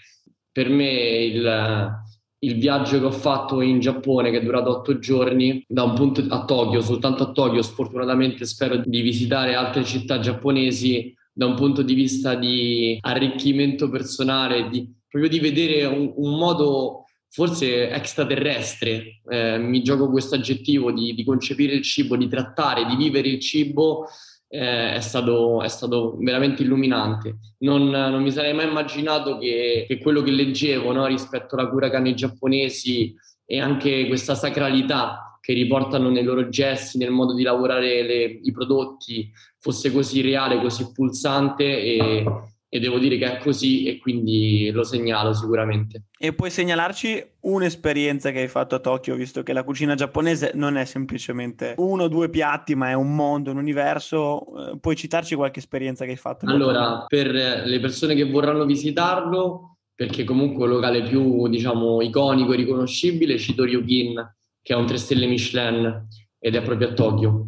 per 0.51 0.67
me 0.69 0.89
il, 0.89 1.91
il 2.39 2.57
viaggio 2.57 2.97
che 2.97 3.05
ho 3.05 3.11
fatto 3.11 3.61
in 3.61 3.79
Giappone, 3.79 4.31
che 4.31 4.39
è 4.39 4.43
durato 4.43 4.71
otto 4.71 4.97
giorni, 4.97 5.63
da 5.67 5.83
un 5.83 5.93
punto 5.93 6.25
a 6.27 6.45
Tokyo, 6.45 6.81
soltanto 6.81 7.21
a 7.21 7.31
Tokyo, 7.31 7.61
sfortunatamente 7.61 8.43
spero 8.45 8.77
di 8.77 9.01
visitare 9.01 9.53
altre 9.53 9.83
città 9.83 10.17
giapponesi, 10.17 11.13
da 11.31 11.45
un 11.45 11.53
punto 11.53 11.83
di 11.83 11.93
vista 11.93 12.33
di 12.33 12.97
arricchimento 13.01 13.87
personale, 13.87 14.67
di, 14.69 14.91
proprio 15.15 15.29
di 15.29 15.39
vedere 15.39 15.85
un, 15.85 16.11
un 16.17 16.37
modo 16.37 17.05
forse 17.29 17.89
extraterrestre, 17.89 19.21
eh, 19.29 19.57
mi 19.57 19.81
gioco 19.81 20.09
questo 20.09 20.35
aggettivo 20.35 20.91
di, 20.91 21.13
di, 21.13 21.23
concepire 21.23 21.73
il 21.73 21.83
cibo, 21.83 22.17
di 22.17 22.27
trattare, 22.27 22.85
di 22.85 22.97
vivere 22.97 23.29
il 23.29 23.39
cibo, 23.39 24.07
eh, 24.49 24.93
è, 24.93 24.99
stato, 24.99 25.61
è, 25.61 25.69
stato, 25.69 26.17
veramente 26.19 26.63
illuminante. 26.63 27.37
Non, 27.59 27.89
non, 27.89 28.21
mi 28.21 28.31
sarei 28.31 28.53
mai 28.53 28.67
immaginato 28.67 29.37
che, 29.37 29.85
che 29.87 29.99
quello 29.99 30.21
che 30.21 30.31
leggevo 30.31 30.91
no, 30.91 31.05
rispetto 31.07 31.55
alla 31.55 31.69
cura 31.69 31.89
cani 31.89 32.13
giapponesi 32.13 33.15
e 33.45 33.59
anche 33.59 34.07
questa 34.07 34.35
sacralità 34.35 35.39
che 35.39 35.53
riportano 35.53 36.09
nei 36.09 36.23
loro 36.23 36.49
gesti, 36.49 36.97
nel 36.97 37.11
modo 37.11 37.33
di 37.33 37.43
lavorare 37.43 38.01
le, 38.03 38.23
i 38.23 38.51
prodotti, 38.51 39.31
fosse 39.59 39.91
così 39.91 40.21
reale, 40.21 40.59
così 40.59 40.91
pulsante 40.91 41.63
e, 41.63 42.25
e 42.67 42.79
devo 42.79 42.99
dire 42.99 43.17
che 43.17 43.37
è 43.37 43.37
così 43.37 43.85
e 43.85 43.97
quindi 43.97 44.69
lo 44.71 44.83
segnalo 44.83 45.33
sicuramente. 45.33 46.05
E 46.17 46.33
puoi 46.33 46.49
segnalarci 46.49 47.23
un'esperienza 47.41 48.31
che 48.31 48.39
hai 48.39 48.47
fatto 48.47 48.75
a 48.75 48.79
Tokyo, 48.79 49.15
visto 49.15 49.43
che 49.43 49.53
la 49.53 49.63
cucina 49.63 49.95
giapponese 49.95 50.51
non 50.55 50.75
è 50.75 50.85
semplicemente 50.85 51.75
uno 51.77 52.03
o 52.03 52.07
due 52.07 52.29
piatti, 52.29 52.75
ma 52.75 52.89
è 52.89 52.93
un 52.93 53.15
mondo, 53.15 53.51
un 53.51 53.57
universo. 53.57 54.71
Eh, 54.71 54.79
puoi 54.79 54.95
citarci 54.95 55.35
qualche 55.35 55.59
esperienza 55.59 56.05
che 56.05 56.11
hai 56.11 56.17
fatto? 56.17 56.45
Allora, 56.47 57.05
per 57.07 57.27
le 57.31 57.79
persone 57.79 58.15
che 58.15 58.29
vorranno 58.29 58.65
visitarlo, 58.65 59.77
perché 59.93 60.23
comunque 60.23 60.65
è 60.65 60.67
un 60.67 60.73
locale 60.73 61.03
più, 61.03 61.47
diciamo, 61.47 62.01
iconico 62.01 62.53
e 62.53 62.57
riconoscibile, 62.57 63.37
cito 63.37 63.63
Ryukin, 63.63 64.35
che 64.61 64.73
ha 64.73 64.77
un 64.77 64.85
3 64.85 64.97
stelle 64.97 65.27
Michelin 65.27 66.07
ed 66.39 66.55
è 66.55 66.61
proprio 66.61 66.89
a 66.89 66.93
Tokyo. 66.93 67.45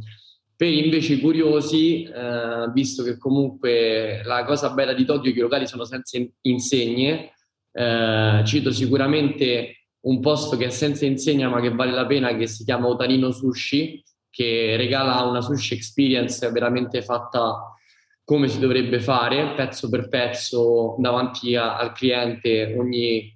Per 0.58 0.68
invece 0.68 1.14
i 1.14 1.20
curiosi, 1.20 2.02
eh, 2.02 2.72
visto 2.74 3.04
che 3.04 3.20
comunque 3.20 4.24
la 4.24 4.44
cosa 4.44 4.72
bella 4.72 4.94
di 4.94 5.06
Tokyo 5.06 5.30
è 5.30 5.34
che 5.34 5.38
i 5.38 5.44
locali 5.44 5.68
sono 5.68 5.86
senza 5.86 6.18
insegne, 6.42 7.34
eh, 7.72 8.42
cito 8.44 8.72
sicuramente 8.72 9.90
un 10.08 10.20
posto 10.20 10.58
che 10.58 10.66
è 10.66 10.70
senza 10.72 11.06
insegna 11.06 11.48
ma 11.48 11.62
che 11.62 11.70
vale 11.70 11.92
la 11.92 12.08
pena, 12.08 12.36
che 12.36 12.48
si 12.48 12.64
chiama 12.64 12.88
Otanino 12.88 13.30
Sushi, 13.30 14.04
che 14.32 14.76
regala 14.78 15.22
una 15.22 15.42
sushi 15.42 15.76
experience 15.76 16.50
veramente 16.50 17.04
fatta 17.04 17.76
come 18.24 18.48
si 18.48 18.58
dovrebbe 18.58 19.00
fare, 19.00 19.54
pezzo 19.54 19.90
per 19.90 20.10
pezzo, 20.10 20.96
davanti 20.98 21.56
a, 21.56 21.78
al 21.78 21.92
cliente, 21.92 22.76
ogni, 22.76 23.32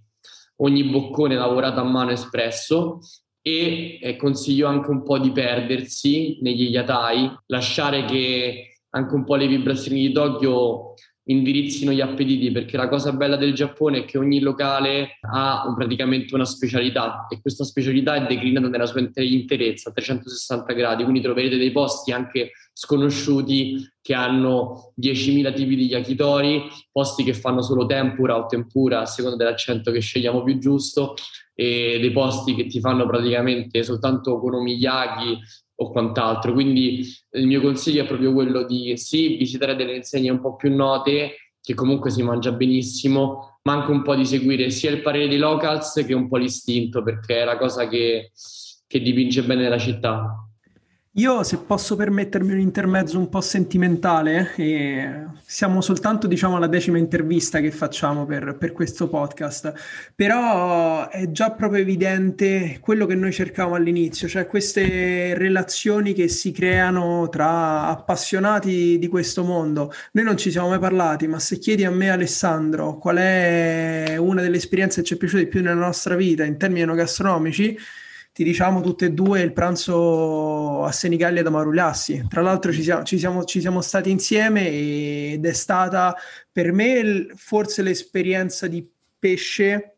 ogni 0.55 0.83
boccone 0.85 1.35
lavorato 1.35 1.81
a 1.81 1.83
mano 1.83 2.09
espresso 2.09 2.99
e 3.41 3.99
eh, 4.01 4.15
consiglio 4.15 4.67
anche 4.67 4.89
un 4.89 5.03
po' 5.03 5.17
di 5.17 5.31
perdersi 5.31 6.37
negli 6.41 6.69
iatai, 6.69 7.31
lasciare 7.47 8.05
che 8.05 8.77
anche 8.89 9.15
un 9.15 9.23
po' 9.23 9.35
le 9.35 9.47
vibrazioni 9.47 10.07
di 10.07 10.13
Tokyo 10.13 10.93
indirizzino 11.25 11.91
gli 11.91 12.01
appetiti 12.01 12.51
perché 12.51 12.77
la 12.77 12.89
cosa 12.89 13.13
bella 13.13 13.37
del 13.37 13.53
Giappone 13.53 13.99
è 13.99 14.05
che 14.05 14.17
ogni 14.17 14.39
locale 14.39 15.19
ha 15.21 15.65
un, 15.67 15.75
praticamente 15.75 16.33
una 16.33 16.45
specialità 16.45 17.27
e 17.29 17.39
questa 17.41 17.63
specialità 17.63 18.15
è 18.15 18.25
declinata 18.27 18.67
nella 18.67 18.87
sua 18.87 19.01
interezza 19.15 19.89
a 19.89 19.93
360 19.93 20.73
gradi 20.73 21.03
quindi 21.03 21.21
troverete 21.21 21.57
dei 21.57 21.71
posti 21.71 22.11
anche 22.11 22.51
sconosciuti 22.81 23.87
che 24.01 24.15
hanno 24.15 24.93
10.000 24.99 25.53
tipi 25.53 25.75
di 25.75 25.85
yakitori, 25.85 26.63
posti 26.91 27.23
che 27.23 27.35
fanno 27.35 27.61
solo 27.61 27.85
tempura 27.85 28.35
o 28.35 28.47
tempura 28.47 29.01
a 29.01 29.05
seconda 29.05 29.37
dell'accento 29.37 29.91
che 29.91 29.99
scegliamo 29.99 30.41
più 30.41 30.57
giusto 30.57 31.13
e 31.53 31.99
dei 32.01 32.11
posti 32.11 32.55
che 32.55 32.65
ti 32.65 32.79
fanno 32.79 33.05
praticamente 33.05 33.83
soltanto 33.83 34.33
okonomiyaki 34.33 35.37
o 35.75 35.91
quant'altro. 35.91 36.53
Quindi 36.53 37.05
il 37.33 37.45
mio 37.45 37.61
consiglio 37.61 38.01
è 38.01 38.07
proprio 38.07 38.33
quello 38.33 38.65
di 38.65 38.97
sì, 38.97 39.37
visitare 39.37 39.75
delle 39.75 39.97
insegne 39.97 40.31
un 40.31 40.41
po' 40.41 40.55
più 40.55 40.75
note 40.75 41.35
che 41.61 41.75
comunque 41.75 42.09
si 42.09 42.23
mangia 42.23 42.51
benissimo, 42.51 43.59
ma 43.61 43.73
anche 43.73 43.91
un 43.91 44.01
po' 44.01 44.15
di 44.15 44.25
seguire 44.25 44.71
sia 44.71 44.89
il 44.89 45.03
parere 45.03 45.27
dei 45.27 45.37
locals 45.37 46.03
che 46.03 46.15
un 46.15 46.27
po' 46.27 46.37
l'istinto, 46.37 47.03
perché 47.03 47.41
è 47.41 47.45
la 47.45 47.59
cosa 47.59 47.87
che, 47.87 48.31
che 48.87 48.99
dipinge 48.99 49.43
bene 49.43 49.69
la 49.69 49.77
città. 49.77 50.50
Io, 51.15 51.43
se 51.43 51.57
posso 51.57 51.97
permettermi 51.97 52.53
un 52.53 52.59
intermezzo 52.59 53.19
un 53.19 53.27
po' 53.27 53.41
sentimentale, 53.41 54.53
eh, 54.55 55.25
siamo 55.45 55.81
soltanto, 55.81 56.25
diciamo, 56.25 56.55
alla 56.55 56.67
decima 56.67 56.97
intervista 56.97 57.59
che 57.59 57.69
facciamo 57.69 58.25
per, 58.25 58.55
per, 58.57 58.71
questo 58.71 59.09
podcast, 59.09 59.73
però 60.15 61.09
è 61.09 61.29
già 61.29 61.51
proprio 61.51 61.81
evidente 61.81 62.77
quello 62.79 63.05
che 63.05 63.15
noi 63.15 63.33
cercavamo 63.33 63.75
all'inizio, 63.75 64.29
cioè 64.29 64.47
queste 64.47 65.33
relazioni 65.33 66.13
che 66.13 66.29
si 66.29 66.53
creano 66.53 67.27
tra 67.27 67.87
appassionati 67.87 68.97
di 68.97 69.07
questo 69.09 69.43
mondo. 69.43 69.91
Noi 70.13 70.23
non 70.23 70.37
ci 70.37 70.49
siamo 70.49 70.69
mai 70.69 70.79
parlati, 70.79 71.27
ma 71.27 71.39
se 71.39 71.59
chiedi 71.59 71.83
a 71.83 71.91
me, 71.91 72.09
Alessandro, 72.09 72.97
qual 72.97 73.17
è 73.17 74.15
una 74.17 74.41
delle 74.41 74.55
esperienze 74.55 75.01
che 75.01 75.07
ci 75.07 75.13
è 75.15 75.17
piaciuta 75.17 75.43
di 75.43 75.49
più 75.49 75.61
nella 75.61 75.75
nostra 75.75 76.15
vita 76.15 76.45
in 76.45 76.57
termini 76.57 76.85
gastronomici, 76.95 77.77
ti 78.33 78.43
diciamo 78.43 78.81
tutte 78.81 79.07
e 79.07 79.11
due 79.11 79.41
il 79.41 79.53
pranzo 79.53 80.83
a 80.83 80.91
Senigallia 80.91 81.43
da 81.43 81.49
Marulassi. 81.49 82.25
Tra 82.29 82.41
l'altro 82.41 82.71
ci 82.71 82.81
siamo, 82.83 83.03
ci, 83.03 83.19
siamo, 83.19 83.43
ci 83.43 83.59
siamo 83.59 83.81
stati 83.81 84.09
insieme 84.09 84.67
ed 84.67 85.45
è 85.45 85.53
stata 85.53 86.15
per 86.51 86.71
me 86.71 87.27
forse 87.35 87.81
l'esperienza 87.81 88.67
di 88.67 88.87
pesce 89.19 89.97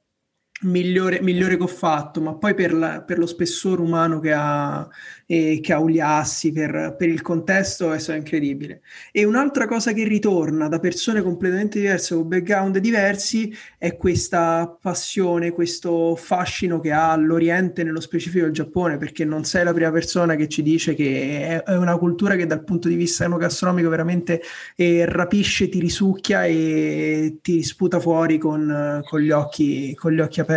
migliore, 0.64 1.22
migliore 1.22 1.57
che 1.57 1.64
ho 1.64 1.68
fatto, 1.68 2.22
ma 2.22 2.34
poi 2.34 2.53
per, 2.53 2.74
la, 2.74 3.01
per 3.01 3.18
lo 3.18 3.26
spessore 3.26 3.82
umano 3.82 4.20
che 4.20 4.32
ha, 4.32 4.88
eh, 5.26 5.59
che 5.61 5.74
ha 5.74 5.80
Uliassi, 5.80 6.51
per, 6.51 6.95
per, 6.97 7.09
il 7.09 7.22
contesto 7.22 7.91
è 7.91 7.99
stato 7.99 8.18
incredibile. 8.18 8.82
E 9.11 9.24
un'altra 9.24 9.68
cosa 9.68 9.93
che 9.93 10.03
ritorna 10.05 10.68
da 10.68 10.80
persone 10.80 11.22
completamente 11.22 11.80
diverse, 11.80 12.16
con 12.16 12.28
background 12.28 12.78
diversi, 12.78 13.55
è 13.78 13.95
questa 13.97 14.78
passione, 14.80 15.51
questo 15.51 16.16
fascino 16.16 16.80
che 16.80 16.91
ha 16.91 17.16
l'Oriente, 17.16 17.84
nello 17.84 18.01
specifico 18.01 18.45
il 18.45 18.51
Giappone, 18.51 18.97
perché 18.97 19.26
non 19.26 19.43
sei 19.43 19.64
la 19.64 19.74
prima 19.74 19.91
persona 19.91 20.36
che 20.36 20.47
ci 20.47 20.61
dice 20.61 20.93
che 20.93 21.47
è, 21.47 21.64
è 21.64 21.78
una 21.78 21.97
cultura 21.97 22.36
che 22.36 22.45
dal 22.45 22.64
punto 22.64 22.88
di 22.88 22.95
vista 22.95 23.26
enogastronomico 23.26 23.89
veramente 23.89 24.41
eh, 24.76 25.05
rapisce, 25.05 25.70
ti 25.70 25.80
risucchia 25.80 26.45
e 26.45 27.39
ti 27.41 27.64
sputa 27.64 27.99
fuori 27.99 28.38
con, 28.38 29.01
con, 29.05 29.20
gli, 29.20 29.32
occhi, 29.32 29.93
con 29.95 30.11
gli 30.11 30.20
occhi 30.20 30.39
aperti. 30.39 30.53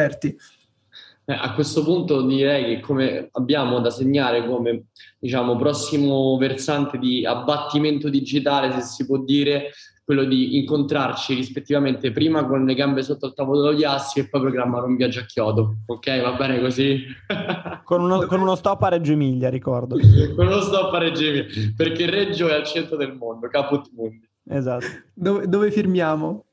Eh, 1.28 1.34
a 1.34 1.54
questo 1.54 1.82
punto 1.82 2.22
direi 2.22 2.66
che 2.66 2.80
come 2.80 3.28
abbiamo 3.32 3.80
da 3.80 3.90
segnare 3.90 4.46
come 4.46 4.84
diciamo, 5.18 5.56
prossimo 5.56 6.36
versante 6.36 6.98
di 6.98 7.26
abbattimento 7.26 8.08
digitale, 8.08 8.72
se 8.72 8.80
si 8.82 9.06
può 9.06 9.18
dire, 9.18 9.72
quello 10.04 10.22
di 10.22 10.56
incontrarci 10.56 11.34
rispettivamente 11.34 12.12
prima 12.12 12.46
con 12.46 12.64
le 12.64 12.74
gambe 12.74 13.02
sotto 13.02 13.26
il 13.26 13.34
tavolo 13.34 13.70
degli 13.70 13.82
assi 13.82 14.20
e 14.20 14.28
poi 14.28 14.40
programmare 14.40 14.86
un 14.86 14.94
viaggio 14.94 15.18
a 15.18 15.24
Chiodo. 15.24 15.78
Ok, 15.86 16.22
va 16.22 16.34
bene 16.34 16.60
così? 16.60 17.02
con, 17.82 18.02
uno, 18.02 18.24
con 18.26 18.40
uno 18.40 18.54
stop 18.54 18.82
a 18.82 18.88
Reggio 18.90 19.10
Emilia, 19.10 19.50
ricordo. 19.50 19.96
con 20.36 20.46
uno 20.46 20.60
stop 20.60 20.94
a 20.94 20.98
Reggio 20.98 21.24
Emilia, 21.24 21.72
perché 21.76 22.08
Reggio 22.08 22.46
è 22.46 22.54
al 22.54 22.64
centro 22.64 22.96
del 22.96 23.14
mondo, 23.14 23.48
caput 23.48 23.90
mundi. 23.94 24.24
Esatto. 24.48 24.86
Dove, 25.12 25.48
dove 25.48 25.72
firmiamo? 25.72 26.44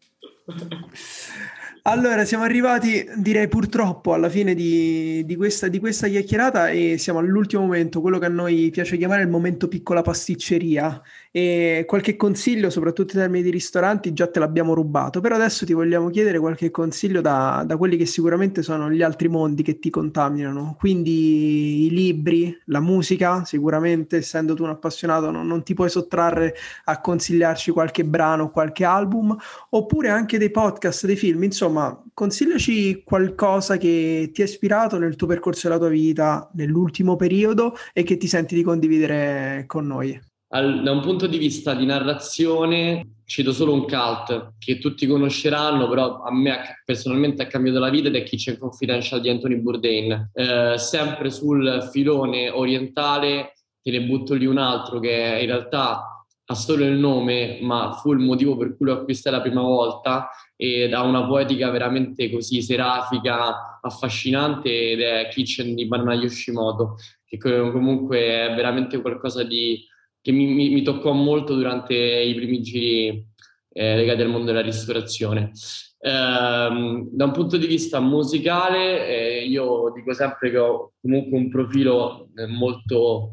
Allora, 1.86 2.24
siamo 2.24 2.46
arrivati, 2.46 3.06
direi 3.18 3.50
purtroppo, 3.50 4.14
alla 4.14 4.30
fine 4.30 4.54
di, 4.54 5.26
di, 5.26 5.36
questa, 5.36 5.68
di, 5.68 5.80
questa, 5.80 6.08
chiacchierata 6.08 6.70
e 6.70 6.98
siamo 6.98 7.20
all'ultimo 7.20 7.64
momento, 7.64 8.00
quello 8.00 8.20
che 8.20 8.26
a 8.26 8.30
noi 8.30 8.70
piace 8.72 8.96
chiamare 8.96 9.22
il 9.22 9.28
momento 9.28 9.68
piccola 9.68 10.02
pasticceria. 10.02 11.02
E 11.36 11.86
qualche 11.88 12.16
consiglio, 12.16 12.70
soprattutto 12.70 13.16
in 13.16 13.22
termini 13.22 13.44
di 13.44 13.50
ristoranti, 13.50 14.14
già 14.14 14.28
te 14.28 14.38
l'abbiamo 14.38 14.76
rubato, 14.76 15.20
però 15.20 15.34
adesso 15.34 15.66
ti 15.66 15.74
vogliamo 15.74 16.12
chiedere 16.12 16.38
qualche 16.38 16.70
consiglio 16.70 17.22
da, 17.22 17.64
da 17.66 17.76
quelli 17.76 17.98
che 17.98 18.06
sicuramente 18.06 18.62
sono 18.62 18.92
gli 18.92 19.02
altri 19.02 19.30
mondi 19.30 19.64
che 19.64 19.80
ti 19.80 19.90
contaminano. 19.90 20.76
Quindi 20.78 21.86
i 21.86 21.90
libri, 21.90 22.56
la 22.66 22.82
musica, 22.82 23.46
sicuramente, 23.46 24.18
essendo 24.18 24.54
tu 24.54 24.62
un 24.62 24.70
appassionato, 24.70 25.32
non, 25.32 25.48
non 25.48 25.64
ti 25.64 25.74
puoi 25.74 25.90
sottrarre 25.90 26.54
a 26.84 27.02
consigliarci 27.02 27.72
qualche 27.72 28.06
brano, 28.06 28.52
qualche 28.52 28.86
album, 28.86 29.36
oppure 29.72 30.10
anche 30.10 30.38
dei 30.38 30.52
podcast, 30.52 31.08
dei 31.08 31.16
film. 31.16 31.42
Insomma, 31.42 32.00
consigliaci 32.14 33.02
qualcosa 33.04 33.78
che 33.78 34.30
ti 34.32 34.44
ha 34.44 34.46
ispirato 34.46 35.00
nel 35.00 35.16
tuo 35.16 35.26
percorso 35.26 35.68
della 35.68 35.80
tua 35.80 35.90
vita, 35.90 36.48
nell'ultimo 36.54 37.16
periodo 37.16 37.76
e 37.92 38.04
che 38.04 38.18
ti 38.18 38.28
senti 38.28 38.54
di 38.54 38.62
condividere 38.62 39.64
con 39.66 39.88
noi 39.88 40.32
al, 40.54 40.82
da 40.84 40.92
un 40.92 41.02
punto 41.02 41.28
di 41.28 41.38
vista 41.38 41.74
di 41.74 41.86
narrazione 41.86 43.08
cito 43.26 43.52
solo 43.52 43.74
un 43.74 43.86
cult 43.86 44.54
che 44.60 44.78
tutti 44.78 45.08
conosceranno, 45.08 45.88
però 45.88 46.22
a 46.22 46.32
me 46.32 46.82
personalmente 46.86 47.42
ha 47.42 47.48
cambiato 47.48 47.80
la 47.80 47.90
vita 47.90 48.10
ed 48.10 48.16
è 48.16 48.24
Kitchen 48.24 48.58
Confidential 48.60 49.22
di 49.22 49.30
Anthony 49.30 49.56
Bourdain. 49.56 50.30
Eh, 50.34 50.78
sempre 50.78 51.32
sul 51.32 51.90
filone 51.92 52.50
orientale, 52.50 53.54
te 53.82 53.92
ne 53.92 54.02
butto 54.04 54.36
lì 54.36 54.46
un 54.46 54.58
altro 54.58 55.00
che 55.00 55.40
in 55.42 55.48
realtà 55.48 56.26
ha 56.46 56.56
solo 56.56 56.84
il 56.84 56.98
nome, 56.98 57.60
ma 57.62 57.94
fu 57.94 58.12
il 58.12 58.20
motivo 58.20 58.58
per 58.58 58.76
cui 58.76 58.86
lo 58.88 58.94
acquistai 58.94 59.32
la 59.32 59.42
prima 59.42 59.62
volta 59.62 60.30
ed 60.56 60.94
ha 60.94 61.02
una 61.02 61.26
poetica 61.26 61.72
veramente 61.72 62.30
così 62.30 62.62
serafica, 62.62 63.80
affascinante 63.82 64.92
ed 64.92 65.02
è 65.02 65.28
Kitchen 65.30 65.74
di 65.74 65.88
Banana 65.88 66.14
Yoshimoto, 66.14 66.98
che 67.26 67.38
comunque 67.40 68.20
è 68.20 68.54
veramente 68.54 69.02
qualcosa 69.02 69.44
di 69.44 69.88
che 70.24 70.32
mi, 70.32 70.46
mi, 70.46 70.70
mi 70.70 70.82
toccò 70.84 71.12
molto 71.12 71.54
durante 71.54 71.94
i 71.94 72.34
primi 72.34 72.62
giri 72.62 73.28
eh, 73.74 73.96
legati 73.98 74.22
al 74.22 74.30
mondo 74.30 74.46
della 74.46 74.62
ristorazione. 74.62 75.52
Eh, 76.00 76.10
da 76.10 77.26
un 77.26 77.32
punto 77.34 77.58
di 77.58 77.68
vista 77.68 78.00
musicale, 78.00 79.06
eh, 79.06 79.46
io 79.46 79.92
dico 79.94 80.14
sempre 80.14 80.50
che 80.50 80.58
ho 80.58 80.94
comunque 81.02 81.38
un 81.38 81.50
profilo 81.50 82.30
eh, 82.36 82.48
molto 82.48 83.32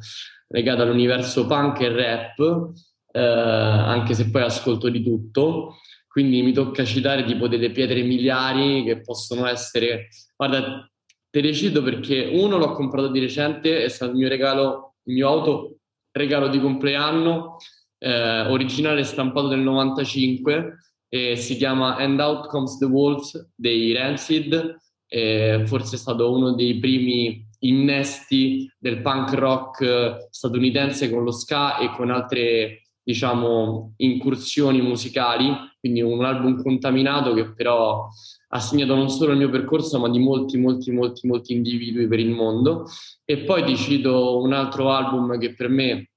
legato 0.49 0.83
all'universo 0.83 1.47
punk 1.47 1.81
e 1.81 1.89
rap, 1.91 2.73
eh, 3.13 3.21
anche 3.21 4.15
se 4.15 4.29
poi 4.29 4.43
ascolto 4.43 4.89
di 4.89 5.05
tutto. 5.05 5.77
Quindi 6.09 6.43
mi 6.43 6.53
tocca 6.53 6.85
citare 6.85 7.23
tipo 7.23 7.47
delle 7.47 7.71
pietre 7.71 8.03
miliari 8.03 8.83
che 8.83 9.01
possono 9.01 9.47
essere. 9.47 10.09
Guarda, 10.37 10.91
te 11.31 11.41
le 11.41 11.55
cito 11.55 11.85
perché 11.85 12.31
uno 12.33 12.59
l'ho 12.59 12.73
comprato 12.73 13.07
di 13.13 13.21
recente, 13.21 13.85
è 13.85 13.89
stato 13.89 14.11
il 14.11 14.19
mio 14.19 14.29
regalo, 14.29 14.95
il 15.05 15.15
mio 15.15 15.29
auto 15.29 15.80
regalo 16.13 16.49
di 16.49 16.61
compleanno, 16.61 17.57
eh, 17.99 18.43
originale 18.43 19.05
stampato 19.05 19.49
nel 19.49 19.61
95, 19.61 20.79
e 21.09 21.37
si 21.37 21.57
chiama 21.57 21.97
And 21.97 22.21
Out 22.21 22.49
Comes 22.49 22.79
the 22.79 22.87
Wolves 22.87 23.53
dei 23.55 23.93
Rancid, 23.93 24.79
eh, 25.09 25.65
forse 25.67 25.97
è 25.97 25.99
stato 25.99 26.33
uno 26.33 26.55
dei 26.55 26.79
primi 26.79 27.47
innesti 27.61 28.73
del 28.79 29.03
punk 29.03 29.35
rock 29.35 30.29
statunitense 30.31 31.11
con 31.11 31.25
lo 31.25 31.33
ska 31.33 31.79
e 31.79 31.91
con 31.91 32.11
altre 32.11 32.85
diciamo 33.03 33.95
incursioni 33.97 34.81
musicali 34.81 35.53
quindi 35.79 36.01
un 36.01 36.25
album 36.25 36.63
contaminato 36.63 37.35
che 37.35 37.53
però 37.53 38.09
ha 38.53 38.59
segnato 38.59 38.95
non 38.95 39.11
solo 39.11 39.33
il 39.33 39.39
mio 39.39 39.51
percorso 39.51 39.99
ma 39.99 40.09
di 40.09 40.19
molti 40.19 40.59
molti 40.59 40.91
molti 40.91 41.27
molti 41.27 41.53
individui 41.53 42.09
per 42.09 42.19
il 42.19 42.31
mondo. 42.31 42.87
E 43.25 43.39
poi 43.45 43.65
ti 43.65 43.77
cito 43.77 44.41
un 44.41 44.53
altro 44.53 44.91
album 44.91 45.39
che 45.39 45.55
per 45.55 45.69
me 45.69 46.11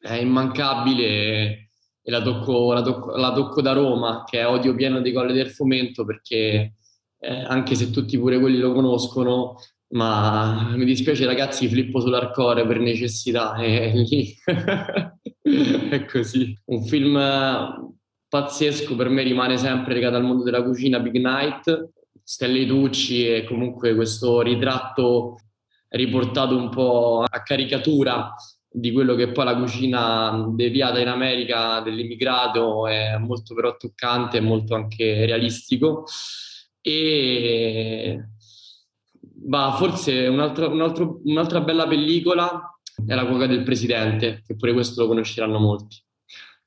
è 0.00 0.14
immancabile 0.14 1.70
e, 2.02 2.10
la, 2.10 2.22
tocco, 2.22 2.72
la, 2.72 2.82
tocco, 2.82 3.16
la, 3.16 3.32
tocco, 3.32 3.60
da 3.60 3.72
Roma 3.72 4.24
che 4.24 4.38
è 4.38 4.46
Odio 4.46 4.74
pieno 4.74 5.00
di 5.00 5.12
Colle 5.12 5.32
del 5.32 5.50
Fomento 5.50 6.04
perché 6.04 6.74
eh, 7.18 7.42
anche 7.42 7.74
se 7.74 7.90
tutti 7.90 8.16
pure 8.18 8.38
quelli 8.38 8.58
lo 8.58 8.72
conoscono 8.72 9.56
ma 9.90 10.74
mi 10.76 10.84
dispiace 10.84 11.24
ragazzi 11.24 11.66
flippo 11.66 11.98
sull'arcore 11.98 12.66
per 12.66 12.78
necessità 12.78 13.56
e 13.56 13.92
lì 13.94 14.32
è 15.90 16.04
così. 16.04 16.56
Un 16.66 16.84
film 16.84 17.16
pazzesco 18.28 18.94
per 18.94 19.08
me 19.08 19.22
rimane 19.22 19.56
sempre 19.56 19.94
legato 19.94 20.16
al 20.16 20.24
mondo 20.24 20.44
della 20.44 20.62
cucina 20.62 21.00
Big 21.00 21.16
Night 21.16 21.90
Stelle 22.22 22.66
Tucci 22.66 23.26
e 23.26 23.44
comunque 23.44 23.94
questo 23.94 24.42
ritratto 24.42 25.38
riportato 25.88 26.56
un 26.56 26.68
po' 26.68 27.24
a 27.26 27.42
caricatura 27.42 28.34
di 28.70 28.92
quello 28.92 29.14
che 29.14 29.32
poi 29.32 29.44
la 29.46 29.56
cucina 29.56 30.46
deviata 30.50 31.00
in 31.00 31.08
America 31.08 31.80
dell'immigrato 31.80 32.86
è 32.86 33.16
molto 33.16 33.54
però 33.54 33.76
toccante 33.76 34.36
e 34.36 34.40
molto 34.40 34.74
anche 34.74 35.24
realistico 35.24 36.04
e 36.82 38.28
bah, 39.20 39.74
forse 39.78 40.26
un 40.26 40.40
altro, 40.40 40.70
un 40.70 40.82
altro, 40.82 41.20
un'altra 41.24 41.60
bella 41.60 41.86
pellicola 41.86 42.78
è 43.06 43.14
la 43.14 43.26
cuoca 43.26 43.46
del 43.46 43.62
presidente, 43.62 44.42
che 44.44 44.56
pure 44.56 44.72
questo 44.72 45.02
lo 45.02 45.08
conosceranno 45.08 45.58
molti. 45.58 46.02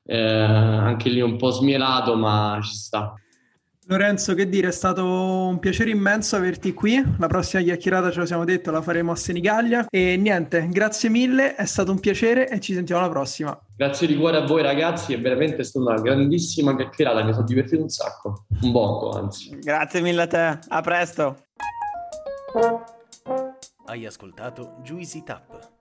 Eh, 0.03 0.17
anche 0.19 1.09
lì 1.09 1.21
un 1.21 1.37
po' 1.37 1.51
smielato, 1.51 2.15
ma 2.15 2.59
ci 2.61 2.73
sta. 2.73 3.13
Lorenzo, 3.85 4.35
che 4.35 4.47
dire, 4.47 4.69
è 4.69 4.71
stato 4.71 5.03
un 5.05 5.59
piacere 5.59 5.89
immenso 5.89 6.37
averti 6.37 6.71
qui. 6.73 7.03
La 7.17 7.27
prossima 7.27 7.61
chiacchierata, 7.61 8.09
ce 8.09 8.19
lo 8.19 8.25
siamo 8.25 8.45
detto, 8.45 8.71
la 8.71 8.81
faremo 8.81 9.11
a 9.11 9.15
Senigallia. 9.15 9.87
E 9.89 10.15
niente, 10.17 10.69
grazie 10.69 11.09
mille, 11.09 11.55
è 11.55 11.65
stato 11.65 11.91
un 11.91 11.99
piacere 11.99 12.47
e 12.47 12.61
ci 12.61 12.73
sentiamo 12.73 13.01
alla 13.01 13.11
prossima. 13.11 13.59
Grazie 13.75 14.07
di 14.07 14.15
cuore 14.15 14.37
a 14.37 14.45
voi 14.45 14.61
ragazzi, 14.61 15.13
è 15.13 15.19
veramente 15.19 15.63
stata 15.63 15.91
una 15.91 15.99
grandissima 15.99 16.73
chiacchierata, 16.75 17.23
mi 17.23 17.33
sono 17.33 17.45
divertito 17.45 17.81
un 17.81 17.89
sacco, 17.89 18.45
un 18.61 18.71
botto 18.71 19.17
anzi. 19.17 19.57
Grazie 19.59 19.99
mille 19.99 20.21
a 20.21 20.27
te, 20.27 20.59
a 20.67 20.81
presto. 20.81 21.47
Hai 23.87 24.05
ascoltato 24.05 24.77
Juicy 24.83 25.23
Tap. 25.23 25.80